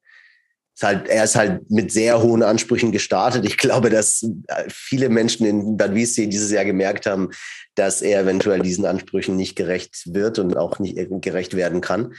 Ist 0.78 0.84
halt, 0.84 1.08
er 1.08 1.24
ist 1.24 1.34
halt 1.34 1.68
mit 1.72 1.90
sehr 1.90 2.22
hohen 2.22 2.44
Ansprüchen 2.44 2.92
gestartet. 2.92 3.44
Ich 3.44 3.56
glaube, 3.56 3.90
dass 3.90 4.24
viele 4.68 5.08
Menschen 5.08 5.44
in 5.44 5.76
Bad 5.76 5.92
Wiessee 5.92 6.28
dieses 6.28 6.52
Jahr 6.52 6.64
gemerkt 6.64 7.04
haben, 7.04 7.30
dass 7.74 8.00
er 8.00 8.20
eventuell 8.20 8.60
diesen 8.60 8.86
Ansprüchen 8.86 9.34
nicht 9.34 9.56
gerecht 9.56 10.14
wird 10.14 10.38
und 10.38 10.56
auch 10.56 10.78
nicht 10.78 10.96
gerecht 11.20 11.56
werden 11.56 11.80
kann. 11.80 12.14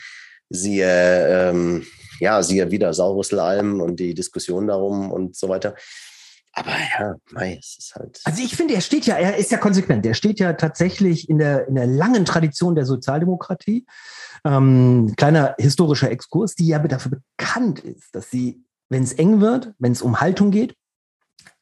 Siehe, 0.49 0.85
ähm, 0.85 1.85
ja, 2.19 2.43
siehe 2.43 2.69
wieder 2.69 2.93
Saurusselalm 2.93 3.79
und 3.79 3.97
die 3.97 4.13
Diskussion 4.13 4.67
darum 4.67 5.09
und 5.09 5.37
so 5.37 5.47
weiter. 5.47 5.75
Aber 6.53 6.71
ja, 6.71 7.15
mei, 7.31 7.57
es 7.59 7.77
ist 7.77 7.95
halt. 7.95 8.19
Also 8.23 8.43
ich 8.43 8.55
finde, 8.55 8.73
er 8.73 8.81
steht 8.81 9.05
ja, 9.05 9.15
er 9.15 9.38
ist 9.38 9.51
ja 9.51 9.57
konsequent. 9.57 10.05
Er 10.05 10.13
steht 10.13 10.39
ja 10.39 10.53
tatsächlich 10.53 11.29
in 11.29 11.38
der, 11.38 11.67
in 11.67 11.75
der 11.75 11.88
langen 11.88 12.25
Tradition 12.25 12.75
der 12.75 12.85
Sozialdemokratie. 12.85 13.85
Ähm, 14.43 15.13
kleiner 15.15 15.55
historischer 15.57 16.12
Exkurs, 16.12 16.55
die 16.55 16.67
ja 16.67 16.79
dafür 16.79 17.19
bekannt 17.38 17.79
ist, 17.79 18.15
dass 18.15 18.31
sie, 18.31 18.63
wenn 18.89 19.03
es 19.03 19.13
eng 19.13 19.41
wird, 19.41 19.73
wenn 19.77 19.91
es 19.91 20.01
um 20.01 20.19
Haltung 20.19 20.51
geht, 20.51 20.75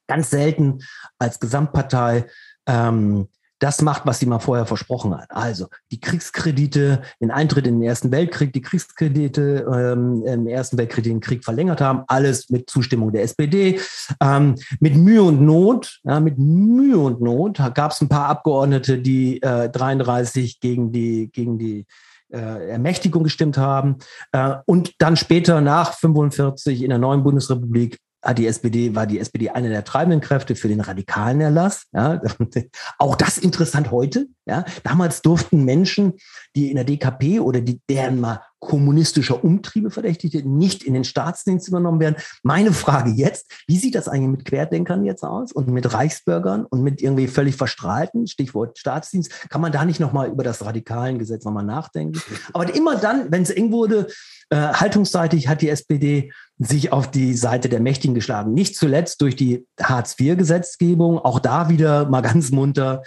ganz 0.07 0.29
selten 0.29 0.79
als 1.19 1.39
Gesamtpartei 1.39 2.25
ähm, 2.65 3.27
das 3.59 3.81
macht, 3.81 4.05
was 4.05 4.19
sie 4.19 4.25
mal 4.25 4.39
vorher 4.39 4.65
versprochen 4.65 5.15
hat. 5.15 5.29
Also 5.29 5.67
die 5.91 5.99
Kriegskredite, 5.99 7.01
den 7.19 7.31
Eintritt 7.31 7.67
in 7.67 7.79
den 7.79 7.87
Ersten 7.87 8.11
Weltkrieg, 8.11 8.53
die 8.53 8.61
Kriegskredite 8.61 9.65
ähm, 9.73 10.23
im 10.25 10.47
Ersten 10.47 10.77
Weltkrieg 10.77 11.03
den 11.05 11.19
Krieg 11.19 11.43
verlängert 11.43 11.81
haben, 11.81 12.03
alles 12.07 12.49
mit 12.49 12.69
Zustimmung 12.69 13.11
der 13.11 13.23
SPD. 13.23 13.79
Ähm, 14.21 14.55
mit 14.79 14.95
Mühe 14.95 15.23
und 15.23 15.41
Not, 15.41 15.99
ja, 16.03 16.19
mit 16.19 16.37
Mühe 16.37 16.99
und 16.99 17.21
Not 17.21 17.59
gab 17.73 17.91
es 17.91 18.01
ein 18.01 18.09
paar 18.09 18.27
Abgeordnete, 18.27 18.99
die 18.99 19.41
äh, 19.41 19.69
33 19.69 20.59
gegen 20.59 20.91
die, 20.91 21.29
gegen 21.31 21.57
die 21.57 21.85
äh, 22.29 22.69
Ermächtigung 22.71 23.23
gestimmt 23.23 23.57
haben 23.57 23.97
äh, 24.31 24.55
und 24.65 24.93
dann 24.99 25.15
später 25.15 25.61
nach 25.61 25.93
45 25.93 26.83
in 26.83 26.89
der 26.89 26.99
neuen 26.99 27.23
Bundesrepublik 27.23 27.99
hat 28.27 28.31
ah, 28.31 28.33
die 28.33 28.47
SPD, 28.47 28.93
war 28.93 29.07
die 29.07 29.19
SPD 29.19 29.51
eine 29.51 29.69
der 29.69 29.85
treibenden 29.85 30.19
Kräfte 30.19 30.55
für 30.55 30.67
den 30.67 30.81
radikalen 30.81 31.39
Erlass. 31.39 31.85
Ja, 31.93 32.21
auch 32.99 33.15
das 33.15 33.37
interessant 33.37 33.89
heute. 33.89 34.27
Ja, 34.45 34.65
damals 34.83 35.21
durften 35.21 35.63
Menschen, 35.63 36.11
die 36.53 36.69
in 36.69 36.75
der 36.75 36.83
DKP 36.83 37.39
oder 37.39 37.61
die, 37.61 37.79
deren 37.89 38.19
mal 38.19 38.41
kommunistischer 38.59 39.43
Umtriebe 39.43 39.91
verdächtigte, 39.91 40.47
nicht 40.47 40.83
in 40.83 40.93
den 40.93 41.03
Staatsdienst 41.03 41.67
übernommen 41.67 41.99
werden. 41.99 42.15
Meine 42.43 42.73
Frage 42.73 43.11
jetzt, 43.11 43.51
wie 43.67 43.77
sieht 43.77 43.95
das 43.95 44.07
eigentlich 44.07 44.29
mit 44.29 44.45
Querdenkern 44.45 45.05
jetzt 45.05 45.23
aus 45.23 45.51
und 45.51 45.67
mit 45.67 45.93
Reichsbürgern 45.93 46.65
und 46.65 46.81
mit 46.81 47.01
irgendwie 47.01 47.27
völlig 47.27 47.55
verstrahlten, 47.55 48.27
Stichwort 48.27 48.77
Staatsdienst, 48.77 49.49
kann 49.49 49.61
man 49.61 49.71
da 49.71 49.85
nicht 49.85 49.99
nochmal 49.99 50.29
über 50.29 50.43
das 50.43 50.65
radikalen 50.65 51.19
Gesetz 51.19 51.45
nochmal 51.45 51.65
nachdenken? 51.65 52.19
Aber 52.53 52.73
immer 52.73 52.95
dann, 52.95 53.31
wenn 53.31 53.43
es 53.43 53.49
eng 53.49 53.71
wurde, 53.71 54.07
äh, 54.49 54.55
haltungsseitig 54.55 55.47
hat 55.47 55.61
die 55.61 55.69
SPD 55.69 56.31
sich 56.57 56.91
auf 56.91 57.11
die 57.11 57.35
Seite 57.35 57.69
der 57.69 57.79
Mächtigen 57.79 58.15
geschlagen. 58.15 58.53
Nicht 58.53 58.75
zuletzt 58.75 59.21
durch 59.21 59.35
die 59.35 59.67
Hartz-IV-Gesetzgebung, 59.79 61.19
auch 61.19 61.39
da 61.39 61.69
wieder 61.69 62.09
mal 62.09 62.21
ganz 62.21 62.51
munter. 62.51 63.03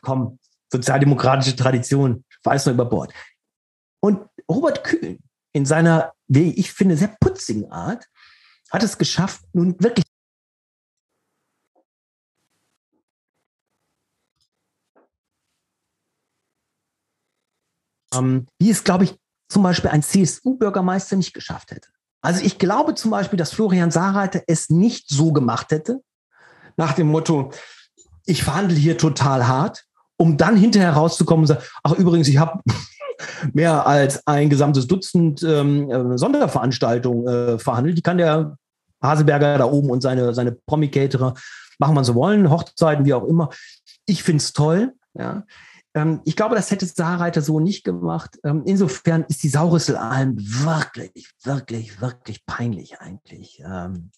Komm, 0.00 0.38
sozialdemokratische 0.70 1.56
Tradition, 1.56 2.24
weiß 2.44 2.66
noch 2.66 2.74
über 2.74 2.86
Bord. 2.86 3.12
Und 4.00 4.20
Robert 4.48 4.84
Kühn 4.84 5.18
in 5.52 5.66
seiner, 5.66 6.12
wie 6.28 6.52
ich 6.54 6.72
finde, 6.72 6.96
sehr 6.96 7.16
putzigen 7.20 7.70
Art 7.70 8.06
hat 8.70 8.82
es 8.82 8.96
geschafft, 8.96 9.42
nun 9.52 9.76
wirklich 9.80 10.04
ähm, 18.14 18.46
wie 18.58 18.70
es, 18.70 18.84
glaube 18.84 19.04
ich, 19.04 19.16
zum 19.48 19.62
Beispiel 19.62 19.90
ein 19.90 20.02
CSU-Bürgermeister 20.02 21.16
nicht 21.16 21.34
geschafft 21.34 21.70
hätte. 21.70 21.90
Also 22.22 22.42
ich 22.42 22.58
glaube 22.58 22.94
zum 22.94 23.10
Beispiel, 23.10 23.36
dass 23.36 23.52
Florian 23.52 23.90
Saarreiter 23.90 24.42
es 24.46 24.70
nicht 24.70 25.10
so 25.10 25.32
gemacht 25.32 25.70
hätte, 25.70 26.02
nach 26.76 26.94
dem 26.94 27.08
Motto, 27.08 27.52
ich 28.24 28.44
verhandle 28.44 28.76
hier 28.76 28.96
total 28.96 29.46
hart 29.46 29.84
um 30.22 30.36
dann 30.36 30.56
hinterher 30.56 30.92
rauszukommen 30.92 31.42
und 31.42 31.46
sagen, 31.48 31.64
ach 31.82 31.92
übrigens, 31.92 32.28
ich 32.28 32.38
habe 32.38 32.62
mehr 33.52 33.86
als 33.86 34.26
ein 34.26 34.50
gesamtes 34.50 34.86
Dutzend 34.86 35.42
ähm, 35.42 35.90
äh, 35.90 36.18
Sonderveranstaltungen 36.18 37.26
äh, 37.26 37.58
verhandelt. 37.58 37.98
Die 37.98 38.02
kann 38.02 38.18
der 38.18 38.56
Haselberger 39.02 39.58
da 39.58 39.64
oben 39.64 39.90
und 39.90 40.00
seine, 40.00 40.32
seine 40.34 40.52
Promi-Caterer 40.52 41.34
machen, 41.78 41.96
was 41.96 42.06
sie 42.06 42.14
wollen, 42.14 42.50
Hochzeiten, 42.50 43.04
wie 43.04 43.14
auch 43.14 43.24
immer. 43.24 43.50
Ich 44.06 44.22
finde 44.22 44.42
es 44.42 44.52
toll. 44.52 44.92
Ja. 45.14 45.44
Ähm, 45.94 46.20
ich 46.24 46.36
glaube, 46.36 46.54
das 46.54 46.70
hätte 46.70 46.86
Saarreiter 46.86 47.42
so 47.42 47.60
nicht 47.60 47.84
gemacht. 47.84 48.38
Ähm, 48.44 48.62
insofern 48.64 49.24
ist 49.28 49.42
die 49.42 49.48
Saurüsselalm 49.48 50.36
wirklich, 50.38 51.30
wirklich, 51.44 52.00
wirklich 52.00 52.46
peinlich 52.46 53.00
eigentlich. 53.00 53.62
Ähm, 53.64 54.10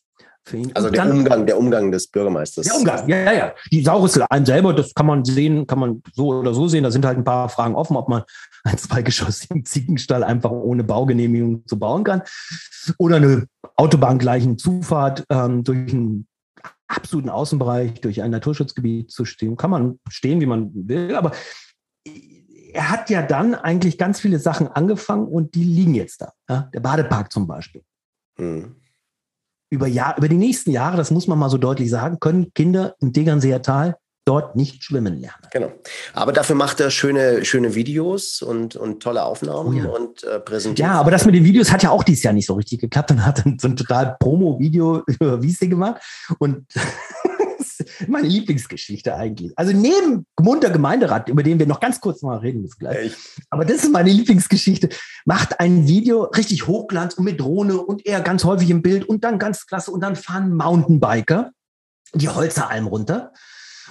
für 0.47 0.59
ihn. 0.59 0.73
Also 0.75 0.91
der 0.91 1.11
Umgang, 1.11 1.47
der 1.47 1.59
Umgang 1.59 1.91
des 1.91 2.07
Bürgermeisters. 2.09 2.67
Der 2.67 2.77
Umgang, 2.77 3.09
ja, 3.09 3.17
ja, 3.17 3.33
ja. 3.33 3.55
Die 3.73 3.83
Saurüsselalm 3.83 4.45
selber, 4.45 4.75
das 4.75 4.95
kann 4.95 5.07
man 5.07 5.25
sehen, 5.25 5.67
kann 5.67 5.79
man 5.79 6.03
so 6.13 6.29
oder 6.29 6.53
so 6.53 6.69
sehen. 6.69 6.85
Da 6.85 6.91
sind 6.91 7.05
halt 7.07 7.17
ein 7.17 7.25
paar 7.25 7.49
Fragen 7.49 7.75
offen, 7.75 7.97
ob 7.97 8.09
man 8.09 8.25
einen 8.65 8.79
zweigeschossigen 8.79 9.65
Ziegenstall 9.65 10.25
einfach 10.25 10.51
ohne 10.51 10.85
Baugenehmigung 10.85 11.63
so 11.67 11.77
bauen 11.77 12.03
kann. 12.03 12.23
Oder 12.99 13.17
eine 13.17 13.47
autobahngleichen 13.77 14.59
Zufahrt 14.59 15.25
ähm, 15.29 15.65
durch 15.65 15.93
einen 15.93 16.27
absoluten 16.87 17.29
Außenbereich, 17.29 18.01
durch 18.01 18.23
ein 18.23 18.31
Naturschutzgebiet 18.31 19.11
zu 19.11 19.25
stehen. 19.25 19.57
Kann 19.57 19.71
man 19.71 20.01
stehen, 20.09 20.41
wie 20.41 20.47
man 20.47 20.71
will, 20.75 21.15
aber 21.15 21.33
er 22.73 22.91
hat 22.91 23.11
ja 23.11 23.23
dann 23.23 23.55
eigentlich 23.55 23.99
ganz 23.99 24.21
viele 24.21 24.39
Sachen 24.39 24.67
angefangen 24.69 25.29
und 25.29 25.55
die 25.55 25.65
liegen 25.65 25.95
jetzt 25.95 26.23
da. 26.23 26.33
Ja? 26.49 26.71
Der 26.75 26.81
Badepark 26.81 27.33
zum 27.33 27.47
Beispiel. 27.47 27.83
Mhm. 28.39 28.77
Über, 29.71 29.87
Jahr, 29.87 30.17
über 30.19 30.29
die 30.29 30.37
nächsten 30.37 30.71
Jahre, 30.71 30.97
das 30.97 31.11
muss 31.11 31.27
man 31.27 31.39
mal 31.39 31.51
so 31.51 31.59
deutlich 31.59 31.91
sagen, 31.91 32.19
können 32.21 32.53
Kinder 32.55 32.95
im 33.01 33.13
Tegernseer 33.13 33.63
Tal 33.63 33.97
dort 34.25 34.57
nicht 34.57 34.83
schwimmen 34.83 35.21
lernen. 35.21 35.47
Genau. 35.53 35.73
Aber 36.15 36.33
dafür 36.33 36.57
macht 36.57 36.81
er 36.81 36.91
schöne, 36.91 37.45
schöne 37.45 37.75
Videos 37.75 38.41
und, 38.41 38.75
und 38.75 39.03
tolle 39.03 39.23
Aufnahmen 39.23 39.75
oh 39.75 39.85
ja. 39.85 39.91
und 39.91 40.25
äh, 40.25 40.41
präsentiert. 40.41 40.89
Ja, 40.89 40.95
aber 40.95 41.11
das 41.11 41.27
mit 41.27 41.35
den 41.35 41.45
Videos 41.45 41.71
hat 41.71 41.83
ja 41.83 41.91
auch 41.91 42.03
dieses 42.03 42.23
Jahr 42.23 42.33
nicht 42.33 42.47
so 42.47 42.55
richtig 42.55 42.81
geklappt. 42.81 43.11
Dann 43.11 43.25
hat 43.25 43.45
er 43.45 43.55
so 43.59 43.69
ein 43.69 43.77
total 43.77 44.17
Promo-Video 44.19 45.03
über 45.07 45.43
Wiese 45.43 45.69
gemacht 45.69 46.03
und 46.39 46.67
meine 48.09 48.29
Lieblingsgeschichte 48.29 49.15
eigentlich. 49.15 49.53
Also 49.57 49.73
neben 49.73 50.27
Gmunter 50.37 50.71
Gemeinderat, 50.71 51.29
über 51.29 51.43
den 51.43 51.59
wir 51.59 51.67
noch 51.67 51.81
ganz 51.81 52.01
kurz 52.01 52.23
mal 52.23 52.39
reden 52.39 52.63
müssen 52.63 52.79
gleich. 52.79 52.97
Echt? 52.97 53.19
Aber 53.51 53.65
das 53.65 53.85
ist 53.85 53.93
meine 53.93 54.11
Lieblingsgeschichte. 54.11 54.89
Macht 55.27 55.61
ein 55.61 55.87
Video 55.87 56.25
richtig 56.25 56.67
Hochglanz 56.67 57.15
und 57.15 57.25
mit 57.25 57.41
Drohne 57.41 57.79
und 57.79 58.07
er 58.07 58.23
ganz 58.23 58.45
häufig 58.45 58.71
im 58.71 58.81
Bild 58.81 59.05
und 59.05 59.23
dann 59.25 59.39
ganz 59.39 59.67
klasse 59.67 59.91
und 59.91 60.01
dann 60.01 60.17
fahren 60.17 60.55
Mountainbiker 60.55 61.51
die 62.15 62.29
Holzeralm 62.29 62.87
runter 62.87 63.33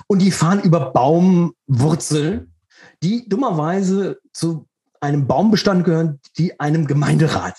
und 0.07 0.19
die 0.19 0.31
fahren 0.31 0.61
über 0.61 0.91
Baumwurzeln, 0.91 2.53
die 3.01 3.27
dummerweise 3.27 4.19
zu 4.31 4.67
einem 4.99 5.27
Baumbestand 5.27 5.83
gehören, 5.83 6.19
die 6.37 6.59
einem 6.59 6.87
Gemeinderat 6.87 7.57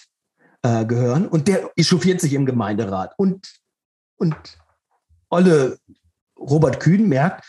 äh, 0.63 0.85
gehören. 0.85 1.29
Und 1.29 1.49
der 1.49 1.71
echauffiert 1.77 2.21
sich 2.21 2.33
im 2.33 2.47
Gemeinderat. 2.47 3.13
Und, 3.19 3.47
und 4.17 4.37
Olle 5.29 5.79
Robert 6.39 6.81
Kühn 6.81 7.09
merkt, 7.09 7.45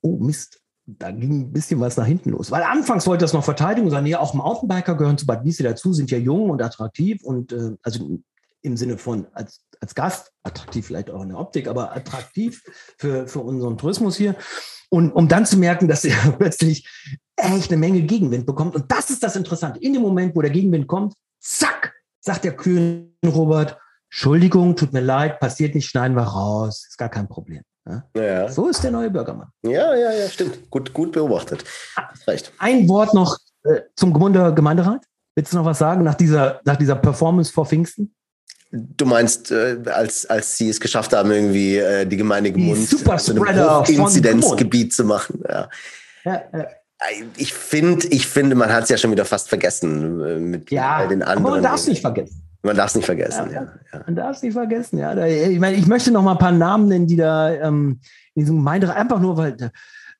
oh 0.00 0.18
Mist, 0.18 0.60
da 0.86 1.10
ging 1.10 1.40
ein 1.40 1.52
bisschen 1.52 1.80
was 1.80 1.96
nach 1.96 2.06
hinten 2.06 2.30
los. 2.30 2.50
Weil 2.50 2.62
anfangs 2.62 3.06
wollte 3.06 3.24
das 3.24 3.34
noch 3.34 3.44
verteidigen 3.44 3.86
und 3.86 3.90
sagen, 3.90 4.04
nee, 4.04 4.14
auch 4.14 4.32
Mountainbiker 4.32 4.94
gehören 4.94 5.18
zu 5.18 5.26
Bad 5.26 5.44
Wiese 5.44 5.62
dazu, 5.62 5.92
sind 5.92 6.10
ja 6.10 6.18
jung 6.18 6.48
und 6.48 6.62
attraktiv 6.62 7.22
und 7.22 7.52
äh, 7.52 7.76
also 7.82 8.18
im 8.62 8.76
Sinne 8.76 8.96
von 8.96 9.26
als, 9.32 9.60
als 9.80 9.94
Gast, 9.94 10.32
attraktiv 10.42 10.86
vielleicht 10.86 11.10
auch 11.10 11.22
in 11.22 11.30
der 11.30 11.38
Optik, 11.38 11.68
aber 11.68 11.94
attraktiv 11.94 12.62
für, 12.98 13.26
für 13.26 13.40
unseren 13.40 13.78
Tourismus 13.78 14.16
hier. 14.16 14.34
Und 14.90 15.12
um 15.12 15.28
dann 15.28 15.46
zu 15.46 15.56
merken, 15.56 15.88
dass 15.88 16.04
er 16.04 16.16
plötzlich 16.38 16.88
echt 17.36 17.70
eine 17.70 17.78
Menge 17.78 18.02
Gegenwind 18.02 18.46
bekommt. 18.46 18.74
Und 18.74 18.90
das 18.90 19.10
ist 19.10 19.22
das 19.22 19.36
Interessante. 19.36 19.80
In 19.80 19.92
dem 19.92 20.02
Moment, 20.02 20.34
wo 20.34 20.42
der 20.42 20.50
Gegenwind 20.50 20.86
kommt, 20.86 21.14
zack, 21.40 21.94
sagt 22.20 22.44
der 22.44 22.56
kühne 22.56 23.10
Robert, 23.24 23.78
Entschuldigung, 24.10 24.74
tut 24.74 24.92
mir 24.92 25.00
leid, 25.00 25.38
passiert 25.38 25.74
nicht, 25.74 25.88
schneiden 25.88 26.16
wir 26.16 26.22
raus, 26.22 26.86
ist 26.88 26.96
gar 26.96 27.10
kein 27.10 27.28
Problem. 27.28 27.62
Ja? 27.86 28.04
ja? 28.16 28.48
So 28.48 28.68
ist 28.68 28.82
der 28.82 28.90
neue 28.90 29.10
Bürgermann. 29.10 29.48
Ja, 29.62 29.94
ja, 29.94 30.12
ja, 30.12 30.28
stimmt. 30.28 30.70
Gut, 30.70 30.92
gut 30.92 31.12
beobachtet. 31.12 31.64
Recht. 32.26 32.52
Ein 32.58 32.88
Wort 32.88 33.14
noch 33.14 33.38
äh, 33.64 33.82
zum 33.96 34.12
Gmunder 34.12 34.52
Gemeinderat. 34.52 35.04
Willst 35.34 35.52
du 35.52 35.58
noch 35.58 35.64
was 35.64 35.78
sagen 35.78 36.02
nach 36.02 36.14
dieser, 36.14 36.60
nach 36.64 36.76
dieser 36.76 36.96
Performance 36.96 37.52
vor 37.52 37.66
Pfingsten? 37.66 38.14
Du 38.70 39.06
meinst, 39.06 39.50
äh, 39.50 39.78
als, 39.86 40.26
als 40.26 40.58
sie 40.58 40.68
es 40.68 40.78
geschafft 40.78 41.14
haben, 41.14 41.30
irgendwie 41.30 41.76
äh, 41.76 42.04
die 42.04 42.16
Gemeinde 42.16 42.52
Gmund 42.52 42.88
zu 42.88 43.10
einem 43.10 43.84
Inzidenzgebiet 43.86 44.92
zu 44.92 45.04
machen. 45.04 45.42
Ja. 45.48 45.68
Ja, 46.24 46.42
ja. 46.52 46.66
Ich 47.36 47.54
finde, 47.54 48.08
ich 48.08 48.26
finde, 48.26 48.56
man 48.56 48.72
hat 48.72 48.84
es 48.84 48.88
ja 48.90 48.96
schon 48.96 49.12
wieder 49.12 49.24
fast 49.24 49.48
vergessen 49.48 50.20
äh, 50.20 50.38
mit 50.38 50.70
ja, 50.70 51.06
den 51.06 51.22
anderen. 51.22 51.46
Aber 51.46 51.54
man 51.54 51.62
darf 51.62 51.76
es 51.76 51.86
nicht 51.86 52.00
vergessen. 52.00 52.42
Man 52.62 52.76
darf 52.76 52.88
es 52.88 52.96
nicht 52.96 53.04
vergessen, 53.04 53.50
ja. 53.52 53.62
ja. 53.92 54.02
Man 54.04 54.16
darf 54.16 54.36
es 54.36 54.42
nicht 54.42 54.52
vergessen, 54.52 54.98
ja. 54.98 55.16
Ich 55.24 55.60
meine, 55.60 55.76
ich 55.76 55.86
möchte 55.86 56.10
noch 56.10 56.22
mal 56.22 56.32
ein 56.32 56.38
paar 56.38 56.52
Namen 56.52 56.88
nennen, 56.88 57.06
die 57.06 57.16
da 57.16 57.52
ähm, 57.52 58.00
in 58.34 58.42
diesem 58.42 58.56
Gemeinderat, 58.56 58.96
einfach 58.96 59.20
nur, 59.20 59.36
weil 59.36 59.56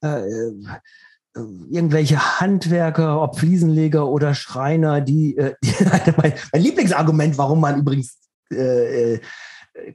äh, 0.02 0.06
äh, 0.06 1.40
irgendwelche 1.70 2.40
Handwerker, 2.40 3.20
ob 3.20 3.38
Fliesenleger 3.38 4.08
oder 4.08 4.34
Schreiner, 4.34 5.00
die, 5.00 5.36
äh, 5.36 5.54
die 5.62 6.12
mein, 6.16 6.34
mein, 6.52 6.62
Lieblingsargument, 6.62 7.38
warum 7.38 7.60
man 7.60 7.80
übrigens 7.80 8.18
äh, 8.52 9.14
äh, 9.14 9.20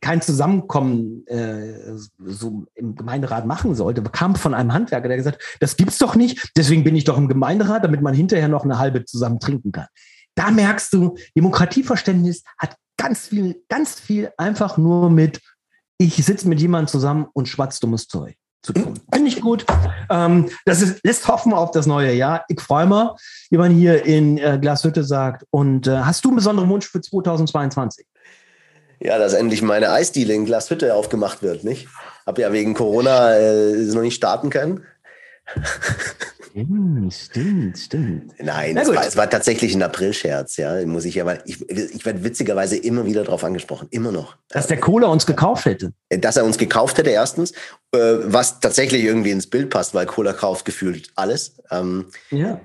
kein 0.01 0.21
Zusammenkommen 0.21 1.25
äh, 1.27 1.97
so 2.19 2.65
im 2.75 2.95
Gemeinderat 2.95 3.45
machen 3.45 3.75
sollte, 3.75 4.01
bekam 4.01 4.35
von 4.35 4.53
einem 4.53 4.73
Handwerker, 4.73 5.07
der 5.07 5.17
gesagt, 5.17 5.41
das 5.59 5.77
gibt's 5.77 5.97
doch 5.97 6.15
nicht, 6.15 6.51
deswegen 6.55 6.83
bin 6.83 6.95
ich 6.95 7.03
doch 7.03 7.17
im 7.17 7.27
Gemeinderat, 7.27 7.83
damit 7.83 8.01
man 8.01 8.13
hinterher 8.13 8.47
noch 8.47 8.63
eine 8.63 8.79
halbe 8.79 9.05
zusammen 9.05 9.39
trinken 9.39 9.71
kann. 9.71 9.87
Da 10.35 10.51
merkst 10.51 10.93
du, 10.93 11.15
Demokratieverständnis 11.35 12.43
hat 12.57 12.75
ganz 12.97 13.27
viel, 13.27 13.61
ganz 13.69 13.99
viel 13.99 14.31
einfach 14.37 14.77
nur 14.77 15.09
mit, 15.09 15.41
ich 15.97 16.15
sitze 16.15 16.47
mit 16.47 16.59
jemandem 16.59 16.87
zusammen 16.87 17.27
und 17.33 17.47
schwatz 17.47 17.79
dummes 17.79 18.07
Zeug 18.07 18.35
zu 18.63 18.73
tun. 18.73 18.99
Finde 19.13 19.27
ich 19.27 19.41
gut. 19.41 19.65
Ähm, 20.09 20.49
das 20.65 20.81
ist, 20.81 21.03
lässt 21.03 21.27
hoffen 21.27 21.53
auf 21.53 21.71
das 21.71 21.85
neue 21.85 22.13
Jahr. 22.13 22.45
Ich 22.47 22.61
freue 22.61 22.87
mich, 22.87 23.09
wie 23.49 23.57
man 23.57 23.71
hier 23.71 24.05
in 24.05 24.37
äh, 24.37 24.57
Glashütte 24.59 25.03
sagt. 25.03 25.45
Und 25.51 25.87
äh, 25.87 25.97
hast 25.97 26.23
du 26.23 26.29
einen 26.29 26.37
besonderen 26.37 26.69
Wunsch 26.69 26.87
für 26.87 27.01
2022? 27.01 28.05
Ja, 29.03 29.17
dass 29.17 29.33
endlich 29.33 29.61
meine 29.61 29.91
Eisdiele 29.91 30.33
in 30.33 30.45
Glashütte 30.45 30.95
aufgemacht 30.95 31.43
wird, 31.43 31.65
nicht? 31.65 31.89
Hab 32.25 32.39
ja 32.39 32.53
wegen 32.53 32.73
Corona 32.73 33.35
äh, 33.35 33.73
noch 33.93 34.01
nicht 34.01 34.15
starten 34.15 34.49
können. 34.49 34.85
Stimmt, 36.53 37.13
stimmt, 37.15 37.77
stimmt. 37.79 38.33
Nein, 38.37 38.77
es 38.77 38.87
war, 38.87 39.07
es 39.07 39.17
war, 39.17 39.27
tatsächlich 39.27 39.73
ein 39.73 39.81
April-Scherz, 39.81 40.57
ja. 40.57 40.85
Muss 40.85 41.03
ich 41.03 41.15
ja, 41.15 41.25
weil 41.25 41.41
ich, 41.45 41.67
ich 41.67 42.05
werde 42.05 42.23
witzigerweise 42.23 42.77
immer 42.77 43.07
wieder 43.07 43.23
darauf 43.23 43.43
angesprochen, 43.43 43.87
immer 43.89 44.11
noch. 44.11 44.37
Dass 44.49 44.67
der 44.67 44.79
Kohler 44.79 45.09
uns 45.09 45.25
gekauft 45.25 45.65
hätte. 45.65 45.93
Dass 46.09 46.37
er 46.37 46.45
uns 46.45 46.59
gekauft 46.59 46.99
hätte, 46.99 47.09
erstens, 47.09 47.53
äh, 47.91 48.17
was 48.25 48.59
tatsächlich 48.59 49.03
irgendwie 49.03 49.31
ins 49.31 49.47
Bild 49.47 49.71
passt, 49.71 49.95
weil 49.95 50.05
Kohler 50.05 50.33
kauft 50.33 50.65
gefühlt 50.65 51.09
alles. 51.15 51.55
Ähm, 51.71 52.05
ja. 52.29 52.61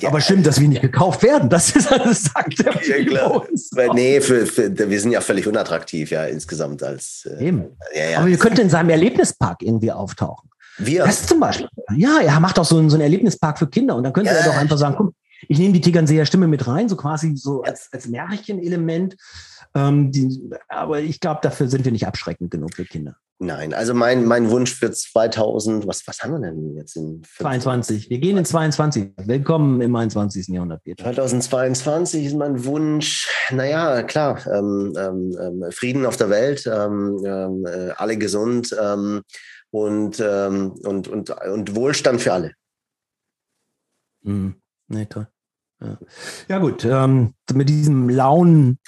ja. 0.00 0.08
Aber 0.08 0.22
stimmt, 0.22 0.46
dass 0.46 0.58
wir 0.58 0.68
nicht 0.68 0.80
gekauft 0.80 1.22
werden, 1.22 1.50
das 1.50 1.76
ist 1.76 1.90
das 1.90 2.24
sagt 2.24 2.64
er 2.64 2.82
ja, 2.86 3.04
klar. 3.04 3.46
Weil, 3.72 3.90
nee, 3.90 4.22
für, 4.22 4.46
für, 4.46 4.88
wir 4.88 5.00
sind 5.00 5.12
ja 5.12 5.20
völlig 5.20 5.46
unattraktiv, 5.46 6.10
ja, 6.10 6.24
insgesamt 6.24 6.82
als. 6.82 7.28
Äh, 7.38 7.48
Eben. 7.48 7.76
Ja, 7.94 8.04
ja. 8.04 8.18
Aber 8.20 8.28
wir 8.28 8.38
könnten 8.38 8.62
in 8.62 8.70
seinem 8.70 8.88
Erlebnispark 8.88 9.60
irgendwie 9.60 9.92
auftauchen. 9.92 10.48
Wir. 10.78 11.04
Das 11.04 11.26
zum 11.26 11.40
Beispiel. 11.40 11.68
Ja, 11.94 12.18
er 12.20 12.40
macht 12.40 12.58
auch 12.58 12.64
so, 12.64 12.78
einen, 12.78 12.90
so 12.90 12.96
einen 12.96 13.02
Erlebnispark 13.02 13.58
für 13.58 13.66
Kinder 13.66 13.96
und 13.96 14.04
dann 14.04 14.12
könnte 14.12 14.30
ja. 14.30 14.36
er 14.36 14.44
doch 14.44 14.56
einfach 14.56 14.78
sagen, 14.78 14.96
guck, 14.96 15.14
ich 15.48 15.58
nehme 15.58 15.72
die 15.72 15.80
Tegernseer 15.80 16.26
Stimme 16.26 16.46
mit 16.46 16.66
rein, 16.66 16.88
so 16.88 16.96
quasi 16.96 17.36
so 17.36 17.62
als, 17.62 17.88
als 17.92 18.08
Märchenelement. 18.08 19.16
Ähm, 19.74 20.10
die, 20.10 20.50
aber 20.68 21.00
ich 21.00 21.20
glaube, 21.20 21.40
dafür 21.42 21.68
sind 21.68 21.84
wir 21.84 21.92
nicht 21.92 22.06
abschreckend 22.06 22.50
genug 22.50 22.74
für 22.74 22.84
Kinder. 22.84 23.16
Nein, 23.38 23.74
also 23.74 23.92
mein, 23.92 24.24
mein 24.24 24.48
Wunsch 24.48 24.74
für 24.74 24.90
2000, 24.90 25.86
was, 25.86 26.06
was 26.06 26.20
haben 26.20 26.32
wir 26.32 26.40
denn 26.40 26.74
jetzt 26.74 26.96
in 26.96 27.22
22? 27.36 28.08
Wir 28.08 28.16
gehen 28.16 28.38
in 28.38 28.46
22. 28.46 29.10
Willkommen 29.18 29.82
im 29.82 29.94
21. 29.94 30.48
Jahrhundert. 30.48 30.82
Peter. 30.82 31.04
2022 31.04 32.24
ist 32.24 32.36
mein 32.36 32.64
Wunsch, 32.64 33.28
naja, 33.50 34.02
klar, 34.04 34.40
ähm, 34.46 34.94
ähm, 34.98 35.36
ähm, 35.38 35.64
Frieden 35.70 36.06
auf 36.06 36.16
der 36.16 36.30
Welt, 36.30 36.66
ähm, 36.66 37.22
ähm 37.26 37.66
äh, 37.66 37.90
alle 37.98 38.16
gesund, 38.16 38.74
ähm, 38.82 39.20
und, 39.84 40.20
ähm, 40.20 40.72
und, 40.84 41.08
und, 41.08 41.30
und 41.30 41.74
Wohlstand 41.74 42.20
für 42.20 42.32
alle. 42.32 42.52
Mhm. 44.22 44.56
Nee, 44.88 45.06
toll. 45.06 45.28
Ja, 45.80 45.98
ja 46.48 46.58
gut, 46.58 46.84
ähm, 46.84 47.34
mit 47.52 47.68
diesem 47.68 48.08
lauen 48.08 48.78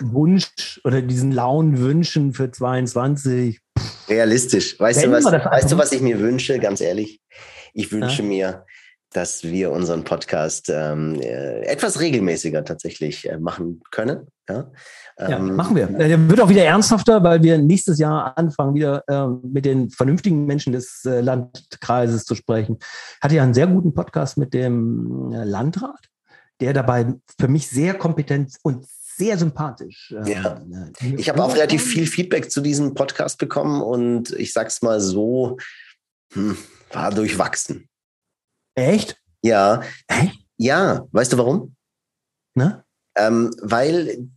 Wunsch 0.00 0.80
oder 0.84 1.02
diesen 1.02 1.32
lauen 1.32 1.78
Wünschen 1.78 2.32
für 2.32 2.50
22. 2.50 3.60
Realistisch. 4.08 4.78
Weißt, 4.78 5.04
du 5.04 5.10
was, 5.10 5.24
weißt 5.24 5.72
du, 5.72 5.78
was 5.78 5.92
ich 5.92 6.00
mir 6.00 6.20
wünsche, 6.20 6.58
ganz 6.60 6.80
ehrlich? 6.80 7.20
Ich 7.74 7.90
wünsche 7.90 8.22
ja? 8.22 8.28
mir, 8.28 8.66
dass 9.12 9.42
wir 9.42 9.72
unseren 9.72 10.04
Podcast 10.04 10.70
ähm, 10.70 11.20
äh, 11.20 11.62
etwas 11.62 11.98
regelmäßiger 11.98 12.64
tatsächlich 12.64 13.28
äh, 13.28 13.38
machen 13.38 13.82
können. 13.90 14.28
Ja, 14.48 14.70
ja 15.18 15.38
machen 15.38 15.76
wir. 15.76 15.86
Der 15.86 16.28
wird 16.28 16.40
auch 16.40 16.48
wieder 16.48 16.64
ernsthafter, 16.64 17.22
weil 17.22 17.42
wir 17.42 17.58
nächstes 17.58 17.98
Jahr 17.98 18.36
anfangen, 18.36 18.74
wieder 18.74 19.02
äh, 19.08 19.26
mit 19.46 19.64
den 19.64 19.90
vernünftigen 19.90 20.46
Menschen 20.46 20.72
des 20.72 21.04
äh, 21.04 21.20
Landkreises 21.20 22.24
zu 22.24 22.34
sprechen. 22.34 22.78
Hatte 23.20 23.34
ja 23.34 23.42
einen 23.42 23.54
sehr 23.54 23.66
guten 23.66 23.94
Podcast 23.94 24.36
mit 24.36 24.54
dem 24.54 25.32
äh, 25.32 25.44
Landrat, 25.44 26.08
der 26.60 26.72
dabei 26.72 27.14
für 27.40 27.48
mich 27.48 27.68
sehr 27.68 27.94
kompetent 27.94 28.56
und 28.62 28.86
sehr 29.18 29.36
sympathisch. 29.36 30.14
Ähm, 30.16 30.26
ja. 30.26 30.62
Ich 31.16 31.28
habe 31.28 31.42
auch 31.42 31.54
relativ 31.54 31.82
viel 31.82 32.06
Feedback 32.06 32.50
zu 32.50 32.60
diesem 32.60 32.94
Podcast 32.94 33.38
bekommen 33.38 33.82
und 33.82 34.30
ich 34.32 34.52
sag's 34.52 34.80
mal 34.82 35.00
so, 35.00 35.56
hm, 36.32 36.56
war 36.92 37.10
durchwachsen. 37.10 37.88
Echt? 38.76 39.20
Ja. 39.42 39.82
Echt? 40.06 40.38
Ja, 40.56 41.06
weißt 41.10 41.32
du 41.32 41.38
warum? 41.38 41.74
Ne? 42.54 42.84
Ähm, 43.16 43.50
weil 43.60 44.28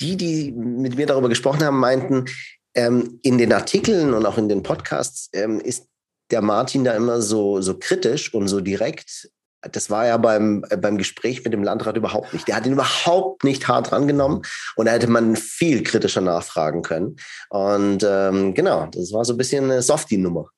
die, 0.00 0.16
die 0.16 0.52
mit 0.52 0.96
mir 0.96 1.06
darüber 1.06 1.28
gesprochen 1.28 1.64
haben, 1.64 1.78
meinten, 1.78 2.26
ähm, 2.74 3.18
in 3.22 3.38
den 3.38 3.52
Artikeln 3.52 4.14
und 4.14 4.26
auch 4.26 4.38
in 4.38 4.48
den 4.48 4.62
Podcasts 4.62 5.30
ähm, 5.32 5.60
ist 5.60 5.86
der 6.30 6.42
Martin 6.42 6.84
da 6.84 6.94
immer 6.94 7.22
so, 7.22 7.60
so 7.60 7.78
kritisch 7.78 8.34
und 8.34 8.48
so 8.48 8.60
direkt. 8.60 9.30
Das 9.72 9.90
war 9.90 10.06
ja 10.06 10.16
beim, 10.16 10.64
äh, 10.68 10.76
beim 10.76 10.98
Gespräch 10.98 11.42
mit 11.42 11.52
dem 11.52 11.62
Landrat 11.62 11.96
überhaupt 11.96 12.32
nicht. 12.32 12.46
Der 12.46 12.56
hat 12.56 12.66
ihn 12.66 12.72
überhaupt 12.72 13.44
nicht 13.44 13.66
hart 13.66 13.92
rangenommen 13.92 14.42
und 14.76 14.86
da 14.86 14.92
hätte 14.92 15.08
man 15.08 15.36
viel 15.36 15.82
kritischer 15.82 16.20
nachfragen 16.20 16.82
können. 16.82 17.16
Und 17.48 18.04
ähm, 18.06 18.54
genau, 18.54 18.86
das 18.86 19.12
war 19.12 19.24
so 19.24 19.32
ein 19.32 19.38
bisschen 19.38 19.64
eine 19.64 19.82
Softie-Nummer. 19.82 20.50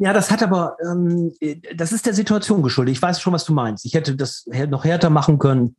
Ja, 0.00 0.12
das 0.12 0.30
hat 0.30 0.44
aber, 0.44 0.76
ähm, 0.80 1.34
das 1.74 1.90
ist 1.90 2.06
der 2.06 2.14
Situation 2.14 2.62
geschuldet. 2.62 2.94
Ich 2.94 3.02
weiß 3.02 3.20
schon, 3.20 3.32
was 3.32 3.44
du 3.44 3.52
meinst. 3.52 3.84
Ich 3.84 3.94
hätte 3.94 4.14
das 4.14 4.46
noch 4.68 4.84
härter 4.84 5.10
machen 5.10 5.40
können. 5.40 5.74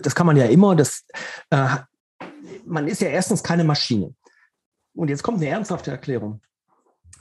Das 0.00 0.14
kann 0.14 0.26
man 0.26 0.36
ja 0.36 0.44
immer. 0.44 0.76
Das, 0.76 1.04
äh, 1.50 1.66
man 2.64 2.86
ist 2.86 3.00
ja 3.00 3.08
erstens 3.08 3.42
keine 3.42 3.64
Maschine. 3.64 4.14
Und 4.94 5.08
jetzt 5.08 5.24
kommt 5.24 5.38
eine 5.38 5.48
ernsthafte 5.48 5.90
Erklärung. 5.90 6.40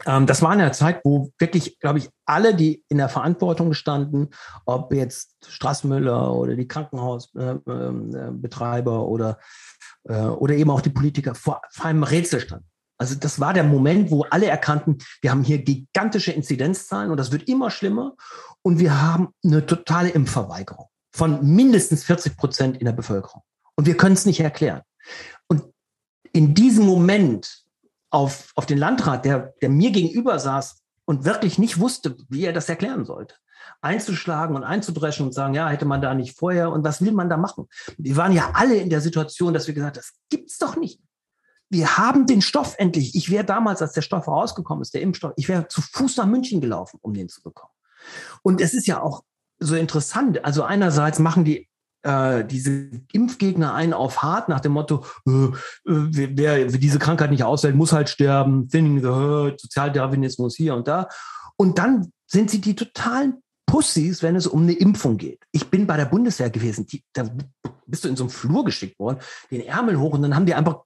Ähm, 0.05 0.27
das 0.27 0.43
war 0.43 0.53
in 0.53 0.61
einer 0.61 0.73
Zeit, 0.73 1.01
wo 1.03 1.31
wirklich, 1.39 1.79
glaube 1.79 1.97
ich, 1.99 2.09
alle, 2.25 2.55
die 2.55 2.83
in 2.87 2.97
der 2.97 3.09
Verantwortung 3.09 3.73
standen, 3.73 4.29
ob 4.65 4.93
jetzt 4.93 5.35
Straßenmüller 5.47 6.33
oder 6.33 6.55
die 6.55 6.67
Krankenhausbetreiber 6.67 8.91
äh, 8.91 8.95
äh, 8.95 8.99
oder, 8.99 9.39
äh, 10.03 10.25
oder 10.25 10.53
eben 10.53 10.69
auch 10.69 10.81
die 10.81 10.91
Politiker 10.91 11.33
vor, 11.35 11.61
vor 11.71 11.85
einem 11.85 12.03
Rätsel 12.03 12.41
standen. 12.41 12.70
Also 13.01 13.15
das 13.15 13.39
war 13.39 13.51
der 13.51 13.63
Moment, 13.63 14.11
wo 14.11 14.27
alle 14.29 14.45
erkannten, 14.45 14.99
wir 15.23 15.31
haben 15.31 15.43
hier 15.43 15.57
gigantische 15.57 16.33
Inzidenzzahlen 16.33 17.09
und 17.09 17.17
das 17.17 17.31
wird 17.31 17.47
immer 17.47 17.71
schlimmer 17.71 18.15
und 18.61 18.77
wir 18.77 19.01
haben 19.01 19.29
eine 19.43 19.65
totale 19.65 20.09
Impfverweigerung 20.09 20.85
von 21.11 21.43
mindestens 21.43 22.03
40 22.03 22.37
Prozent 22.37 22.77
in 22.77 22.85
der 22.85 22.91
Bevölkerung. 22.91 23.41
Und 23.75 23.87
wir 23.87 23.97
können 23.97 24.13
es 24.13 24.27
nicht 24.27 24.39
erklären. 24.39 24.81
Und 25.47 25.63
in 26.31 26.53
diesem 26.53 26.85
Moment 26.85 27.63
auf, 28.11 28.51
auf 28.53 28.67
den 28.67 28.77
Landrat, 28.77 29.25
der, 29.25 29.55
der 29.63 29.69
mir 29.69 29.89
gegenüber 29.89 30.37
saß 30.37 30.77
und 31.05 31.25
wirklich 31.25 31.57
nicht 31.57 31.79
wusste, 31.79 32.15
wie 32.29 32.45
er 32.45 32.53
das 32.53 32.69
erklären 32.69 33.05
sollte, 33.05 33.33
einzuschlagen 33.81 34.55
und 34.55 34.63
einzudreschen 34.63 35.25
und 35.25 35.31
sagen, 35.31 35.55
ja, 35.55 35.69
hätte 35.69 35.85
man 35.85 36.03
da 36.03 36.13
nicht 36.13 36.37
vorher 36.37 36.71
und 36.71 36.83
was 36.83 37.01
will 37.01 37.13
man 37.13 37.31
da 37.31 37.37
machen? 37.37 37.67
Wir 37.97 38.15
waren 38.15 38.31
ja 38.31 38.51
alle 38.53 38.75
in 38.75 38.91
der 38.91 39.01
Situation, 39.01 39.55
dass 39.55 39.65
wir 39.65 39.73
gesagt 39.73 39.97
haben, 39.97 40.03
das 40.03 40.13
gibt's 40.29 40.59
doch 40.59 40.75
nicht 40.75 40.99
wir 41.71 41.97
haben 41.97 42.27
den 42.27 42.41
Stoff 42.41 42.75
endlich. 42.77 43.15
Ich 43.15 43.31
wäre 43.31 43.45
damals, 43.45 43.81
als 43.81 43.93
der 43.93 44.01
Stoff 44.01 44.27
rausgekommen 44.27 44.81
ist, 44.81 44.93
der 44.93 45.01
Impfstoff, 45.01 45.33
ich 45.37 45.47
wäre 45.47 45.67
zu 45.69 45.81
Fuß 45.81 46.17
nach 46.17 46.25
München 46.25 46.59
gelaufen, 46.59 46.99
um 47.01 47.13
den 47.13 47.29
zu 47.29 47.41
bekommen. 47.41 47.71
Und 48.43 48.59
es 48.59 48.73
ist 48.73 48.87
ja 48.87 49.01
auch 49.01 49.23
so 49.59 49.75
interessant. 49.75 50.43
Also 50.43 50.63
einerseits 50.63 51.19
machen 51.19 51.45
die 51.45 51.69
äh, 52.03 52.43
diese 52.43 52.89
Impfgegner 53.13 53.73
einen 53.73 53.93
auf 53.93 54.21
hart 54.21 54.49
nach 54.49 54.59
dem 54.59 54.73
Motto, 54.73 55.05
äh, 55.27 55.31
äh, 55.31 55.51
wer, 55.85 56.65
diese 56.65 56.99
Krankheit 56.99 57.31
nicht 57.31 57.43
aushält, 57.43 57.75
muss 57.75 57.93
halt 57.93 58.09
sterben, 58.09 58.67
thinning 58.67 58.99
the 58.99 59.07
herd, 59.07 59.61
Sozialdarwinismus 59.61 60.55
hier 60.55 60.75
und 60.75 60.87
da. 60.87 61.07
Und 61.55 61.77
dann 61.77 62.11
sind 62.27 62.49
sie 62.49 62.59
die 62.59 62.75
totalen 62.75 63.41
Pussys, 63.65 64.23
wenn 64.23 64.35
es 64.35 64.47
um 64.47 64.63
eine 64.63 64.73
Impfung 64.73 65.17
geht. 65.17 65.43
Ich 65.51 65.69
bin 65.69 65.87
bei 65.87 65.95
der 65.95 66.05
Bundeswehr 66.05 66.49
gewesen, 66.49 66.85
die, 66.87 67.03
da 67.13 67.29
bist 67.85 68.03
du 68.03 68.09
in 68.09 68.17
so 68.17 68.23
einen 68.23 68.31
Flur 68.31 68.65
geschickt 68.65 68.99
worden, 68.99 69.19
den 69.51 69.61
Ärmel 69.61 69.99
hoch 69.99 70.13
und 70.13 70.23
dann 70.23 70.35
haben 70.35 70.45
die 70.45 70.55
einfach 70.55 70.81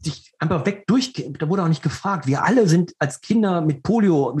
sich 0.00 0.32
einfach 0.38 0.64
weg 0.64 0.84
durch, 0.86 1.12
da 1.12 1.48
wurde 1.48 1.64
auch 1.64 1.68
nicht 1.68 1.82
gefragt. 1.82 2.26
Wir 2.26 2.44
alle 2.44 2.68
sind 2.68 2.94
als 2.98 3.20
Kinder 3.20 3.60
mit 3.60 3.82
Polio, 3.82 4.38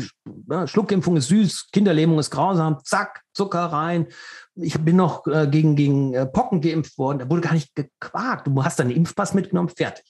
Schluckimpfung 0.66 1.16
ist 1.16 1.28
süß, 1.28 1.70
Kinderlähmung 1.72 2.18
ist 2.18 2.30
grausam, 2.30 2.78
zack, 2.84 3.22
Zucker 3.32 3.66
rein. 3.66 4.06
Ich 4.54 4.78
bin 4.78 4.96
noch 4.96 5.26
äh, 5.26 5.48
gegen, 5.48 5.76
gegen 5.76 6.14
äh, 6.14 6.26
Pocken 6.26 6.60
geimpft 6.60 6.98
worden, 6.98 7.18
da 7.18 7.30
wurde 7.30 7.42
gar 7.42 7.54
nicht 7.54 7.74
gequakt. 7.74 8.46
Du 8.46 8.64
hast 8.64 8.78
deinen 8.78 8.90
Impfpass 8.90 9.34
mitgenommen, 9.34 9.68
fertig. 9.68 10.04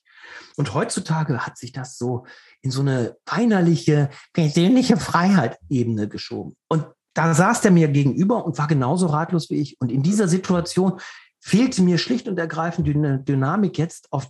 Und 0.56 0.74
heutzutage 0.74 1.46
hat 1.46 1.56
sich 1.56 1.72
das 1.72 1.96
so 1.96 2.26
in 2.60 2.70
so 2.70 2.80
eine 2.80 3.16
weinerliche, 3.26 4.10
persönliche 4.32 4.96
Freiheit-Ebene 4.96 6.08
geschoben. 6.08 6.56
Und 6.68 6.84
da 7.14 7.34
saß 7.34 7.62
der 7.62 7.70
mir 7.70 7.88
gegenüber 7.88 8.44
und 8.44 8.58
war 8.58 8.66
genauso 8.66 9.06
ratlos 9.06 9.50
wie 9.50 9.60
ich. 9.60 9.80
Und 9.80 9.90
in 9.90 10.02
dieser 10.02 10.28
Situation 10.28 11.00
fehlte 11.40 11.82
mir 11.82 11.98
schlicht 11.98 12.28
und 12.28 12.38
ergreifend 12.38 12.86
die 12.86 12.92
Dynamik 12.92 13.78
jetzt 13.78 14.12
auf 14.12 14.28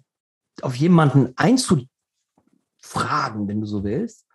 auf 0.64 0.74
jemanden 0.74 1.32
einzufragen, 1.36 1.88
wenn 3.48 3.60
du 3.60 3.66
so 3.66 3.84
willst, 3.84 4.26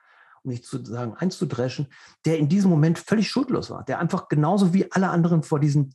um 0.44 0.52
nicht 0.52 0.66
zu 0.66 0.84
sagen 0.84 1.14
einzudreschen, 1.16 1.88
der 2.26 2.38
in 2.38 2.50
diesem 2.50 2.70
Moment 2.70 3.00
völlig 3.00 3.30
schuldlos 3.30 3.70
war, 3.70 3.84
der 3.86 4.00
einfach 4.00 4.28
genauso 4.28 4.74
wie 4.74 4.92
alle 4.92 5.10
anderen 5.10 5.44
vor 5.44 5.60
diesem 5.60 5.92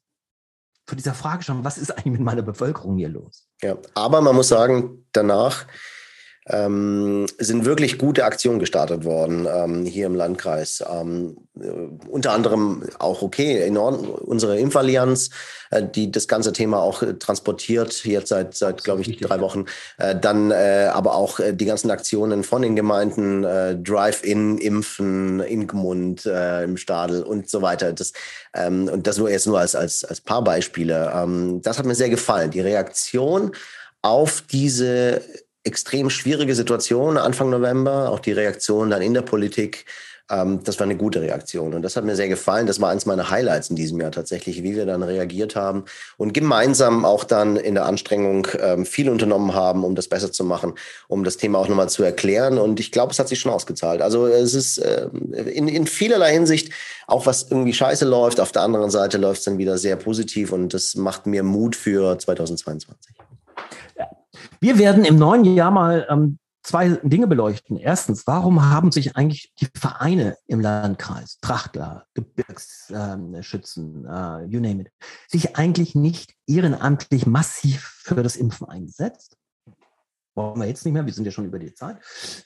vor 0.88 0.96
dieser 0.96 1.12
Frage 1.12 1.42
stand, 1.42 1.64
was 1.64 1.76
ist 1.76 1.90
eigentlich 1.90 2.12
mit 2.12 2.22
meiner 2.22 2.40
Bevölkerung 2.40 2.96
hier 2.96 3.10
los? 3.10 3.46
Ja, 3.62 3.76
aber 3.94 4.22
man 4.22 4.34
muss 4.34 4.48
sagen, 4.48 5.06
danach 5.12 5.66
ähm, 6.48 7.26
sind 7.38 7.64
wirklich 7.64 7.98
gute 7.98 8.24
Aktionen 8.24 8.58
gestartet 8.58 9.04
worden 9.04 9.46
ähm, 9.52 9.84
hier 9.84 10.06
im 10.06 10.14
Landkreis. 10.14 10.82
Ähm, 10.88 11.36
äh, 11.60 11.68
unter 12.08 12.32
anderem 12.32 12.84
auch 12.98 13.22
okay, 13.22 13.60
enorm, 13.62 14.08
unsere 14.08 14.58
Impfallianz, 14.58 15.30
äh, 15.70 15.82
die 15.82 16.10
das 16.10 16.26
ganze 16.26 16.52
Thema 16.52 16.80
auch 16.80 17.02
äh, 17.02 17.14
transportiert, 17.14 18.04
jetzt 18.04 18.28
seit, 18.28 18.54
seit 18.54 18.82
glaube 18.82 19.02
ich, 19.02 19.18
drei 19.18 19.40
Wochen. 19.40 19.66
Äh, 19.98 20.16
dann 20.18 20.50
äh, 20.50 20.90
aber 20.92 21.14
auch 21.14 21.38
äh, 21.38 21.52
die 21.52 21.66
ganzen 21.66 21.90
Aktionen 21.90 22.44
von 22.44 22.62
den 22.62 22.76
Gemeinden, 22.76 23.42
Drive-In, 23.82 24.58
Impfen, 24.58 25.40
Inkmund, 25.40 26.26
im 26.26 26.76
Stadel 26.76 27.22
und 27.22 27.48
so 27.48 27.62
weiter. 27.62 27.92
Das, 27.92 28.12
ähm, 28.54 28.88
und 28.88 29.06
das 29.06 29.18
nur 29.18 29.30
jetzt 29.30 29.46
nur 29.46 29.58
als, 29.58 29.74
als, 29.74 30.04
als 30.04 30.20
paar 30.20 30.42
Beispiele. 30.42 31.12
Ähm, 31.14 31.60
das 31.62 31.78
hat 31.78 31.86
mir 31.86 31.94
sehr 31.94 32.10
gefallen. 32.10 32.50
Die 32.50 32.60
Reaktion 32.60 33.52
auf 34.02 34.42
diese 34.42 35.22
extrem 35.64 36.10
schwierige 36.10 36.54
Situation 36.54 37.18
Anfang 37.18 37.50
November, 37.50 38.10
auch 38.10 38.20
die 38.20 38.32
Reaktion 38.32 38.90
dann 38.90 39.02
in 39.02 39.14
der 39.14 39.22
Politik. 39.22 39.84
Ähm, 40.30 40.60
das 40.62 40.78
war 40.78 40.84
eine 40.84 40.96
gute 40.96 41.20
Reaktion 41.22 41.74
und 41.74 41.82
das 41.82 41.96
hat 41.96 42.04
mir 42.04 42.16
sehr 42.16 42.28
gefallen. 42.28 42.66
Das 42.66 42.80
war 42.80 42.90
eins 42.90 43.06
meiner 43.06 43.30
Highlights 43.30 43.70
in 43.70 43.76
diesem 43.76 44.00
Jahr 44.00 44.12
tatsächlich, 44.12 44.62
wie 44.62 44.76
wir 44.76 44.84
dann 44.84 45.02
reagiert 45.02 45.56
haben 45.56 45.84
und 46.16 46.34
gemeinsam 46.34 47.04
auch 47.04 47.24
dann 47.24 47.56
in 47.56 47.74
der 47.74 47.86
Anstrengung 47.86 48.46
ähm, 48.60 48.84
viel 48.84 49.08
unternommen 49.08 49.54
haben, 49.54 49.84
um 49.84 49.94
das 49.94 50.08
besser 50.08 50.30
zu 50.30 50.44
machen, 50.44 50.74
um 51.08 51.24
das 51.24 51.38
Thema 51.38 51.58
auch 51.58 51.68
nochmal 51.68 51.88
zu 51.88 52.02
erklären. 52.02 52.58
Und 52.58 52.78
ich 52.78 52.92
glaube, 52.92 53.12
es 53.12 53.18
hat 53.18 53.28
sich 53.28 53.40
schon 53.40 53.52
ausgezahlt. 53.52 54.02
Also 54.02 54.26
es 54.26 54.54
ist 54.54 54.78
äh, 54.78 55.08
in, 55.32 55.68
in 55.68 55.86
vielerlei 55.86 56.32
Hinsicht 56.32 56.72
auch 57.06 57.24
was 57.24 57.46
irgendwie 57.50 57.72
scheiße 57.72 58.04
läuft. 58.04 58.38
Auf 58.40 58.52
der 58.52 58.62
anderen 58.62 58.90
Seite 58.90 59.16
läuft 59.16 59.38
es 59.38 59.44
dann 59.44 59.58
wieder 59.58 59.78
sehr 59.78 59.96
positiv 59.96 60.52
und 60.52 60.74
das 60.74 60.94
macht 60.94 61.26
mir 61.26 61.42
Mut 61.42 61.74
für 61.74 62.18
2022. 62.18 63.17
Wir 64.60 64.78
werden 64.78 65.04
im 65.04 65.16
neuen 65.16 65.44
Jahr 65.44 65.70
mal 65.70 66.06
ähm, 66.10 66.38
zwei 66.62 67.00
Dinge 67.02 67.26
beleuchten. 67.26 67.78
Erstens, 67.78 68.26
warum 68.26 68.62
haben 68.70 68.92
sich 68.92 69.16
eigentlich 69.16 69.52
die 69.58 69.68
Vereine 69.74 70.36
im 70.46 70.60
Landkreis, 70.60 71.38
Trachtler, 71.40 72.04
Gebirgsschützen, 72.14 74.04
äh, 74.04 74.44
you 74.44 74.60
name 74.60 74.82
it, 74.82 74.90
sich 75.28 75.56
eigentlich 75.56 75.94
nicht 75.94 76.34
ehrenamtlich 76.46 77.26
massiv 77.26 78.00
für 78.02 78.22
das 78.22 78.36
Impfen 78.36 78.68
eingesetzt? 78.68 79.37
Brauchen 80.38 80.60
wir 80.60 80.68
jetzt 80.68 80.84
nicht 80.84 80.94
mehr, 80.94 81.04
wir 81.04 81.12
sind 81.12 81.24
ja 81.24 81.32
schon 81.32 81.44
über 81.44 81.58
die 81.58 81.74
Zeit. 81.74 81.96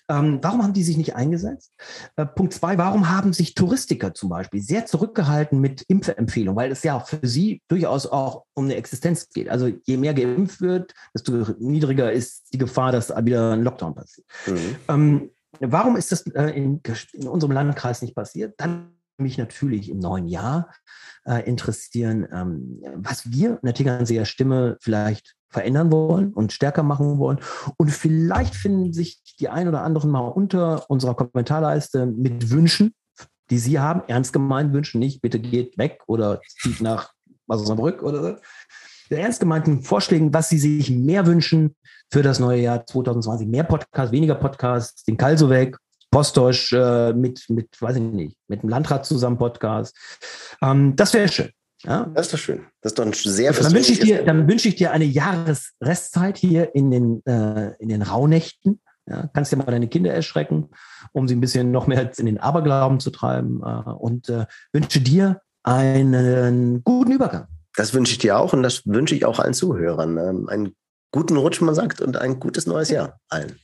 Ähm, 0.08 0.38
warum 0.40 0.62
haben 0.62 0.72
die 0.72 0.82
sich 0.82 0.96
nicht 0.96 1.14
eingesetzt? 1.14 1.72
Äh, 2.16 2.24
Punkt 2.24 2.54
zwei, 2.54 2.78
warum 2.78 3.10
haben 3.10 3.32
sich 3.34 3.54
Touristiker 3.54 4.14
zum 4.14 4.30
Beispiel 4.30 4.62
sehr 4.62 4.86
zurückgehalten 4.86 5.60
mit 5.60 5.82
Impfempfehlungen, 5.82 6.56
weil 6.56 6.72
es 6.72 6.82
ja 6.82 7.00
für 7.00 7.26
sie 7.26 7.60
durchaus 7.68 8.06
auch 8.06 8.44
um 8.54 8.64
eine 8.64 8.76
Existenz 8.76 9.28
geht. 9.28 9.50
Also 9.50 9.70
je 9.84 9.96
mehr 9.98 10.14
geimpft 10.14 10.62
wird, 10.62 10.94
desto 11.14 11.54
niedriger 11.58 12.10
ist 12.10 12.52
die 12.54 12.58
Gefahr, 12.58 12.92
dass 12.92 13.10
wieder 13.10 13.52
ein 13.52 13.62
Lockdown 13.62 13.94
passiert. 13.94 14.26
Mhm. 14.46 14.76
Ähm, 14.88 15.30
warum 15.60 15.96
ist 15.96 16.12
das 16.12 16.26
äh, 16.28 16.50
in, 16.50 16.80
in, 17.12 17.28
unserem 17.28 17.52
Landkreis 17.52 18.00
nicht 18.00 18.14
passiert? 18.14 18.54
Dann 18.56 18.94
mich 19.22 19.38
natürlich 19.38 19.88
im 19.90 19.98
neuen 19.98 20.26
Jahr 20.26 20.70
äh, 21.24 21.46
interessieren, 21.48 22.26
ähm, 22.32 22.82
was 22.94 23.30
wir 23.30 23.50
in 23.50 23.58
der 23.64 23.74
Tegernseer 23.74 24.24
Stimme 24.24 24.76
vielleicht 24.80 25.36
verändern 25.48 25.92
wollen 25.92 26.32
und 26.32 26.52
stärker 26.52 26.82
machen 26.82 27.18
wollen. 27.18 27.38
Und 27.76 27.90
vielleicht 27.90 28.54
finden 28.54 28.92
sich 28.92 29.22
die 29.38 29.48
ein 29.48 29.68
oder 29.68 29.82
anderen 29.82 30.10
mal 30.10 30.28
unter 30.28 30.88
unserer 30.90 31.14
Kommentarleiste 31.14 32.06
mit 32.06 32.50
Wünschen, 32.50 32.94
die 33.50 33.58
Sie 33.58 33.78
haben, 33.78 34.02
ernst 34.08 34.32
gemeint 34.32 34.72
wünschen, 34.72 34.98
nicht 34.98 35.20
bitte 35.20 35.38
geht 35.38 35.76
weg 35.76 36.00
oder 36.06 36.40
zieht 36.60 36.80
nach 36.80 37.12
Osnabrück 37.46 38.02
oder 38.02 38.22
so. 38.22 38.36
Der 39.10 39.20
ernst 39.20 39.40
gemeinten 39.40 39.82
Vorschlägen, 39.82 40.32
was 40.32 40.48
Sie 40.48 40.58
sich 40.58 40.90
mehr 40.90 41.26
wünschen 41.26 41.76
für 42.10 42.22
das 42.22 42.38
neue 42.38 42.62
Jahr 42.62 42.86
2020. 42.86 43.46
Mehr 43.46 43.64
Podcasts, 43.64 44.12
weniger 44.12 44.36
Podcasts, 44.36 45.04
den 45.04 45.18
Kalso 45.18 45.50
weg, 45.50 45.76
Postosch 46.12 46.72
äh, 46.72 47.12
mit, 47.14 47.46
mit, 47.48 47.68
weiß 47.80 47.96
ich 47.96 48.02
nicht, 48.02 48.36
mit 48.46 48.62
dem 48.62 48.68
Landrat 48.68 49.04
zusammen 49.04 49.38
Podcast. 49.38 49.96
Ähm, 50.62 50.94
das 50.94 51.12
wäre 51.14 51.26
schön. 51.26 51.50
Ja? 51.84 52.08
Das 52.14 52.26
ist 52.26 52.34
doch 52.34 52.38
schön. 52.38 52.66
Das 52.82 52.92
ist 52.92 52.98
doch 52.98 53.06
ein 53.06 53.12
sehr 53.12 53.52
dann 53.52 53.72
wünsche 53.72 53.92
ich 53.92 53.98
dir, 53.98 54.24
Dann 54.24 54.46
wünsche 54.46 54.68
ich 54.68 54.76
dir 54.76 54.92
eine 54.92 55.06
Jahresrestzeit 55.06 56.38
hier 56.38 56.74
in 56.74 56.90
den, 56.90 57.26
äh, 57.26 57.74
in 57.78 57.88
den 57.88 58.02
Rauhnächten. 58.02 58.80
Ja, 59.06 59.28
kannst 59.32 59.50
dir 59.50 59.56
mal 59.56 59.64
deine 59.64 59.88
Kinder 59.88 60.12
erschrecken, 60.12 60.68
um 61.10 61.26
sie 61.26 61.34
ein 61.34 61.40
bisschen 61.40 61.72
noch 61.72 61.88
mehr 61.88 62.12
in 62.16 62.26
den 62.26 62.38
Aberglauben 62.38 63.00
zu 63.00 63.10
treiben. 63.10 63.62
Äh, 63.64 63.90
und 63.90 64.28
äh, 64.28 64.44
wünsche 64.72 65.00
dir 65.00 65.40
einen 65.64 66.84
guten 66.84 67.12
Übergang. 67.12 67.46
Das 67.74 67.94
wünsche 67.94 68.12
ich 68.12 68.18
dir 68.18 68.38
auch 68.38 68.52
und 68.52 68.62
das 68.62 68.86
wünsche 68.86 69.14
ich 69.14 69.24
auch 69.24 69.38
allen 69.38 69.54
Zuhörern. 69.54 70.18
Ähm, 70.18 70.48
einen 70.48 70.76
guten 71.10 71.36
Rutsch, 71.36 71.62
man 71.62 71.74
sagt, 71.74 72.00
und 72.02 72.18
ein 72.18 72.38
gutes 72.38 72.66
neues 72.66 72.90
Jahr 72.90 73.18
allen. 73.28 73.58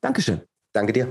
Dankeschön. 0.00 0.42
Danke 0.72 0.92
dir. 0.92 1.08